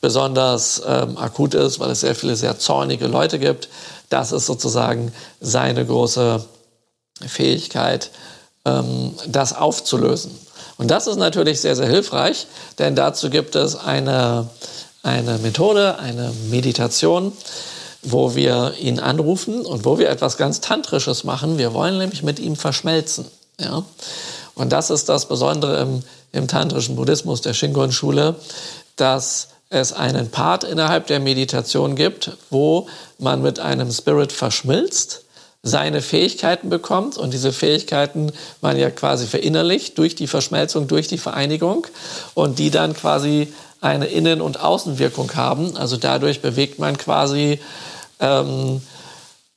besonders 0.00 0.82
ähm, 0.86 1.16
akut 1.16 1.54
ist, 1.54 1.80
weil 1.80 1.90
es 1.90 2.00
sehr 2.00 2.14
viele 2.14 2.36
sehr 2.36 2.58
zornige 2.58 3.06
Leute 3.06 3.38
gibt, 3.38 3.70
das 4.08 4.32
ist 4.32 4.46
sozusagen 4.46 5.12
seine 5.40 5.84
große 5.84 6.44
Fähigkeit, 7.26 8.10
ähm, 8.64 9.14
das 9.26 9.54
aufzulösen. 9.54 10.32
Und 10.76 10.90
das 10.90 11.06
ist 11.06 11.16
natürlich 11.16 11.60
sehr, 11.60 11.76
sehr 11.76 11.86
hilfreich, 11.86 12.46
denn 12.78 12.96
dazu 12.96 13.30
gibt 13.30 13.54
es 13.54 13.76
eine, 13.76 14.48
eine 15.02 15.38
Methode, 15.38 15.98
eine 15.98 16.32
Meditation, 16.50 17.32
wo 18.02 18.34
wir 18.34 18.74
ihn 18.80 18.98
anrufen 18.98 19.64
und 19.64 19.84
wo 19.84 19.98
wir 19.98 20.10
etwas 20.10 20.36
ganz 20.36 20.60
Tantrisches 20.60 21.24
machen. 21.24 21.58
Wir 21.58 21.72
wollen 21.72 21.98
nämlich 21.98 22.22
mit 22.22 22.38
ihm 22.38 22.56
verschmelzen. 22.56 23.26
Ja? 23.58 23.84
Und 24.54 24.72
das 24.72 24.90
ist 24.90 25.08
das 25.08 25.26
Besondere 25.26 25.80
im, 25.80 26.02
im 26.32 26.48
tantrischen 26.48 26.96
Buddhismus 26.96 27.40
der 27.40 27.54
Shingon-Schule, 27.54 28.34
dass 28.96 29.48
es 29.74 29.92
einen 29.92 30.30
Part 30.30 30.64
innerhalb 30.64 31.06
der 31.06 31.20
Meditation 31.20 31.96
gibt, 31.96 32.32
wo 32.50 32.88
man 33.18 33.42
mit 33.42 33.60
einem 33.60 33.90
Spirit 33.90 34.32
verschmilzt, 34.32 35.24
seine 35.62 36.02
Fähigkeiten 36.02 36.68
bekommt 36.68 37.16
und 37.16 37.32
diese 37.32 37.52
Fähigkeiten 37.52 38.32
man 38.60 38.78
ja 38.78 38.90
quasi 38.90 39.26
verinnerlicht 39.26 39.96
durch 39.96 40.14
die 40.14 40.26
Verschmelzung, 40.26 40.88
durch 40.88 41.08
die 41.08 41.18
Vereinigung 41.18 41.86
und 42.34 42.58
die 42.58 42.70
dann 42.70 42.94
quasi 42.94 43.52
eine 43.80 44.06
Innen- 44.06 44.42
und 44.42 44.60
Außenwirkung 44.60 45.34
haben. 45.34 45.76
Also 45.76 45.96
dadurch 45.96 46.42
bewegt 46.42 46.78
man 46.78 46.98
quasi 46.98 47.60
ähm, 48.20 48.82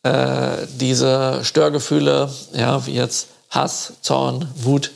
äh, 0.03 0.65
diese 0.79 1.43
Störgefühle, 1.43 2.29
ja, 2.53 2.85
wie 2.85 2.93
jetzt 2.93 3.27
Hass, 3.49 3.93
Zorn, 4.01 4.49
Wut, 4.55 4.91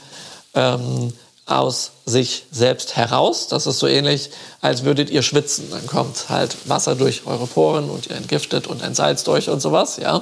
ähm, 0.53 1.13
aus 1.45 1.91
sich 2.05 2.45
selbst 2.51 2.95
heraus. 2.95 3.47
Das 3.47 3.67
ist 3.67 3.79
so 3.79 3.87
ähnlich, 3.87 4.29
als 4.61 4.83
würdet 4.83 5.09
ihr 5.09 5.23
schwitzen. 5.23 5.69
Dann 5.71 5.85
kommt 5.87 6.29
halt 6.29 6.55
Wasser 6.65 6.95
durch 6.95 7.25
eure 7.25 7.47
Poren 7.47 7.89
und 7.89 8.07
ihr 8.07 8.15
entgiftet 8.15 8.67
und 8.67 8.81
entsalzt 8.81 9.27
euch 9.27 9.49
und 9.49 9.59
sowas, 9.61 9.97
ja. 9.97 10.21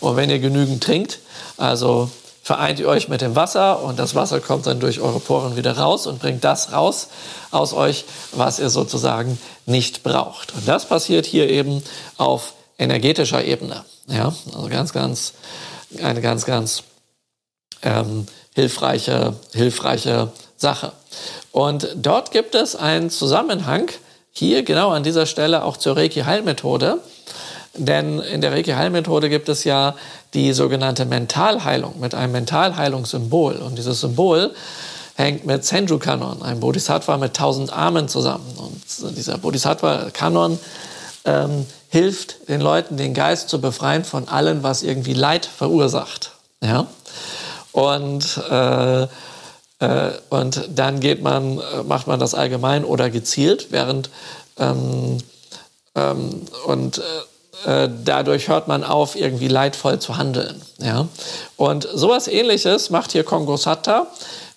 Und 0.00 0.16
wenn 0.16 0.30
ihr 0.30 0.38
genügend 0.38 0.82
trinkt, 0.82 1.20
also 1.56 2.10
vereint 2.42 2.80
ihr 2.80 2.88
euch 2.88 3.08
mit 3.08 3.20
dem 3.20 3.36
Wasser 3.36 3.82
und 3.82 3.98
das 3.98 4.14
Wasser 4.14 4.40
kommt 4.40 4.66
dann 4.66 4.80
durch 4.80 5.00
eure 5.00 5.20
Poren 5.20 5.56
wieder 5.56 5.76
raus 5.76 6.06
und 6.06 6.18
bringt 6.18 6.44
das 6.44 6.72
raus 6.72 7.08
aus 7.50 7.72
euch, 7.72 8.04
was 8.32 8.58
ihr 8.58 8.70
sozusagen 8.70 9.38
nicht 9.66 10.02
braucht. 10.02 10.54
Und 10.54 10.66
das 10.66 10.86
passiert 10.86 11.26
hier 11.26 11.48
eben 11.48 11.82
auf 12.16 12.54
energetischer 12.78 13.44
Ebene. 13.44 13.84
Ja, 14.06 14.34
also 14.54 14.68
ganz, 14.68 14.92
ganz, 14.92 15.34
eine 16.02 16.20
ganz, 16.20 16.46
ganz 16.46 16.84
ähm, 17.82 18.26
hilfreiche, 18.54 19.34
hilfreiche 19.52 20.32
Sache. 20.58 20.92
Und 21.52 21.88
dort 21.96 22.30
gibt 22.32 22.54
es 22.54 22.76
einen 22.76 23.10
Zusammenhang, 23.10 23.88
hier 24.32 24.62
genau 24.62 24.90
an 24.90 25.02
dieser 25.02 25.26
Stelle 25.26 25.64
auch 25.64 25.76
zur 25.76 25.96
Reiki-Heilmethode. 25.96 26.98
Denn 27.74 28.20
in 28.20 28.40
der 28.40 28.52
Reiki-Heilmethode 28.52 29.28
gibt 29.28 29.48
es 29.48 29.64
ja 29.64 29.94
die 30.34 30.52
sogenannte 30.52 31.06
Mentalheilung 31.06 31.98
mit 32.00 32.14
einem 32.14 32.32
Mentalheilungssymbol. 32.32 33.56
Und 33.56 33.78
dieses 33.78 34.00
Symbol 34.00 34.52
hängt 35.14 35.46
mit 35.46 35.64
Senju-Kanon, 35.64 36.42
einem 36.42 36.60
Bodhisattva 36.60 37.16
mit 37.16 37.34
tausend 37.34 37.72
Armen 37.72 38.08
zusammen. 38.08 38.46
Und 38.56 39.16
dieser 39.16 39.38
Bodhisattva-Kanon 39.38 40.58
ähm, 41.24 41.66
hilft 41.88 42.48
den 42.48 42.60
Leuten, 42.60 42.96
den 42.96 43.14
Geist 43.14 43.48
zu 43.48 43.60
befreien 43.60 44.04
von 44.04 44.28
allem, 44.28 44.62
was 44.62 44.82
irgendwie 44.82 45.14
Leid 45.14 45.46
verursacht. 45.46 46.32
Ja? 46.62 46.86
Und, 47.72 48.40
äh, 48.50 49.06
und 50.30 50.68
dann 50.74 51.00
geht 51.00 51.22
man, 51.22 51.58
äh, 51.58 51.82
macht 51.86 52.06
man 52.06 52.18
das 52.18 52.34
allgemein 52.34 52.84
oder 52.84 53.10
gezielt, 53.10 53.68
während 53.70 54.10
ähm, 54.58 55.18
ähm, 55.94 56.42
und 56.66 56.98
äh, 56.98 57.02
äh, 57.64 57.88
dadurch 58.04 58.48
hört 58.48 58.68
man 58.68 58.84
auf, 58.84 59.16
irgendwie 59.16 59.48
leidvoll 59.48 59.98
zu 59.98 60.16
handeln. 60.16 60.62
Ja? 60.78 61.08
Und 61.56 61.88
sowas 61.92 62.28
ähnliches 62.28 62.90
macht 62.90 63.12
hier 63.12 63.24
Kongo 63.24 63.56
Satta 63.56 64.06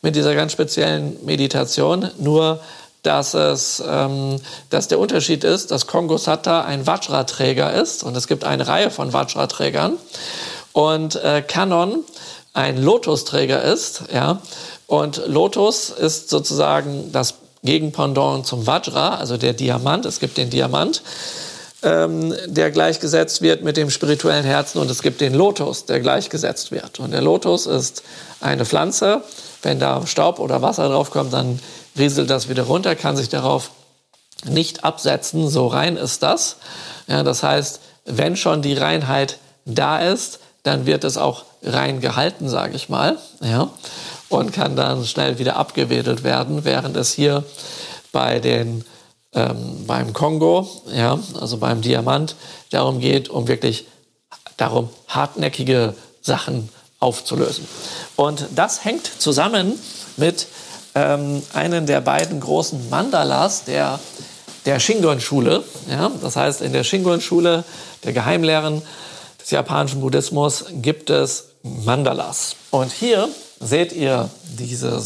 mit 0.01 0.15
dieser 0.15 0.35
ganz 0.35 0.51
speziellen 0.51 1.23
Meditation, 1.25 2.09
nur 2.19 2.59
dass, 3.03 3.33
es, 3.33 3.81
ähm, 3.85 4.39
dass 4.69 4.87
der 4.87 4.99
Unterschied 4.99 5.43
ist, 5.43 5.71
dass 5.71 5.87
Kongo 5.87 6.17
Satta 6.17 6.61
ein 6.61 6.85
Vajra-Träger 6.85 7.73
ist 7.73 8.03
und 8.03 8.15
es 8.15 8.27
gibt 8.27 8.43
eine 8.43 8.67
Reihe 8.67 8.91
von 8.91 9.11
Vajra-Trägern 9.11 9.97
und 10.73 11.15
äh, 11.15 11.41
Canon 11.41 12.03
ein 12.53 12.81
Lotus-Träger 12.81 13.63
ist. 13.63 14.03
Ja? 14.13 14.41
Und 14.87 15.23
Lotus 15.27 15.89
ist 15.89 16.29
sozusagen 16.29 17.11
das 17.11 17.35
Gegenpendant 17.63 18.45
zum 18.45 18.65
Vajra, 18.65 19.15
also 19.15 19.37
der 19.37 19.53
Diamant. 19.53 20.05
Es 20.05 20.19
gibt 20.19 20.37
den 20.37 20.49
Diamant, 20.49 21.03
ähm, 21.83 22.33
der 22.47 22.71
gleichgesetzt 22.71 23.41
wird 23.41 23.63
mit 23.63 23.77
dem 23.77 23.89
spirituellen 23.89 24.43
Herzen 24.43 24.79
und 24.79 24.89
es 24.89 25.01
gibt 25.01 25.21
den 25.21 25.33
Lotus, 25.33 25.85
der 25.85 25.99
gleichgesetzt 25.99 26.71
wird. 26.71 26.99
Und 26.99 27.11
der 27.11 27.21
Lotus 27.21 27.65
ist 27.65 28.03
eine 28.39 28.65
Pflanze. 28.65 29.21
Wenn 29.61 29.79
da 29.79 30.05
Staub 30.07 30.39
oder 30.39 30.61
Wasser 30.61 30.89
draufkommt, 30.89 31.33
dann 31.33 31.59
rieselt 31.97 32.29
das 32.29 32.49
wieder 32.49 32.63
runter, 32.63 32.95
kann 32.95 33.15
sich 33.15 33.29
darauf 33.29 33.71
nicht 34.43 34.83
absetzen, 34.83 35.49
so 35.49 35.67
rein 35.67 35.97
ist 35.97 36.23
das. 36.23 36.57
Ja, 37.07 37.21
das 37.21 37.43
heißt, 37.43 37.79
wenn 38.05 38.35
schon 38.35 38.63
die 38.63 38.73
Reinheit 38.73 39.37
da 39.65 39.99
ist, 39.99 40.39
dann 40.63 40.87
wird 40.87 41.03
es 41.03 41.17
auch 41.17 41.45
rein 41.63 42.01
gehalten, 42.01 42.49
sage 42.49 42.75
ich 42.75 42.89
mal, 42.89 43.17
ja, 43.41 43.69
und 44.29 44.53
kann 44.53 44.75
dann 44.75 45.05
schnell 45.05 45.39
wieder 45.39 45.57
abgewedelt 45.57 46.23
werden, 46.23 46.63
während 46.63 46.97
es 46.97 47.13
hier 47.13 47.43
bei 48.11 48.39
den 48.39 48.83
ähm, 49.33 49.85
beim 49.87 50.13
Kongo, 50.13 50.67
ja, 50.93 51.19
also 51.39 51.57
beim 51.57 51.81
Diamant, 51.81 52.35
darum 52.69 52.99
geht, 52.99 53.29
um 53.29 53.47
wirklich 53.47 53.85
darum 54.57 54.89
hartnäckige 55.07 55.95
Sachen 56.21 56.69
aufzulösen. 56.99 57.67
Und 58.15 58.45
das 58.55 58.85
hängt 58.85 59.05
zusammen 59.05 59.79
mit 60.17 60.47
ähm, 60.95 61.41
einen 61.53 61.85
der 61.87 62.01
beiden 62.01 62.39
großen 62.39 62.89
Mandalas 62.89 63.63
der, 63.63 63.99
der 64.65 64.79
Shingon-Schule. 64.79 65.63
Ja? 65.89 66.11
Das 66.21 66.35
heißt, 66.35 66.61
in 66.61 66.73
der 66.73 66.83
Shingon-Schule 66.83 67.63
der 68.03 68.13
Geheimlehren 68.13 68.81
des 69.41 69.51
japanischen 69.51 70.01
Buddhismus 70.01 70.65
gibt 70.73 71.09
es 71.09 71.50
Mandalas. 71.63 72.55
Und 72.71 72.91
hier 72.91 73.29
seht 73.59 73.91
ihr 73.93 74.29
diese, 74.57 75.01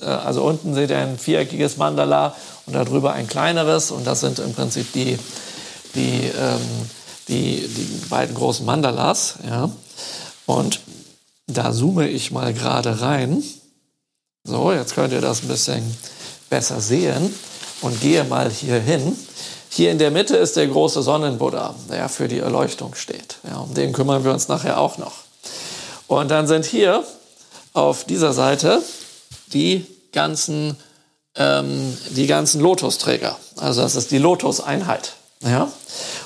äh, 0.00 0.04
also 0.04 0.42
unten 0.42 0.74
seht 0.74 0.90
ihr 0.90 0.98
ein 0.98 1.18
viereckiges 1.18 1.76
Mandala 1.76 2.34
und 2.66 2.74
darüber 2.74 3.12
ein 3.12 3.26
kleineres. 3.26 3.90
Und 3.90 4.06
das 4.06 4.20
sind 4.20 4.38
im 4.38 4.54
Prinzip 4.54 4.92
die, 4.92 5.18
die, 5.94 6.30
ähm, 6.38 6.60
die, 7.28 7.68
die 7.68 8.06
beiden 8.08 8.34
großen 8.34 8.64
Mandalas. 8.64 9.34
Ja? 9.46 9.70
Und 10.46 10.80
da 11.46 11.72
zoome 11.72 12.08
ich 12.08 12.30
mal 12.30 12.54
gerade 12.54 13.00
rein. 13.00 13.42
So, 14.44 14.72
jetzt 14.72 14.94
könnt 14.94 15.12
ihr 15.12 15.20
das 15.20 15.42
ein 15.42 15.48
bisschen 15.48 15.96
besser 16.48 16.80
sehen 16.80 17.34
und 17.82 18.00
gehe 18.00 18.24
mal 18.24 18.50
hier 18.50 18.80
hin. 18.80 19.16
Hier 19.68 19.92
in 19.92 19.98
der 19.98 20.10
Mitte 20.10 20.36
ist 20.36 20.56
der 20.56 20.66
große 20.66 21.02
Sonnenbuddha, 21.02 21.74
der 21.88 22.08
für 22.08 22.26
die 22.26 22.38
Erleuchtung 22.38 22.94
steht. 22.94 23.36
Ja, 23.48 23.58
um 23.58 23.74
den 23.74 23.92
kümmern 23.92 24.24
wir 24.24 24.32
uns 24.32 24.48
nachher 24.48 24.80
auch 24.80 24.98
noch. 24.98 25.12
Und 26.10 26.28
dann 26.32 26.48
sind 26.48 26.64
hier 26.64 27.04
auf 27.72 28.02
dieser 28.02 28.32
Seite 28.32 28.82
die 29.52 29.86
ganzen, 30.12 30.76
ähm, 31.36 31.96
die 32.08 32.26
ganzen 32.26 32.60
Lotusträger. 32.60 33.38
Also 33.58 33.82
das 33.82 33.94
ist 33.94 34.10
die 34.10 34.18
Lotus-Einheit. 34.18 35.12
Ja? 35.40 35.70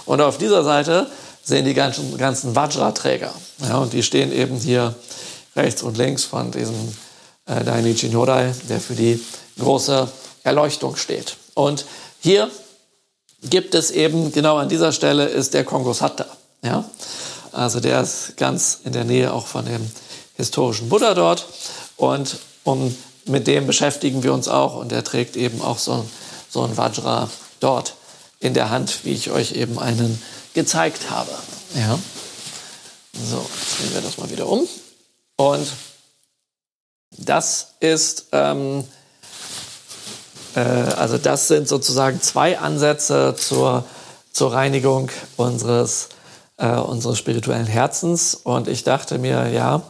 Und 0.06 0.22
auf 0.22 0.38
dieser 0.38 0.64
Seite 0.64 1.06
sehen 1.42 1.66
die 1.66 1.74
ganzen, 1.74 2.16
ganzen 2.16 2.56
Vajra-Träger. 2.56 3.34
Ja? 3.60 3.76
Und 3.76 3.92
die 3.92 4.02
stehen 4.02 4.32
eben 4.32 4.56
hier 4.56 4.94
rechts 5.54 5.82
und 5.82 5.98
links 5.98 6.24
von 6.24 6.50
diesem 6.50 6.96
äh, 7.44 7.62
Dainichi 7.62 8.08
Nodai, 8.08 8.54
der 8.70 8.80
für 8.80 8.94
die 8.94 9.22
große 9.58 10.08
Erleuchtung 10.44 10.96
steht. 10.96 11.36
Und 11.52 11.84
hier 12.20 12.50
gibt 13.42 13.74
es 13.74 13.90
eben, 13.90 14.32
genau 14.32 14.56
an 14.56 14.70
dieser 14.70 14.92
Stelle 14.92 15.26
ist 15.26 15.52
der 15.52 15.64
Kongosatta. 15.64 16.26
Ja? 16.62 16.88
Also 17.54 17.80
der 17.80 18.00
ist 18.00 18.36
ganz 18.36 18.80
in 18.84 18.92
der 18.92 19.04
Nähe 19.04 19.32
auch 19.32 19.46
von 19.46 19.64
dem 19.64 19.88
historischen 20.36 20.88
Buddha 20.88 21.14
dort. 21.14 21.46
Und 21.96 22.38
um, 22.64 22.94
mit 23.26 23.46
dem 23.46 23.66
beschäftigen 23.66 24.22
wir 24.22 24.34
uns 24.34 24.48
auch. 24.48 24.76
Und 24.76 24.90
der 24.90 25.04
trägt 25.04 25.36
eben 25.36 25.62
auch 25.62 25.78
so, 25.78 26.04
so 26.50 26.62
ein 26.62 26.76
Vajra 26.76 27.30
dort 27.60 27.94
in 28.40 28.54
der 28.54 28.70
Hand, 28.70 29.04
wie 29.04 29.12
ich 29.12 29.30
euch 29.30 29.52
eben 29.52 29.78
einen 29.78 30.20
gezeigt 30.52 31.10
habe. 31.10 31.30
Ja? 31.74 31.98
So, 33.12 33.46
jetzt 33.60 33.78
drehen 33.78 33.94
wir 33.94 34.00
das 34.02 34.18
mal 34.18 34.30
wieder 34.30 34.48
um. 34.48 34.66
Und 35.36 35.66
das 37.16 37.74
ist, 37.80 38.26
ähm, 38.32 38.84
äh, 40.56 40.60
also 40.60 41.18
das 41.18 41.48
sind 41.48 41.68
sozusagen 41.68 42.20
zwei 42.20 42.58
Ansätze 42.58 43.36
zur, 43.38 43.84
zur 44.32 44.52
Reinigung 44.52 45.10
unseres, 45.36 46.08
äh, 46.56 46.76
unseres 46.76 47.18
spirituellen 47.18 47.66
Herzens. 47.66 48.34
Und 48.34 48.68
ich 48.68 48.84
dachte 48.84 49.18
mir, 49.18 49.48
ja, 49.48 49.82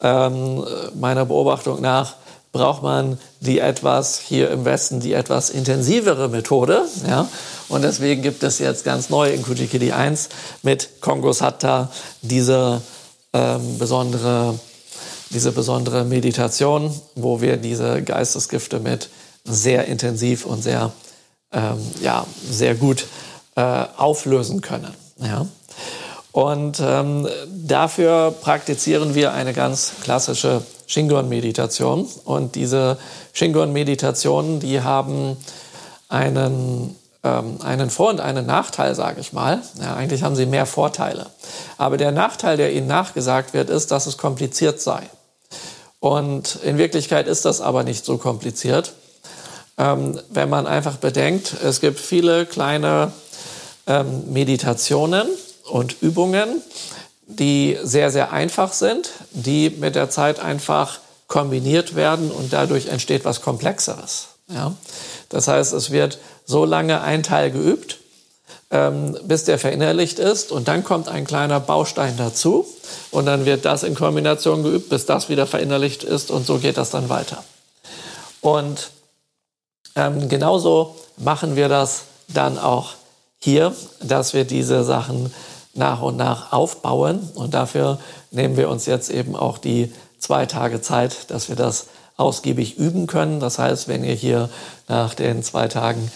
ähm, 0.00 0.64
meiner 0.94 1.24
Beobachtung 1.24 1.80
nach 1.80 2.14
braucht 2.52 2.82
man 2.82 3.18
die 3.40 3.58
etwas 3.58 4.18
hier 4.18 4.50
im 4.50 4.64
Westen 4.64 5.00
die 5.00 5.12
etwas 5.12 5.50
intensivere 5.50 6.28
Methode. 6.28 6.84
Ja? 7.06 7.28
Und 7.68 7.82
deswegen 7.82 8.22
gibt 8.22 8.42
es 8.42 8.58
jetzt 8.60 8.84
ganz 8.84 9.10
neu 9.10 9.32
in 9.32 9.42
Kujikidi 9.42 9.92
1 9.92 10.28
mit 10.62 11.00
Kongo 11.00 11.32
Satta 11.32 11.90
diese 12.22 12.80
ähm, 13.32 13.78
besondere 13.78 14.54
diese 15.30 15.52
besondere 15.52 16.04
Meditation, 16.04 16.94
wo 17.16 17.40
wir 17.40 17.56
diese 17.56 18.02
Geistesgifte 18.02 18.78
mit 18.78 19.10
sehr 19.44 19.86
intensiv 19.86 20.46
und 20.46 20.62
sehr, 20.62 20.92
ähm, 21.52 21.78
ja, 22.00 22.24
sehr 22.48 22.74
gut 22.76 23.06
äh, 23.56 23.84
auflösen 23.96 24.60
können. 24.60 24.94
Ja. 25.18 25.46
Und 26.34 26.80
ähm, 26.80 27.28
dafür 27.48 28.34
praktizieren 28.42 29.14
wir 29.14 29.32
eine 29.34 29.52
ganz 29.52 29.92
klassische 30.02 30.62
Shingon-Meditation. 30.88 32.08
Und 32.24 32.56
diese 32.56 32.98
Shingon-Meditationen, 33.34 34.58
die 34.58 34.80
haben 34.80 35.36
einen, 36.08 36.96
ähm, 37.22 37.58
einen 37.62 37.88
Vor- 37.88 38.10
und 38.10 38.20
einen 38.20 38.46
Nachteil, 38.46 38.96
sage 38.96 39.20
ich 39.20 39.32
mal. 39.32 39.62
Ja, 39.80 39.94
eigentlich 39.94 40.24
haben 40.24 40.34
sie 40.34 40.46
mehr 40.46 40.66
Vorteile. 40.66 41.26
Aber 41.78 41.98
der 41.98 42.10
Nachteil, 42.10 42.56
der 42.56 42.72
ihnen 42.72 42.88
nachgesagt 42.88 43.54
wird, 43.54 43.70
ist, 43.70 43.92
dass 43.92 44.06
es 44.06 44.18
kompliziert 44.18 44.80
sei. 44.80 45.02
Und 46.00 46.56
in 46.64 46.78
Wirklichkeit 46.78 47.28
ist 47.28 47.44
das 47.44 47.60
aber 47.60 47.84
nicht 47.84 48.04
so 48.04 48.18
kompliziert. 48.18 48.94
Ähm, 49.78 50.18
wenn 50.30 50.50
man 50.50 50.66
einfach 50.66 50.96
bedenkt, 50.96 51.54
es 51.62 51.80
gibt 51.80 52.00
viele 52.00 52.44
kleine 52.44 53.12
ähm, 53.86 54.32
Meditationen 54.32 55.28
und 55.70 56.02
Übungen, 56.02 56.62
die 57.26 57.78
sehr, 57.82 58.10
sehr 58.10 58.32
einfach 58.32 58.72
sind, 58.72 59.10
die 59.30 59.70
mit 59.70 59.94
der 59.94 60.10
Zeit 60.10 60.40
einfach 60.40 60.98
kombiniert 61.26 61.96
werden 61.96 62.30
und 62.30 62.52
dadurch 62.52 62.88
entsteht 62.88 63.24
was 63.24 63.40
Komplexeres. 63.40 64.28
Ja? 64.48 64.74
Das 65.30 65.48
heißt, 65.48 65.72
es 65.72 65.90
wird 65.90 66.18
so 66.44 66.64
lange 66.64 67.00
ein 67.00 67.22
Teil 67.22 67.50
geübt, 67.50 67.98
ähm, 68.70 69.16
bis 69.24 69.44
der 69.44 69.58
verinnerlicht 69.58 70.18
ist. 70.18 70.52
Und 70.52 70.68
dann 70.68 70.84
kommt 70.84 71.08
ein 71.08 71.26
kleiner 71.26 71.60
Baustein 71.60 72.16
dazu. 72.16 72.66
Und 73.10 73.26
dann 73.26 73.46
wird 73.46 73.64
das 73.64 73.82
in 73.82 73.94
Kombination 73.94 74.62
geübt, 74.62 74.90
bis 74.90 75.06
das 75.06 75.28
wieder 75.28 75.46
verinnerlicht 75.46 76.04
ist. 76.04 76.30
Und 76.30 76.46
so 76.46 76.58
geht 76.58 76.76
das 76.76 76.90
dann 76.90 77.08
weiter. 77.08 77.42
Und 78.40 78.90
ähm, 79.96 80.28
genauso 80.28 80.96
machen 81.16 81.56
wir 81.56 81.68
das 81.68 82.02
dann 82.28 82.58
auch 82.58 82.90
hier, 83.38 83.74
dass 84.02 84.34
wir 84.34 84.44
diese 84.44 84.84
Sachen 84.84 85.32
nach 85.74 86.02
und 86.02 86.16
nach 86.16 86.52
aufbauen. 86.52 87.28
Und 87.34 87.54
dafür 87.54 87.98
nehmen 88.30 88.56
wir 88.56 88.68
uns 88.68 88.86
jetzt 88.86 89.10
eben 89.10 89.36
auch 89.36 89.58
die 89.58 89.92
zwei 90.18 90.46
Tage 90.46 90.80
Zeit, 90.80 91.30
dass 91.30 91.48
wir 91.48 91.56
das 91.56 91.86
ausgiebig 92.16 92.78
üben 92.78 93.06
können. 93.06 93.40
Das 93.40 93.58
heißt, 93.58 93.88
wenn 93.88 94.04
ihr 94.04 94.14
hier 94.14 94.48
nach 94.88 95.14
den 95.14 95.42
zwei 95.42 95.68
Tagen 95.68 96.10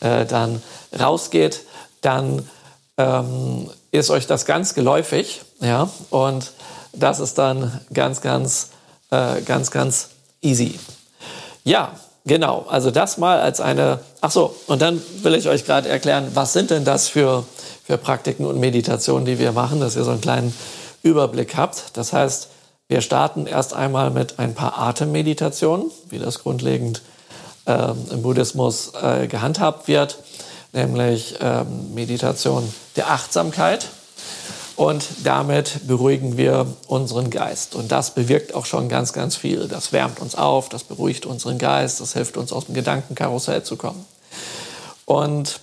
äh, 0.00 0.26
dann 0.26 0.62
rausgeht, 0.98 1.60
dann 2.00 2.48
ähm, 2.96 3.70
ist 3.90 4.10
euch 4.10 4.26
das 4.26 4.44
ganz 4.44 4.74
geläufig. 4.74 5.42
Ja? 5.60 5.88
Und 6.10 6.52
das 6.92 7.20
ist 7.20 7.38
dann 7.38 7.80
ganz, 7.92 8.20
ganz, 8.20 8.70
äh, 9.10 9.40
ganz, 9.42 9.70
ganz 9.70 10.10
easy. 10.42 10.78
Ja, 11.64 11.92
genau. 12.24 12.66
Also 12.68 12.90
das 12.90 13.18
mal 13.18 13.40
als 13.40 13.60
eine. 13.60 14.00
Ach 14.20 14.30
so, 14.30 14.54
und 14.66 14.82
dann 14.82 15.02
will 15.22 15.34
ich 15.34 15.48
euch 15.48 15.64
gerade 15.64 15.88
erklären, 15.88 16.30
was 16.34 16.52
sind 16.52 16.70
denn 16.70 16.84
das 16.84 17.08
für, 17.08 17.44
für 17.84 17.98
Praktiken 17.98 18.44
und 18.46 18.58
Meditationen, 18.58 19.24
die 19.24 19.38
wir 19.38 19.52
machen, 19.52 19.80
dass 19.80 19.96
ihr 19.96 20.04
so 20.04 20.10
einen 20.10 20.20
kleinen 20.20 20.54
Überblick 21.02 21.56
habt. 21.56 21.96
Das 21.96 22.12
heißt, 22.12 22.48
wir 22.88 23.00
starten 23.00 23.46
erst 23.46 23.74
einmal 23.74 24.10
mit 24.10 24.38
ein 24.38 24.54
paar 24.54 24.78
Atemmeditationen, 24.78 25.90
wie 26.08 26.18
das 26.18 26.40
grundlegend 26.40 27.02
äh, 27.66 27.92
im 28.10 28.22
Buddhismus 28.22 28.92
äh, 29.00 29.26
gehandhabt 29.26 29.88
wird 29.88 30.18
nämlich 30.74 31.36
ähm, 31.40 31.94
Meditation 31.94 32.68
der 32.96 33.10
Achtsamkeit. 33.10 33.88
Und 34.76 35.06
damit 35.22 35.86
beruhigen 35.86 36.36
wir 36.36 36.66
unseren 36.88 37.30
Geist. 37.30 37.76
Und 37.76 37.92
das 37.92 38.12
bewirkt 38.12 38.56
auch 38.56 38.66
schon 38.66 38.88
ganz, 38.88 39.12
ganz 39.12 39.36
viel. 39.36 39.68
Das 39.68 39.92
wärmt 39.92 40.18
uns 40.18 40.34
auf, 40.34 40.68
das 40.68 40.82
beruhigt 40.82 41.26
unseren 41.26 41.58
Geist, 41.58 42.00
das 42.00 42.12
hilft 42.14 42.36
uns 42.36 42.52
aus 42.52 42.66
dem 42.66 42.74
Gedankenkarussell 42.74 43.62
zu 43.62 43.76
kommen. 43.76 44.04
Und 45.04 45.60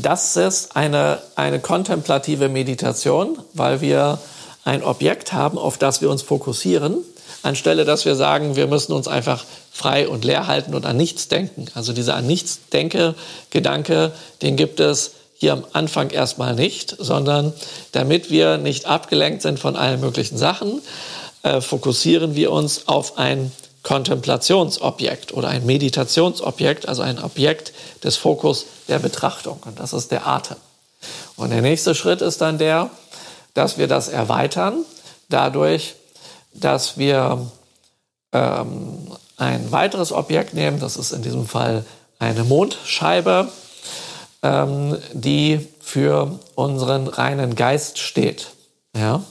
das 0.00 0.36
ist 0.36 0.76
eine, 0.76 1.18
eine 1.36 1.60
kontemplative 1.60 2.48
Meditation, 2.48 3.38
weil 3.54 3.80
wir 3.80 4.18
ein 4.64 4.82
Objekt 4.82 5.32
haben, 5.32 5.58
auf 5.58 5.78
das 5.78 6.00
wir 6.00 6.10
uns 6.10 6.22
fokussieren 6.22 6.98
anstelle 7.42 7.84
dass 7.84 8.04
wir 8.04 8.16
sagen, 8.16 8.56
wir 8.56 8.66
müssen 8.66 8.92
uns 8.92 9.08
einfach 9.08 9.44
frei 9.70 10.08
und 10.08 10.24
leer 10.24 10.46
halten 10.46 10.74
und 10.74 10.86
an 10.86 10.96
nichts 10.96 11.28
denken. 11.28 11.66
Also 11.74 11.92
dieser 11.92 12.16
an 12.16 12.26
nichts 12.26 12.60
denke 12.72 13.14
Gedanke, 13.50 14.12
den 14.42 14.56
gibt 14.56 14.80
es 14.80 15.12
hier 15.34 15.54
am 15.54 15.64
Anfang 15.72 16.10
erstmal 16.10 16.54
nicht, 16.54 16.94
sondern 16.98 17.52
damit 17.92 18.30
wir 18.30 18.58
nicht 18.58 18.86
abgelenkt 18.86 19.42
sind 19.42 19.58
von 19.58 19.74
allen 19.74 20.00
möglichen 20.00 20.36
Sachen, 20.36 20.82
äh, 21.42 21.62
fokussieren 21.62 22.34
wir 22.34 22.52
uns 22.52 22.88
auf 22.88 23.16
ein 23.16 23.50
Kontemplationsobjekt 23.82 25.32
oder 25.32 25.48
ein 25.48 25.64
Meditationsobjekt, 25.64 26.88
also 26.88 27.02
ein 27.02 27.22
Objekt 27.22 27.72
des 28.04 28.16
Fokus 28.16 28.66
der 28.88 28.98
Betrachtung. 28.98 29.60
Und 29.64 29.80
das 29.80 29.92
ist 29.92 30.10
der 30.10 30.26
Atem. 30.26 30.56
Und 31.36 31.50
der 31.50 31.62
nächste 31.62 31.94
Schritt 31.94 32.20
ist 32.20 32.40
dann 32.40 32.58
der, 32.58 32.90
dass 33.54 33.78
wir 33.78 33.88
das 33.88 34.08
erweitern 34.08 34.84
dadurch, 35.28 35.94
dass 36.52 36.98
wir 36.98 37.50
ähm, 38.32 39.10
ein 39.36 39.72
weiteres 39.72 40.12
Objekt 40.12 40.54
nehmen, 40.54 40.80
das 40.80 40.96
ist 40.96 41.12
in 41.12 41.22
diesem 41.22 41.46
Fall 41.46 41.84
eine 42.18 42.44
Mondscheibe, 42.44 43.48
ähm, 44.42 44.98
die 45.12 45.66
für 45.80 46.38
unseren 46.54 47.08
reinen 47.08 47.54
Geist 47.54 47.98
steht. 47.98 48.48
Ja? 48.94 49.24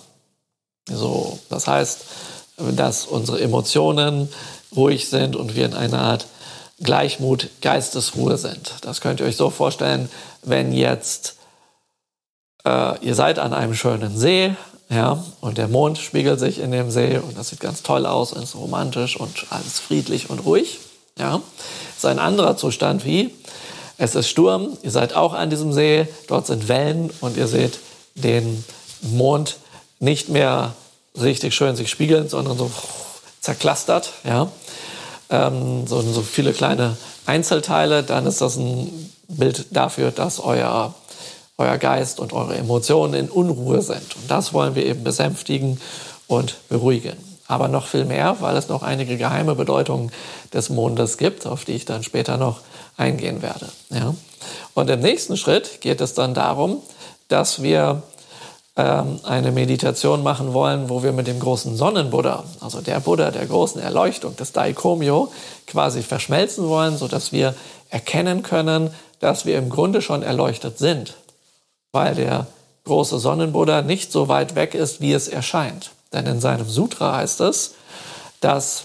So, 0.89 1.38
das 1.50 1.68
heißt, 1.68 2.06
dass 2.76 3.05
unsere 3.05 3.41
Emotionen 3.41 4.30
ruhig 4.76 5.10
sind 5.10 5.36
und 5.36 5.55
wir 5.55 5.66
in 5.66 5.74
einer 5.74 5.99
Art 5.99 6.28
Gleichmut, 6.82 7.49
Geistesruhe 7.62 8.38
sind. 8.38 8.74
Das 8.82 9.01
könnt 9.01 9.20
ihr 9.20 9.26
euch 9.26 9.36
so 9.36 9.49
vorstellen, 9.49 10.10
wenn 10.43 10.72
jetzt 10.72 11.36
äh, 12.66 12.97
ihr 13.05 13.16
seid 13.16 13.39
an 13.39 13.53
einem 13.53 13.74
schönen 13.74 14.18
See 14.18 14.55
ja, 14.89 15.24
und 15.41 15.57
der 15.57 15.68
Mond 15.68 15.97
spiegelt 15.97 16.39
sich 16.39 16.60
in 16.60 16.72
dem 16.72 16.89
See 16.89 17.18
und 17.18 17.38
das 17.38 17.49
sieht 17.49 17.60
ganz 17.60 17.84
toll 17.84 18.05
aus 18.05 18.34
und 18.34 18.43
ist 18.43 18.55
romantisch 18.55 19.18
und 19.18 19.47
alles 19.49 19.80
friedlich 19.80 20.30
und 20.30 20.39
ruhig. 20.39 20.80
Ja, 21.18 21.41
ist 21.95 22.05
ein 22.05 22.20
anderer 22.20 22.55
Zustand 22.55 23.05
wie 23.05 23.34
es 24.01 24.16
ist 24.16 24.30
Sturm, 24.30 24.78
ihr 24.82 24.91
seid 24.91 25.14
auch 25.14 25.34
an 25.34 25.49
diesem 25.49 25.74
See, 25.74 26.07
dort 26.28 26.47
sind 26.47 26.70
Wellen 26.70 27.12
und 27.20 27.36
ihr 27.36 27.47
seht 27.47 27.80
den 28.16 28.64
Mond 29.01 29.57
nicht 29.99 30.30
mehr 30.30 30.74
richtig 31.20 31.55
schön 31.55 31.76
sich 31.76 31.89
spiegeln, 31.89 32.30
sondern 32.30 32.57
so 32.57 32.72
zerklastert, 33.41 34.14
ja. 34.24 34.51
Ähm, 35.30 35.86
so, 35.88 36.01
so 36.01 36.22
viele 36.22 36.53
kleine 36.53 36.97
Einzelteile, 37.26 38.03
dann 38.03 38.26
ist 38.26 38.41
das 38.41 38.57
ein 38.57 39.12
Bild 39.28 39.68
dafür, 39.72 40.12
dass 40.12 40.39
euer 40.39 40.93
euer 41.60 41.78
Geist 41.78 42.20
und 42.20 42.34
eure 42.34 42.55
Emotionen 42.55 43.14
in 43.14 43.30
Unruhe 43.30 43.82
sind. 43.82 44.16
Und 44.16 44.32
das 44.32 44.53
wollen 44.53 44.76
wir 44.76 44.86
eben 44.86 45.03
besänftigen 45.03 45.80
und 46.28 46.55
beruhigen. 46.70 47.18
Aber 47.47 47.68
noch 47.68 47.88
viel 47.88 48.05
mehr, 48.05 48.38
weil 48.39 48.55
es 48.55 48.70
noch 48.70 48.82
einige 48.82 49.18
geheime 49.18 49.55
Bedeutungen 49.55 50.12
des 50.53 50.70
Mondes 50.70 51.18
gibt, 51.18 51.45
auf 51.45 51.66
die 51.66 51.74
ich 51.74 51.86
dann 51.86 52.03
später 52.03 52.38
noch 52.38 52.62
eingehen 52.95 53.41
werde. 53.41 53.68
Ja? 53.89 54.16
Und 54.74 54.89
im 54.89 55.01
nächsten 55.01 55.36
Schritt 55.36 55.82
geht 55.82 55.99
es 55.99 56.14
dann 56.14 56.34
darum, 56.34 56.82
dass 57.28 57.62
wir 57.62 58.03
eine 58.80 59.51
Meditation 59.51 60.23
machen 60.23 60.53
wollen, 60.53 60.89
wo 60.89 61.03
wir 61.03 61.11
mit 61.11 61.27
dem 61.27 61.39
großen 61.39 61.75
Sonnenbuddha, 61.75 62.43
also 62.59 62.82
der 62.82 62.99
Buddha 62.99 63.32
der 63.32 63.45
großen 63.45 63.82
Erleuchtung, 63.82 64.36
des 64.36 64.51
Daikomyo, 64.51 65.32
quasi 65.67 66.03
verschmelzen 66.03 66.67
wollen, 66.67 66.97
sodass 66.97 67.32
wir 67.32 67.55
erkennen 67.89 68.43
können, 68.43 68.91
dass 69.19 69.45
wir 69.45 69.57
im 69.57 69.69
Grunde 69.69 70.01
schon 70.01 70.23
erleuchtet 70.23 70.77
sind, 70.77 71.15
weil 71.91 72.15
der 72.15 72.47
große 72.86 73.19
Sonnenbuddha 73.19 73.82
nicht 73.82 74.11
so 74.11 74.27
weit 74.27 74.55
weg 74.55 74.73
ist, 74.73 75.01
wie 75.01 75.13
es 75.13 75.27
erscheint. 75.27 75.91
Denn 76.13 76.25
in 76.25 76.39
seinem 76.39 76.67
Sutra 76.67 77.17
heißt 77.17 77.41
es, 77.41 77.75
dass 78.41 78.84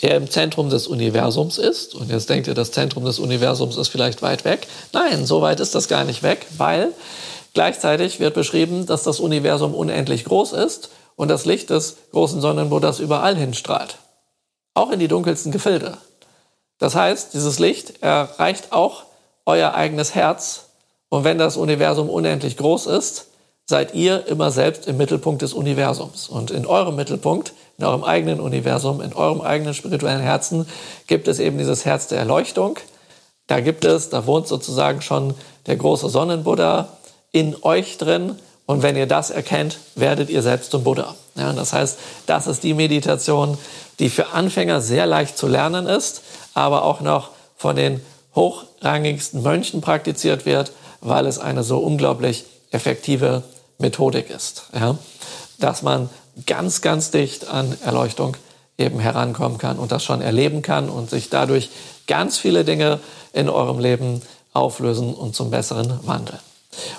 er 0.00 0.16
im 0.16 0.30
Zentrum 0.30 0.70
des 0.70 0.86
Universums 0.86 1.58
ist. 1.58 1.94
Und 1.94 2.10
jetzt 2.10 2.30
denkt 2.30 2.46
ihr, 2.46 2.54
das 2.54 2.72
Zentrum 2.72 3.04
des 3.04 3.18
Universums 3.18 3.76
ist 3.76 3.88
vielleicht 3.88 4.22
weit 4.22 4.44
weg. 4.44 4.66
Nein, 4.92 5.26
so 5.26 5.42
weit 5.42 5.60
ist 5.60 5.74
das 5.74 5.88
gar 5.88 6.04
nicht 6.04 6.22
weg, 6.22 6.46
weil 6.56 6.92
gleichzeitig 7.54 8.20
wird 8.20 8.34
beschrieben, 8.34 8.86
dass 8.86 9.02
das 9.02 9.20
Universum 9.20 9.74
unendlich 9.74 10.24
groß 10.24 10.52
ist 10.52 10.90
und 11.16 11.28
das 11.28 11.44
Licht 11.44 11.70
des 11.70 11.96
großen 12.12 12.40
Sonnenbuddhas 12.40 13.00
überall 13.00 13.36
hinstrahlt. 13.36 13.98
Auch 14.74 14.90
in 14.90 15.00
die 15.00 15.08
dunkelsten 15.08 15.52
Gefilde. 15.52 15.98
Das 16.78 16.94
heißt, 16.94 17.34
dieses 17.34 17.58
Licht 17.58 18.02
erreicht 18.02 18.72
auch 18.72 19.02
euer 19.46 19.74
eigenes 19.74 20.14
Herz. 20.14 20.66
Und 21.08 21.24
wenn 21.24 21.38
das 21.38 21.56
Universum 21.56 22.08
unendlich 22.08 22.56
groß 22.56 22.86
ist, 22.86 23.26
seid 23.66 23.94
ihr 23.94 24.26
immer 24.26 24.50
selbst 24.50 24.86
im 24.86 24.96
Mittelpunkt 24.96 25.42
des 25.42 25.52
Universums. 25.52 26.28
Und 26.28 26.50
in 26.50 26.66
eurem 26.66 26.96
Mittelpunkt, 26.96 27.52
in 27.76 27.84
eurem 27.84 28.04
eigenen 28.04 28.40
Universum, 28.40 29.00
in 29.00 29.12
eurem 29.12 29.40
eigenen 29.40 29.74
spirituellen 29.74 30.20
Herzen 30.20 30.66
gibt 31.06 31.28
es 31.28 31.38
eben 31.38 31.58
dieses 31.58 31.84
Herz 31.84 32.06
der 32.06 32.18
Erleuchtung. 32.18 32.78
Da 33.46 33.60
gibt 33.60 33.84
es, 33.84 34.10
da 34.10 34.26
wohnt 34.26 34.46
sozusagen 34.46 35.02
schon 35.02 35.34
der 35.66 35.76
große 35.76 36.08
Sonnenbuddha 36.08 36.88
in 37.32 37.56
euch 37.62 37.98
drin. 37.98 38.36
Und 38.66 38.82
wenn 38.82 38.96
ihr 38.96 39.06
das 39.06 39.30
erkennt, 39.30 39.78
werdet 39.94 40.30
ihr 40.30 40.42
selbst 40.42 40.70
zum 40.70 40.84
Buddha. 40.84 41.14
Ja, 41.36 41.52
das 41.52 41.72
heißt, 41.72 41.98
das 42.26 42.46
ist 42.46 42.62
die 42.62 42.74
Meditation, 42.74 43.56
die 43.98 44.10
für 44.10 44.28
Anfänger 44.28 44.80
sehr 44.80 45.06
leicht 45.06 45.38
zu 45.38 45.46
lernen 45.46 45.86
ist, 45.86 46.22
aber 46.54 46.84
auch 46.84 47.00
noch 47.00 47.30
von 47.56 47.76
den 47.76 48.00
hochrangigsten 48.34 49.42
Mönchen 49.42 49.80
praktiziert 49.80 50.46
wird, 50.46 50.72
weil 51.00 51.26
es 51.26 51.38
eine 51.38 51.62
so 51.62 51.78
unglaublich 51.78 52.44
effektive 52.70 53.42
Methodik 53.78 54.30
ist. 54.30 54.64
Ja? 54.74 54.98
Dass 55.58 55.82
man 55.82 56.10
ganz, 56.46 56.80
ganz 56.80 57.10
dicht 57.10 57.48
an 57.48 57.76
Erleuchtung 57.84 58.36
eben 58.76 59.00
herankommen 59.00 59.58
kann 59.58 59.78
und 59.78 59.90
das 59.90 60.04
schon 60.04 60.20
erleben 60.20 60.62
kann 60.62 60.88
und 60.88 61.10
sich 61.10 61.30
dadurch 61.30 61.70
ganz 62.06 62.38
viele 62.38 62.64
Dinge 62.64 63.00
in 63.32 63.48
eurem 63.48 63.80
Leben 63.80 64.22
auflösen 64.52 65.14
und 65.14 65.34
zum 65.34 65.50
Besseren 65.50 65.98
wandeln. 66.04 66.38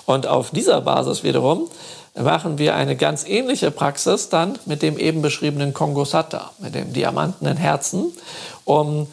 Und 0.05 0.27
auf 0.27 0.51
dieser 0.51 0.81
Basis 0.81 1.23
wiederum 1.23 1.69
machen 2.15 2.57
wir 2.57 2.75
eine 2.75 2.95
ganz 2.95 3.25
ähnliche 3.25 3.71
Praxis 3.71 4.29
dann 4.29 4.57
mit 4.65 4.81
dem 4.81 4.97
eben 4.97 5.21
beschriebenen 5.21 5.73
Kongosatta, 5.73 6.51
mit 6.59 6.75
dem 6.75 6.93
diamantenen 6.93 7.57
Herzen, 7.57 8.11
um 8.65 9.07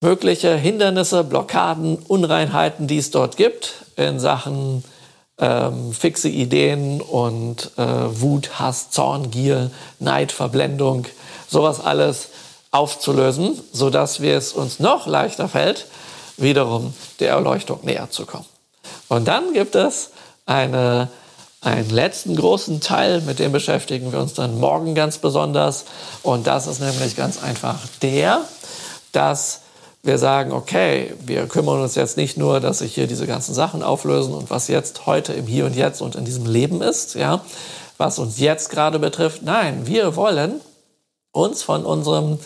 mögliche 0.00 0.54
Hindernisse, 0.54 1.24
Blockaden, 1.24 1.96
Unreinheiten, 1.96 2.86
die 2.86 2.98
es 2.98 3.10
dort 3.10 3.36
gibt 3.36 3.86
in 3.96 4.20
Sachen 4.20 4.84
ähm, 5.38 5.92
fixe 5.92 6.28
Ideen 6.28 7.00
und 7.00 7.72
äh, 7.76 7.82
Wut, 7.82 8.58
Hass, 8.60 8.90
Zorn, 8.90 9.30
Gier, 9.30 9.70
Neid, 9.98 10.30
Verblendung, 10.30 11.06
sowas 11.48 11.80
alles 11.80 12.28
aufzulösen, 12.70 13.60
sodass 13.72 14.20
wir 14.20 14.36
es 14.36 14.52
uns 14.52 14.78
noch 14.78 15.06
leichter 15.06 15.48
fällt, 15.48 15.86
wiederum 16.36 16.92
der 17.20 17.30
Erleuchtung 17.30 17.80
näher 17.82 18.10
zu 18.10 18.26
kommen. 18.26 18.46
Und 19.08 19.28
dann 19.28 19.52
gibt 19.52 19.74
es 19.74 20.10
eine, 20.46 21.08
einen 21.60 21.90
letzten 21.90 22.36
großen 22.36 22.80
Teil, 22.80 23.20
mit 23.22 23.38
dem 23.38 23.52
beschäftigen 23.52 24.12
wir 24.12 24.20
uns 24.20 24.34
dann 24.34 24.58
morgen 24.58 24.94
ganz 24.94 25.18
besonders. 25.18 25.84
Und 26.22 26.46
das 26.46 26.66
ist 26.66 26.80
nämlich 26.80 27.16
ganz 27.16 27.42
einfach 27.42 27.78
der, 28.02 28.42
dass 29.12 29.60
wir 30.04 30.18
sagen, 30.18 30.52
okay, 30.52 31.14
wir 31.24 31.46
kümmern 31.46 31.80
uns 31.80 31.94
jetzt 31.94 32.18
nicht 32.18 32.36
nur, 32.36 32.60
dass 32.60 32.80
sich 32.80 32.94
hier 32.94 33.06
diese 33.06 33.26
ganzen 33.26 33.54
Sachen 33.54 33.82
auflösen 33.82 34.34
und 34.34 34.50
was 34.50 34.68
jetzt 34.68 35.06
heute 35.06 35.32
im 35.32 35.46
Hier 35.46 35.64
und 35.64 35.74
Jetzt 35.74 36.02
und 36.02 36.14
in 36.14 36.26
diesem 36.26 36.44
Leben 36.44 36.82
ist, 36.82 37.14
ja, 37.14 37.40
was 37.96 38.18
uns 38.18 38.38
jetzt 38.38 38.68
gerade 38.68 38.98
betrifft. 38.98 39.42
Nein, 39.42 39.86
wir 39.86 40.14
wollen 40.14 40.60
uns 41.32 41.62
von 41.62 41.86
unserem 41.86 42.38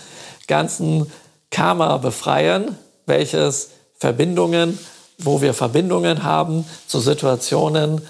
ganzen 0.46 1.10
Karma 1.50 1.96
befreien, 1.96 2.78
welches 3.06 3.70
Verbindungen, 3.98 4.78
wo 5.18 5.40
wir 5.40 5.54
Verbindungen 5.54 6.22
haben 6.22 6.64
zu 6.86 7.00
Situationen, 7.00 8.02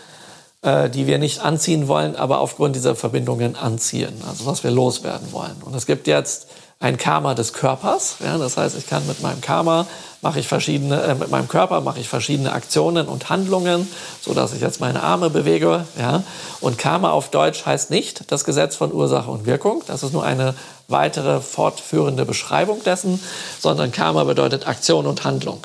äh, 0.62 0.90
die 0.90 1.06
wir 1.06 1.18
nicht 1.18 1.40
anziehen 1.40 1.88
wollen, 1.88 2.16
aber 2.16 2.40
aufgrund 2.40 2.76
dieser 2.76 2.94
Verbindungen 2.94 3.56
anziehen, 3.56 4.22
also 4.28 4.46
was 4.46 4.62
wir 4.64 4.70
loswerden 4.70 5.32
wollen. 5.32 5.56
Und 5.64 5.74
es 5.74 5.86
gibt 5.86 6.06
jetzt 6.06 6.48
ein 6.80 6.96
Karma 6.96 7.34
des 7.34 7.52
Körpers. 7.52 8.16
Ja, 8.24 8.38
das 8.38 8.56
heißt, 8.56 8.76
ich 8.78 8.86
kann 8.86 9.06
mit 9.06 9.20
meinem 9.20 9.40
Karma 9.40 9.86
mache 10.20 10.40
ich 10.40 10.48
verschiedene, 10.48 11.00
äh, 11.02 11.14
mit 11.14 11.30
meinem 11.30 11.48
Körper 11.48 11.80
mache 11.80 12.00
ich 12.00 12.08
verschiedene 12.08 12.52
Aktionen 12.52 13.06
und 13.06 13.30
Handlungen, 13.30 13.88
so 14.20 14.34
dass 14.34 14.52
ich 14.52 14.60
jetzt 14.60 14.80
meine 14.80 15.02
Arme 15.02 15.30
bewege. 15.30 15.84
Ja, 15.98 16.22
und 16.60 16.78
Karma 16.78 17.10
auf 17.10 17.30
Deutsch 17.30 17.66
heißt 17.66 17.90
nicht 17.90 18.30
das 18.30 18.44
Gesetz 18.44 18.76
von 18.76 18.92
Ursache 18.92 19.30
und 19.30 19.46
Wirkung. 19.46 19.82
Das 19.86 20.02
ist 20.02 20.12
nur 20.12 20.24
eine 20.24 20.54
weitere 20.88 21.40
fortführende 21.40 22.24
Beschreibung 22.24 22.82
dessen, 22.84 23.20
sondern 23.60 23.92
Karma 23.92 24.24
bedeutet 24.24 24.66
Aktion 24.66 25.06
und 25.06 25.24
Handlung. 25.24 25.64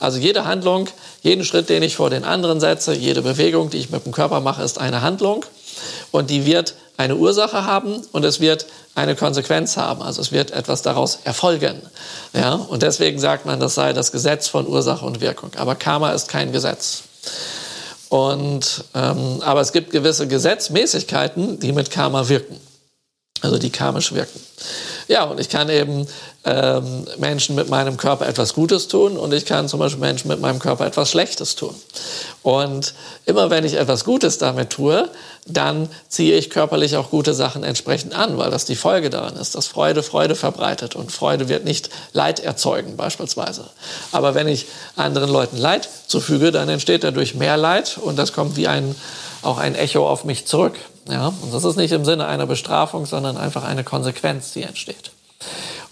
Also 0.00 0.18
jede 0.18 0.46
Handlung, 0.46 0.88
jeden 1.22 1.44
Schritt, 1.44 1.68
den 1.68 1.82
ich 1.82 1.96
vor 1.96 2.10
den 2.10 2.24
anderen 2.24 2.60
setze, 2.60 2.94
jede 2.94 3.22
Bewegung, 3.22 3.70
die 3.70 3.78
ich 3.78 3.90
mit 3.90 4.04
dem 4.04 4.12
Körper 4.12 4.40
mache, 4.40 4.62
ist 4.62 4.78
eine 4.78 5.02
Handlung 5.02 5.44
und 6.10 6.30
die 6.30 6.44
wird 6.44 6.74
eine 7.00 7.16
Ursache 7.16 7.64
haben 7.64 8.02
und 8.12 8.24
es 8.24 8.40
wird 8.40 8.66
eine 8.94 9.16
Konsequenz 9.16 9.76
haben. 9.78 10.02
Also 10.02 10.20
es 10.20 10.32
wird 10.32 10.50
etwas 10.50 10.82
daraus 10.82 11.20
erfolgen. 11.24 11.80
Ja? 12.34 12.52
Und 12.52 12.82
deswegen 12.82 13.18
sagt 13.18 13.46
man, 13.46 13.58
das 13.58 13.74
sei 13.74 13.94
das 13.94 14.12
Gesetz 14.12 14.48
von 14.48 14.66
Ursache 14.66 15.04
und 15.06 15.22
Wirkung. 15.22 15.50
Aber 15.56 15.74
Karma 15.76 16.12
ist 16.12 16.28
kein 16.28 16.52
Gesetz. 16.52 17.04
Und, 18.10 18.84
ähm, 18.94 19.40
aber 19.40 19.60
es 19.62 19.72
gibt 19.72 19.92
gewisse 19.92 20.28
Gesetzmäßigkeiten, 20.28 21.58
die 21.58 21.72
mit 21.72 21.90
Karma 21.90 22.28
wirken. 22.28 22.60
Also 23.40 23.56
die 23.56 23.70
karmisch 23.70 24.12
wirken. 24.12 24.38
Ja, 25.10 25.24
und 25.24 25.40
ich 25.40 25.48
kann 25.48 25.68
eben 25.70 26.06
ähm, 26.44 27.04
Menschen 27.18 27.56
mit 27.56 27.68
meinem 27.68 27.96
Körper 27.96 28.28
etwas 28.28 28.54
Gutes 28.54 28.86
tun 28.86 29.16
und 29.16 29.34
ich 29.34 29.44
kann 29.44 29.68
zum 29.68 29.80
Beispiel 29.80 29.98
Menschen 29.98 30.28
mit 30.28 30.40
meinem 30.40 30.60
Körper 30.60 30.86
etwas 30.86 31.10
Schlechtes 31.10 31.56
tun. 31.56 31.74
Und 32.44 32.94
immer 33.26 33.50
wenn 33.50 33.64
ich 33.64 33.74
etwas 33.74 34.04
Gutes 34.04 34.38
damit 34.38 34.70
tue, 34.70 35.10
dann 35.46 35.88
ziehe 36.06 36.36
ich 36.36 36.48
körperlich 36.48 36.96
auch 36.96 37.10
gute 37.10 37.34
Sachen 37.34 37.64
entsprechend 37.64 38.14
an, 38.14 38.38
weil 38.38 38.52
das 38.52 38.66
die 38.66 38.76
Folge 38.76 39.10
daran 39.10 39.34
ist, 39.34 39.56
dass 39.56 39.66
Freude 39.66 40.04
Freude 40.04 40.36
verbreitet 40.36 40.94
und 40.94 41.10
Freude 41.10 41.48
wird 41.48 41.64
nicht 41.64 41.90
Leid 42.12 42.38
erzeugen 42.38 42.96
beispielsweise. 42.96 43.64
Aber 44.12 44.36
wenn 44.36 44.46
ich 44.46 44.66
anderen 44.94 45.32
Leuten 45.32 45.56
Leid 45.56 45.88
zufüge, 46.06 46.52
dann 46.52 46.68
entsteht 46.68 47.02
dadurch 47.02 47.34
mehr 47.34 47.56
Leid 47.56 47.98
und 48.00 48.16
das 48.16 48.32
kommt 48.32 48.56
wie 48.56 48.68
ein, 48.68 48.94
auch 49.42 49.58
ein 49.58 49.74
Echo 49.74 50.08
auf 50.08 50.22
mich 50.22 50.46
zurück. 50.46 50.74
Ja, 51.10 51.28
und 51.28 51.52
das 51.52 51.64
ist 51.64 51.76
nicht 51.76 51.92
im 51.92 52.04
Sinne 52.04 52.26
einer 52.26 52.46
Bestrafung, 52.46 53.06
sondern 53.06 53.36
einfach 53.36 53.64
eine 53.64 53.84
Konsequenz, 53.84 54.52
die 54.52 54.62
entsteht. 54.62 55.10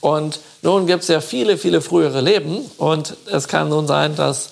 Und 0.00 0.40
nun 0.62 0.86
gibt 0.86 1.02
es 1.02 1.08
ja 1.08 1.20
viele, 1.20 1.58
viele 1.58 1.80
frühere 1.80 2.20
Leben 2.20 2.58
und 2.76 3.16
es 3.30 3.48
kann 3.48 3.68
nun 3.68 3.86
sein, 3.86 4.14
dass 4.14 4.50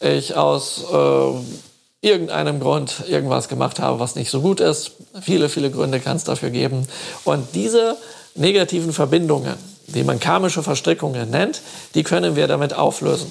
ich 0.00 0.36
aus 0.36 0.84
äh, 0.90 2.06
irgendeinem 2.06 2.60
Grund 2.60 3.04
irgendwas 3.06 3.48
gemacht 3.48 3.78
habe, 3.78 4.00
was 4.00 4.14
nicht 4.14 4.30
so 4.30 4.40
gut 4.40 4.60
ist. 4.60 4.92
Viele, 5.20 5.48
viele 5.48 5.70
Gründe 5.70 6.00
kann 6.00 6.16
es 6.16 6.24
dafür 6.24 6.50
geben. 6.50 6.88
Und 7.24 7.48
diese 7.54 7.96
negativen 8.34 8.92
Verbindungen, 8.92 9.54
die 9.86 10.02
man 10.02 10.18
karmische 10.18 10.62
Verstrickungen 10.62 11.30
nennt, 11.30 11.60
die 11.94 12.02
können 12.02 12.36
wir 12.36 12.48
damit 12.48 12.72
auflösen. 12.72 13.30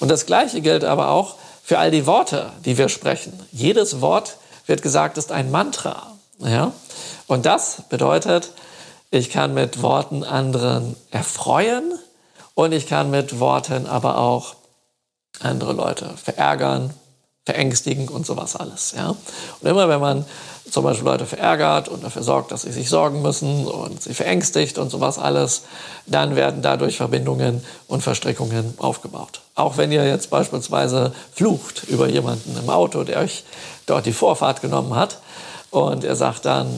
Und 0.00 0.10
das 0.10 0.24
Gleiche 0.24 0.62
gilt 0.62 0.84
aber 0.84 1.10
auch 1.10 1.34
für 1.62 1.78
all 1.78 1.90
die 1.90 2.06
Worte, 2.06 2.50
die 2.64 2.78
wir 2.78 2.88
sprechen. 2.88 3.38
Jedes 3.52 4.00
Wort 4.00 4.36
wird 4.68 4.82
gesagt, 4.82 5.18
ist 5.18 5.32
ein 5.32 5.50
Mantra. 5.50 6.14
Ja? 6.38 6.72
Und 7.26 7.46
das 7.46 7.82
bedeutet, 7.88 8.52
ich 9.10 9.30
kann 9.30 9.54
mit 9.54 9.82
Worten 9.82 10.22
anderen 10.22 10.96
erfreuen 11.10 11.98
und 12.54 12.72
ich 12.72 12.86
kann 12.86 13.10
mit 13.10 13.40
Worten 13.40 13.86
aber 13.86 14.18
auch 14.18 14.54
andere 15.40 15.72
Leute 15.72 16.10
verärgern, 16.22 16.92
verängstigen 17.46 18.08
und 18.08 18.26
sowas 18.26 18.56
alles. 18.56 18.92
Ja? 18.96 19.10
Und 19.10 19.68
immer 19.68 19.88
wenn 19.88 20.00
man 20.00 20.26
zum 20.70 20.84
Beispiel 20.84 21.06
Leute 21.06 21.24
verärgert 21.24 21.88
und 21.88 22.04
dafür 22.04 22.22
sorgt, 22.22 22.52
dass 22.52 22.62
sie 22.62 22.72
sich 22.72 22.90
sorgen 22.90 23.22
müssen 23.22 23.66
und 23.66 24.02
sie 24.02 24.12
verängstigt 24.12 24.76
und 24.76 24.90
sowas 24.90 25.18
alles, 25.18 25.62
dann 26.06 26.36
werden 26.36 26.60
dadurch 26.60 26.98
Verbindungen 26.98 27.64
und 27.86 28.02
Verstrickungen 28.02 28.74
aufgebaut. 28.76 29.40
Auch 29.58 29.76
wenn 29.76 29.90
ihr 29.90 30.06
jetzt 30.06 30.30
beispielsweise 30.30 31.12
flucht 31.34 31.82
über 31.88 32.08
jemanden 32.08 32.56
im 32.56 32.70
Auto, 32.70 33.02
der 33.02 33.18
euch 33.18 33.42
dort 33.86 34.06
die 34.06 34.12
Vorfahrt 34.12 34.62
genommen 34.62 34.94
hat 34.94 35.18
und 35.70 36.04
er 36.04 36.14
sagt 36.14 36.44
dann 36.44 36.68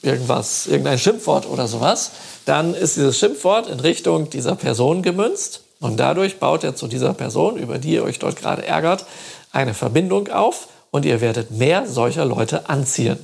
irgendwas, 0.00 0.68
irgendein 0.68 1.00
Schimpfwort 1.00 1.48
oder 1.48 1.66
sowas, 1.66 2.12
dann 2.44 2.72
ist 2.74 2.94
dieses 2.94 3.18
Schimpfwort 3.18 3.66
in 3.66 3.80
Richtung 3.80 4.30
dieser 4.30 4.54
Person 4.54 5.02
gemünzt 5.02 5.62
und 5.80 5.98
dadurch 5.98 6.38
baut 6.38 6.62
er 6.62 6.76
zu 6.76 6.86
dieser 6.86 7.14
Person, 7.14 7.56
über 7.56 7.78
die 7.78 7.94
ihr 7.94 8.04
euch 8.04 8.20
dort 8.20 8.36
gerade 8.36 8.64
ärgert, 8.64 9.06
eine 9.50 9.74
Verbindung 9.74 10.28
auf 10.28 10.68
und 10.92 11.04
ihr 11.04 11.20
werdet 11.20 11.50
mehr 11.50 11.88
solcher 11.88 12.26
Leute 12.26 12.68
anziehen. 12.68 13.18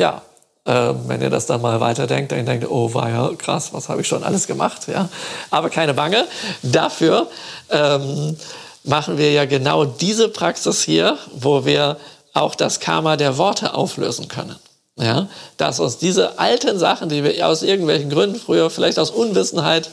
Ja, 0.00 0.22
äh, 0.64 0.92
wenn 1.06 1.22
ihr 1.22 1.30
das 1.30 1.46
dann 1.46 1.62
mal 1.62 1.80
weiterdenkt, 1.80 2.32
dann 2.32 2.44
denkt 2.46 2.64
ihr, 2.64 2.70
oh 2.70 2.92
war 2.94 3.10
ja 3.10 3.30
krass, 3.36 3.72
was 3.72 3.88
habe 3.88 4.02
ich 4.02 4.08
schon 4.08 4.24
alles 4.24 4.46
gemacht. 4.46 4.88
Ja? 4.88 5.08
Aber 5.50 5.70
keine 5.70 5.94
Bange, 5.94 6.26
dafür 6.62 7.28
ähm, 7.70 8.36
machen 8.84 9.18
wir 9.18 9.32
ja 9.32 9.44
genau 9.44 9.84
diese 9.84 10.28
Praxis 10.28 10.82
hier, 10.82 11.18
wo 11.32 11.64
wir 11.64 11.96
auch 12.32 12.54
das 12.54 12.80
Karma 12.80 13.16
der 13.16 13.38
Worte 13.38 13.74
auflösen 13.74 14.28
können. 14.28 14.56
Ja, 14.96 15.28
dass 15.56 15.80
uns 15.80 15.96
diese 15.96 16.38
alten 16.38 16.78
Sachen, 16.78 17.08
die 17.08 17.24
wir 17.24 17.46
aus 17.46 17.62
irgendwelchen 17.62 18.10
Gründen 18.10 18.38
früher 18.38 18.68
vielleicht 18.68 18.98
aus 18.98 19.10
Unwissenheit 19.10 19.88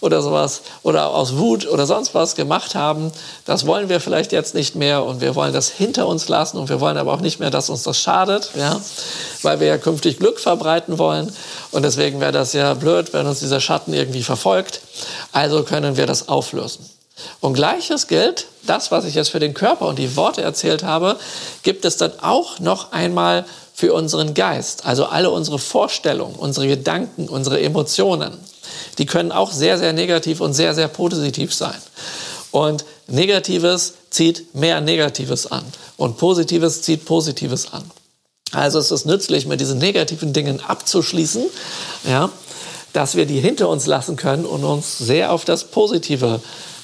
oder 0.00 0.22
sowas 0.22 0.60
oder 0.84 1.08
aus 1.08 1.36
Wut 1.36 1.66
oder 1.66 1.84
sonst 1.84 2.14
was 2.14 2.36
gemacht 2.36 2.76
haben, 2.76 3.10
das 3.44 3.66
wollen 3.66 3.88
wir 3.88 3.98
vielleicht 3.98 4.30
jetzt 4.30 4.54
nicht 4.54 4.76
mehr 4.76 5.04
und 5.04 5.20
wir 5.20 5.34
wollen 5.34 5.52
das 5.52 5.68
hinter 5.68 6.06
uns 6.06 6.28
lassen 6.28 6.58
und 6.58 6.68
wir 6.68 6.80
wollen 6.80 6.96
aber 6.96 7.12
auch 7.12 7.20
nicht 7.20 7.40
mehr, 7.40 7.50
dass 7.50 7.70
uns 7.70 7.82
das 7.82 7.98
schadet, 7.98 8.50
ja, 8.54 8.80
weil 9.40 9.58
wir 9.58 9.66
ja 9.66 9.78
künftig 9.78 10.18
Glück 10.18 10.38
verbreiten 10.38 10.96
wollen 10.96 11.34
und 11.72 11.82
deswegen 11.82 12.20
wäre 12.20 12.32
das 12.32 12.52
ja 12.52 12.74
blöd, 12.74 13.12
wenn 13.12 13.26
uns 13.26 13.40
dieser 13.40 13.60
Schatten 13.60 13.92
irgendwie 13.92 14.22
verfolgt. 14.22 14.80
Also 15.32 15.64
können 15.64 15.96
wir 15.96 16.06
das 16.06 16.28
auflösen. 16.28 16.88
Und 17.40 17.54
gleiches 17.54 18.06
gilt, 18.06 18.46
das, 18.66 18.90
was 18.90 19.04
ich 19.04 19.14
jetzt 19.14 19.30
für 19.30 19.40
den 19.40 19.54
Körper 19.54 19.86
und 19.86 19.98
die 19.98 20.16
Worte 20.16 20.42
erzählt 20.42 20.82
habe, 20.82 21.16
gibt 21.62 21.84
es 21.84 21.96
dann 21.96 22.12
auch 22.20 22.58
noch 22.58 22.92
einmal 22.92 23.44
für 23.82 23.94
unseren 23.94 24.32
Geist. 24.32 24.86
Also 24.86 25.06
alle 25.06 25.32
unsere 25.32 25.58
Vorstellungen, 25.58 26.36
unsere 26.36 26.68
Gedanken, 26.68 27.28
unsere 27.28 27.60
Emotionen, 27.60 28.32
die 28.98 29.06
können 29.06 29.32
auch 29.32 29.50
sehr, 29.50 29.76
sehr 29.76 29.92
negativ 29.92 30.40
und 30.40 30.52
sehr, 30.52 30.72
sehr 30.72 30.86
positiv 30.86 31.52
sein. 31.52 31.74
Und 32.52 32.84
Negatives 33.08 33.94
zieht 34.08 34.54
mehr 34.54 34.80
Negatives 34.80 35.50
an 35.50 35.64
und 35.96 36.16
Positives 36.16 36.82
zieht 36.82 37.04
Positives 37.04 37.72
an. 37.72 37.82
Also 38.52 38.78
es 38.78 38.92
ist 38.92 39.04
nützlich, 39.04 39.46
mit 39.46 39.60
diesen 39.60 39.78
negativen 39.78 40.32
Dingen 40.32 40.60
abzuschließen, 40.60 41.42
ja, 42.04 42.30
dass 42.92 43.16
wir 43.16 43.26
die 43.26 43.40
hinter 43.40 43.68
uns 43.68 43.86
lassen 43.86 44.14
können 44.14 44.46
und 44.46 44.62
uns 44.62 44.96
sehr 44.96 45.32
auf 45.32 45.44
das 45.44 45.64
Positive 45.64 46.40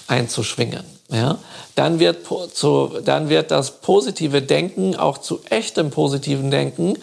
einzuschwingen. 0.08 0.97
Ja, 1.10 1.38
dann 1.74 2.00
wird, 2.00 2.26
zu, 2.52 2.98
dann 3.02 3.30
wird 3.30 3.50
das 3.50 3.80
positive 3.80 4.42
Denken 4.42 4.94
auch 4.94 5.18
zu 5.18 5.40
echtem 5.48 5.90
positiven 5.90 6.50
Denken, 6.50 6.98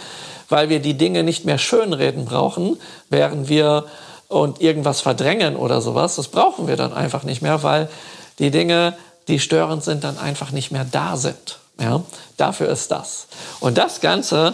weil 0.48 0.70
wir 0.70 0.80
die 0.80 0.96
Dinge 0.96 1.24
nicht 1.24 1.44
mehr 1.46 1.58
schönreden 1.58 2.26
brauchen, 2.26 2.78
während 3.10 3.50
wir 3.50 3.86
und 4.28 4.62
irgendwas 4.62 5.02
verdrängen 5.02 5.56
oder 5.56 5.82
sowas. 5.82 6.18
Das 6.18 6.28
brauchen 6.28 6.68
wir 6.68 6.76
dann 6.76 6.94
einfach 6.94 7.24
nicht 7.24 7.42
mehr, 7.42 7.64
weil 7.64 7.90
die 8.38 8.52
Dinge, 8.52 8.96
die 9.28 9.40
störend 9.40 9.84
sind, 9.84 10.04
dann 10.04 10.20
einfach 10.20 10.52
nicht 10.52 10.72
mehr 10.72 10.86
da 10.86 11.18
sind. 11.18 11.60
Ja, 11.80 12.04
dafür 12.38 12.70
ist 12.70 12.92
das. 12.92 13.28
Und 13.60 13.78
das 13.78 14.02
Ganze 14.02 14.54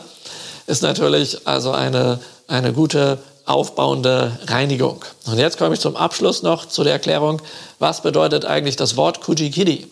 ist 0.66 0.82
natürlich 0.82 1.46
also 1.46 1.72
eine, 1.72 2.20
eine 2.48 2.74
gute 2.74 3.20
aufbauende 3.52 4.40
Reinigung. 4.48 5.04
Und 5.26 5.38
jetzt 5.38 5.58
komme 5.58 5.76
ich 5.76 5.80
zum 5.80 5.96
Abschluss 5.96 6.44
noch 6.44 6.68
zu 6.68 6.84
der 6.84 6.94
Erklärung, 6.94 7.42
was 7.80 8.02
bedeutet 8.02 8.46
eigentlich 8.46 8.76
das 8.76 8.98
Wort 8.98 9.22
Kujikidi? 9.22 9.88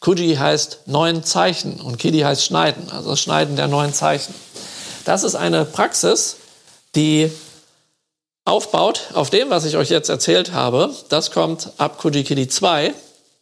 Kuji 0.00 0.34
heißt 0.34 0.80
neun 0.86 1.22
Zeichen 1.22 1.80
und 1.80 1.98
Kidi 1.98 2.20
heißt 2.20 2.44
Schneiden, 2.44 2.90
also 2.90 3.10
das 3.10 3.20
Schneiden 3.20 3.54
der 3.54 3.68
neun 3.68 3.94
Zeichen. 3.94 4.34
Das 5.04 5.22
ist 5.22 5.36
eine 5.36 5.64
Praxis, 5.64 6.36
die 6.96 7.30
aufbaut 8.44 9.10
auf 9.14 9.30
dem, 9.30 9.50
was 9.50 9.64
ich 9.64 9.76
euch 9.76 9.90
jetzt 9.90 10.08
erzählt 10.08 10.52
habe. 10.52 10.92
Das 11.08 11.30
kommt 11.30 11.70
ab 11.78 11.98
Kujikidi 11.98 12.48
2, 12.48 12.92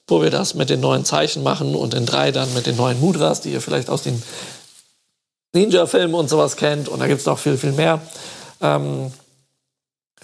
wo 0.07 0.23
wir 0.23 0.31
das 0.31 0.55
mit 0.55 0.69
den 0.69 0.81
neuen 0.81 1.07
Zeichen 1.07 1.43
machen 1.43 1.75
und 1.75 1.95
in 1.95 2.05
3 2.05 2.33
dann 2.33 2.53
mit 2.53 2.67
den 2.67 2.77
neuen 2.77 3.01
Mudras, 3.01 3.41
die 3.41 3.53
ihr 3.53 3.63
vielleicht 3.63 3.89
aus 3.89 4.03
den 4.03 4.23
Ninja-Filmen 5.55 6.15
und 6.15 6.29
sowas 6.29 6.57
kennt. 6.57 6.89
Und 6.89 7.01
da 7.01 7.07
gibt 7.07 7.21
es 7.21 7.27
noch 7.27 7.39
viel, 7.39 7.57
viel 7.57 7.73
mehr. 7.73 8.03
Ähm, 8.61 9.13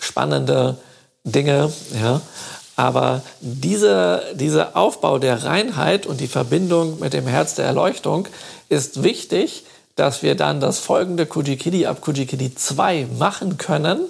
spannende 0.01 0.77
Dinge. 1.25 1.73
Ja. 2.01 2.21
Aber 2.77 3.23
diese, 3.41 4.23
dieser 4.35 4.77
Aufbau 4.77 5.19
der 5.19 5.45
Reinheit 5.45 6.07
und 6.07 6.21
die 6.21 6.29
Verbindung 6.29 7.01
mit 7.01 7.15
dem 7.15 7.27
Herz 7.27 7.55
der 7.55 7.65
Erleuchtung 7.65 8.29
ist 8.69 9.03
wichtig, 9.03 9.65
dass 9.97 10.23
wir 10.23 10.35
dann 10.35 10.61
das 10.61 10.79
folgende 10.79 11.25
Kujikidi 11.25 11.87
ab 11.87 12.03
Kujikidi 12.03 12.55
2 12.55 13.09
machen 13.19 13.57
können. 13.57 14.01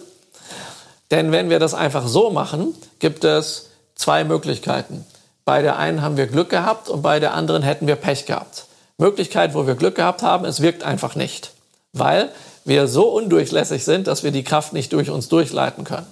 Denn 1.13 1.31
wenn 1.31 1.49
wir 1.49 1.61
das 1.61 1.75
einfach 1.75 2.09
so 2.09 2.31
machen, 2.31 2.75
gibt 2.99 3.23
es 3.23 3.71
zwei 3.95 4.25
Möglichkeiten. 4.25 5.07
Bei 5.45 5.63
der 5.63 5.79
einen 5.79 6.03
haben 6.03 6.17
wir 6.17 6.27
Glück 6.27 6.51
gehabt 6.51 6.89
und 6.89 7.03
bei 7.03 7.21
der 7.21 7.35
anderen 7.35 7.63
hätten 7.63 7.87
wir 7.87 7.95
Pech 7.95 8.27
gehabt. 8.27 8.67
Möglichkeit, 8.99 9.55
wo 9.55 9.67
wir 9.69 9.77
Glück 9.77 9.95
gehabt 9.95 10.23
haben, 10.23 10.45
es 10.45 10.61
wirkt 10.61 10.83
einfach 10.83 11.15
nicht, 11.15 11.53
weil 11.93 12.31
wir 12.67 12.89
so 12.89 13.09
undurchlässig 13.09 13.85
sind, 13.85 14.09
dass 14.09 14.25
wir 14.25 14.33
die 14.33 14.45
Kraft 14.45 14.73
nicht 14.73 14.93
durch 14.93 15.09
uns 15.09 15.29
durchleiten 15.29 15.85
können. 15.85 16.07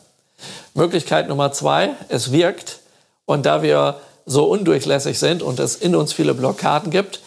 Möglichkeit 0.73 1.29
Nummer 1.29 1.53
zwei, 1.53 1.91
es 2.09 2.33
wirkt 2.33 2.79
und 3.27 3.45
da 3.45 3.63
wir 3.63 3.97
so 4.25 4.45
undurchlässig 4.45 5.19
sind 5.19 5.43
und 5.43 5.61
es 5.61 5.77
in 5.77 5.95
uns 5.95 6.13
viele 6.13 6.33
Blockaden 6.33 6.91
gibt, 6.91 7.21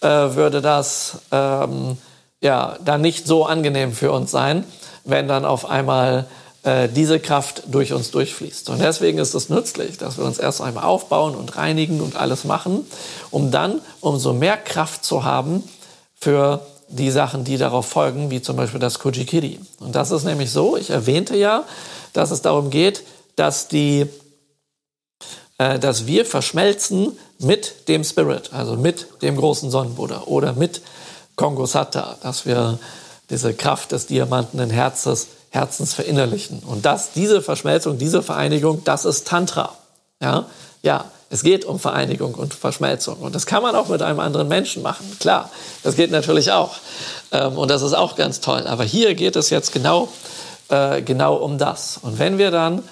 äh, 0.00 0.08
würde 0.08 0.62
das 0.62 1.18
ähm, 1.32 1.98
ja 2.40 2.76
dann 2.84 3.00
nicht 3.00 3.26
so 3.26 3.44
angenehm 3.44 3.92
für 3.92 4.12
uns 4.12 4.30
sein, 4.30 4.64
wenn 5.04 5.28
dann 5.28 5.44
auf 5.44 5.68
einmal 5.68 6.26
äh, 6.62 6.88
diese 6.88 7.18
Kraft 7.18 7.64
durch 7.66 7.92
uns 7.92 8.10
durchfließt. 8.12 8.70
Und 8.70 8.80
deswegen 8.80 9.18
ist 9.18 9.34
es 9.34 9.48
nützlich, 9.48 9.98
dass 9.98 10.18
wir 10.18 10.24
uns 10.24 10.38
erst 10.38 10.60
einmal 10.60 10.84
aufbauen 10.84 11.34
und 11.34 11.56
reinigen 11.56 12.00
und 12.00 12.16
alles 12.16 12.44
machen, 12.44 12.86
um 13.30 13.50
dann 13.50 13.80
umso 14.00 14.32
mehr 14.32 14.56
Kraft 14.56 15.04
zu 15.04 15.24
haben 15.24 15.64
für 16.14 16.60
die 16.88 17.10
Sachen, 17.10 17.44
die 17.44 17.58
darauf 17.58 17.86
folgen, 17.86 18.30
wie 18.30 18.42
zum 18.42 18.56
Beispiel 18.56 18.80
das 18.80 18.98
Kujikiri. 18.98 19.60
Und 19.80 19.94
das 19.94 20.10
ist 20.10 20.24
nämlich 20.24 20.50
so, 20.50 20.76
ich 20.76 20.90
erwähnte 20.90 21.36
ja, 21.36 21.64
dass 22.12 22.30
es 22.30 22.42
darum 22.42 22.70
geht, 22.70 23.04
dass, 23.36 23.68
die, 23.68 24.06
äh, 25.58 25.78
dass 25.78 26.06
wir 26.06 26.24
verschmelzen 26.24 27.18
mit 27.38 27.88
dem 27.88 28.04
Spirit, 28.04 28.52
also 28.52 28.76
mit 28.76 29.06
dem 29.22 29.36
großen 29.36 29.70
Sonnenbuddha 29.70 30.22
oder 30.26 30.54
mit 30.54 30.82
Kongo 31.36 31.66
Satta, 31.66 32.18
dass 32.22 32.46
wir 32.46 32.78
diese 33.30 33.54
Kraft 33.54 33.92
des 33.92 34.06
diamantenen 34.06 34.70
Herzens, 34.70 35.28
Herzens 35.50 35.94
verinnerlichen. 35.94 36.60
Und 36.60 36.84
das, 36.84 37.12
diese 37.12 37.42
Verschmelzung, 37.42 37.98
diese 37.98 38.22
Vereinigung, 38.22 38.82
das 38.84 39.04
ist 39.04 39.26
Tantra. 39.26 39.76
Ja, 40.20 40.46
ja, 40.82 41.04
es 41.30 41.42
geht 41.42 41.64
um 41.64 41.78
Vereinigung 41.78 42.34
und 42.34 42.54
Verschmelzung. 42.54 43.18
Und 43.18 43.34
das 43.34 43.44
kann 43.44 43.62
man 43.62 43.74
auch 43.74 43.88
mit 43.88 44.00
einem 44.00 44.20
anderen 44.20 44.48
Menschen 44.48 44.82
machen. 44.82 45.16
Klar, 45.20 45.50
das 45.82 45.94
geht 45.94 46.10
natürlich 46.10 46.52
auch. 46.52 46.76
Ähm, 47.32 47.58
und 47.58 47.70
das 47.70 47.82
ist 47.82 47.92
auch 47.92 48.16
ganz 48.16 48.40
toll. 48.40 48.66
Aber 48.66 48.84
hier 48.84 49.14
geht 49.14 49.36
es 49.36 49.50
jetzt 49.50 49.72
genau, 49.72 50.08
äh, 50.70 51.02
genau 51.02 51.34
um 51.36 51.58
das. 51.58 51.98
Und 52.00 52.18
wenn 52.18 52.38
wir 52.38 52.50
dann 52.50 52.82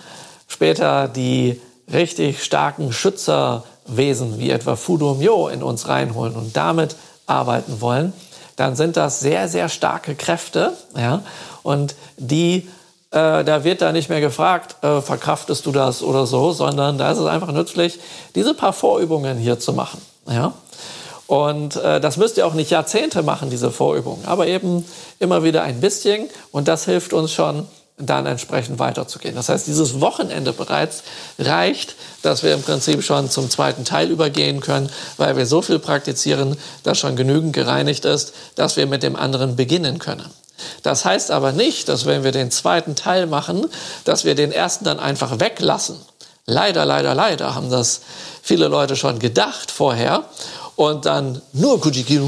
später 0.48 1.08
die 1.08 1.60
richtig 1.92 2.42
starken 2.42 2.92
Schützerwesen 2.92 4.38
wie 4.38 4.50
etwa 4.50 4.76
Fudo 4.76 5.14
Myo 5.14 5.48
in 5.48 5.62
uns 5.62 5.88
reinholen 5.88 6.34
und 6.34 6.56
damit 6.56 6.96
arbeiten 7.26 7.80
wollen, 7.80 8.12
dann 8.56 8.76
sind 8.76 8.96
das 8.96 9.20
sehr, 9.20 9.48
sehr 9.48 9.68
starke 9.68 10.14
Kräfte. 10.14 10.72
Ja? 10.94 11.22
Und 11.62 11.94
die 12.18 12.68
äh, 13.10 13.44
da 13.44 13.64
wird 13.64 13.82
da 13.82 13.92
nicht 13.92 14.08
mehr 14.08 14.20
gefragt, 14.20 14.82
äh, 14.82 15.00
verkraftest 15.00 15.66
du 15.66 15.72
das 15.72 16.02
oder 16.02 16.26
so, 16.26 16.52
sondern 16.52 16.98
da 16.98 17.12
ist 17.12 17.18
es 17.18 17.26
einfach 17.26 17.52
nützlich, 17.52 17.98
diese 18.34 18.54
paar 18.54 18.72
Vorübungen 18.72 19.38
hier 19.38 19.58
zu 19.58 19.72
machen. 19.72 20.00
Ja? 20.28 20.52
Und 21.26 21.76
äh, 21.76 22.00
das 22.00 22.16
müsst 22.16 22.36
ihr 22.36 22.46
auch 22.46 22.54
nicht 22.54 22.70
Jahrzehnte 22.70 23.22
machen, 23.22 23.50
diese 23.50 23.70
Vorübungen, 23.70 24.24
aber 24.26 24.46
eben 24.46 24.84
immer 25.18 25.42
wieder 25.42 25.62
ein 25.62 25.80
bisschen 25.80 26.28
und 26.52 26.68
das 26.68 26.84
hilft 26.84 27.12
uns 27.12 27.32
schon, 27.32 27.66
dann 27.98 28.26
entsprechend 28.26 28.78
weiterzugehen. 28.78 29.34
Das 29.34 29.48
heißt, 29.48 29.66
dieses 29.66 30.00
Wochenende 30.00 30.52
bereits 30.52 31.02
reicht, 31.38 31.96
dass 32.22 32.42
wir 32.42 32.52
im 32.52 32.62
Prinzip 32.62 33.02
schon 33.02 33.30
zum 33.30 33.48
zweiten 33.48 33.84
Teil 33.84 34.10
übergehen 34.10 34.60
können, 34.60 34.90
weil 35.16 35.36
wir 35.36 35.46
so 35.46 35.62
viel 35.62 35.78
praktizieren, 35.78 36.56
dass 36.82 36.98
schon 36.98 37.16
genügend 37.16 37.54
gereinigt 37.54 38.04
ist, 38.04 38.34
dass 38.54 38.76
wir 38.76 38.86
mit 38.86 39.02
dem 39.02 39.16
anderen 39.16 39.56
beginnen 39.56 39.98
können. 39.98 40.28
Das 40.82 41.04
heißt 41.04 41.30
aber 41.30 41.52
nicht, 41.52 41.88
dass 41.88 42.06
wenn 42.06 42.24
wir 42.24 42.32
den 42.32 42.50
zweiten 42.50 42.94
Teil 42.94 43.26
machen, 43.26 43.66
dass 44.04 44.24
wir 44.24 44.34
den 44.34 44.52
ersten 44.52 44.84
dann 44.84 44.98
einfach 44.98 45.40
weglassen. 45.40 45.96
Leider, 46.46 46.84
leider, 46.84 47.14
leider 47.14 47.54
haben 47.54 47.70
das 47.70 48.02
viele 48.42 48.68
Leute 48.68 48.94
schon 48.94 49.18
gedacht 49.18 49.70
vorher 49.70 50.24
und 50.76 51.06
dann 51.06 51.42
nur 51.52 51.80
Kujiki, 51.80 52.20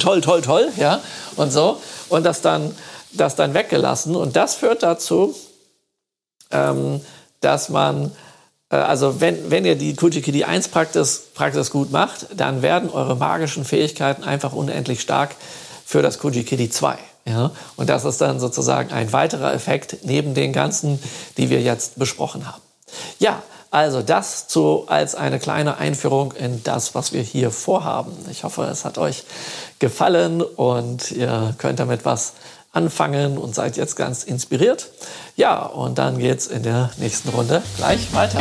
toll, 0.00 0.20
toll, 0.20 0.40
toll, 0.40 0.68
ja, 0.76 1.00
und 1.36 1.52
so 1.52 1.80
und 2.08 2.24
das 2.24 2.40
dann, 2.40 2.74
das 3.12 3.36
dann 3.36 3.52
weggelassen 3.52 4.16
und 4.16 4.36
das 4.36 4.54
führt 4.54 4.82
dazu, 4.82 5.34
ähm, 6.50 7.00
dass 7.40 7.68
man 7.68 8.12
äh, 8.70 8.76
also 8.76 9.20
wenn, 9.20 9.50
wenn 9.50 9.64
ihr 9.64 9.76
die 9.76 9.94
Kujikidi 9.94 10.44
1 10.44 10.68
Praxis, 10.68 11.24
Praxis 11.34 11.70
gut 11.70 11.90
macht, 11.90 12.28
dann 12.36 12.62
werden 12.62 12.90
eure 12.90 13.16
magischen 13.16 13.64
Fähigkeiten 13.64 14.24
einfach 14.24 14.52
unendlich 14.52 15.00
stark 15.00 15.34
für 15.84 16.02
das 16.02 16.18
Kujikidi 16.18 16.70
2. 16.70 16.98
Ja? 17.26 17.50
Und 17.76 17.88
das 17.88 18.04
ist 18.04 18.20
dann 18.20 18.40
sozusagen 18.40 18.92
ein 18.92 19.12
weiterer 19.12 19.52
Effekt 19.52 19.98
neben 20.04 20.34
den 20.34 20.52
ganzen, 20.52 21.02
die 21.36 21.50
wir 21.50 21.60
jetzt 21.60 21.98
besprochen 21.98 22.46
haben. 22.46 22.62
Ja, 23.18 23.42
Also 23.70 24.00
das 24.00 24.46
zu, 24.48 24.84
als 24.86 25.14
eine 25.14 25.38
kleine 25.38 25.76
Einführung 25.76 26.32
in 26.32 26.62
das, 26.62 26.94
was 26.94 27.12
wir 27.12 27.22
hier 27.22 27.50
vorhaben. 27.50 28.12
Ich 28.30 28.44
hoffe, 28.44 28.62
es 28.62 28.84
hat 28.84 28.96
euch 28.96 29.24
gefallen 29.80 30.40
und 30.40 31.10
ihr 31.10 31.54
könnt 31.58 31.78
damit 31.80 32.04
was 32.04 32.34
anfangen 32.72 33.38
und 33.38 33.54
seid 33.54 33.76
jetzt 33.76 33.96
ganz 33.96 34.22
inspiriert. 34.22 34.88
Ja, 35.34 35.64
und 35.64 35.98
dann 35.98 36.18
geht's 36.18 36.46
in 36.46 36.62
der 36.62 36.90
nächsten 36.98 37.30
Runde 37.30 37.62
gleich 37.76 38.14
weiter. 38.14 38.40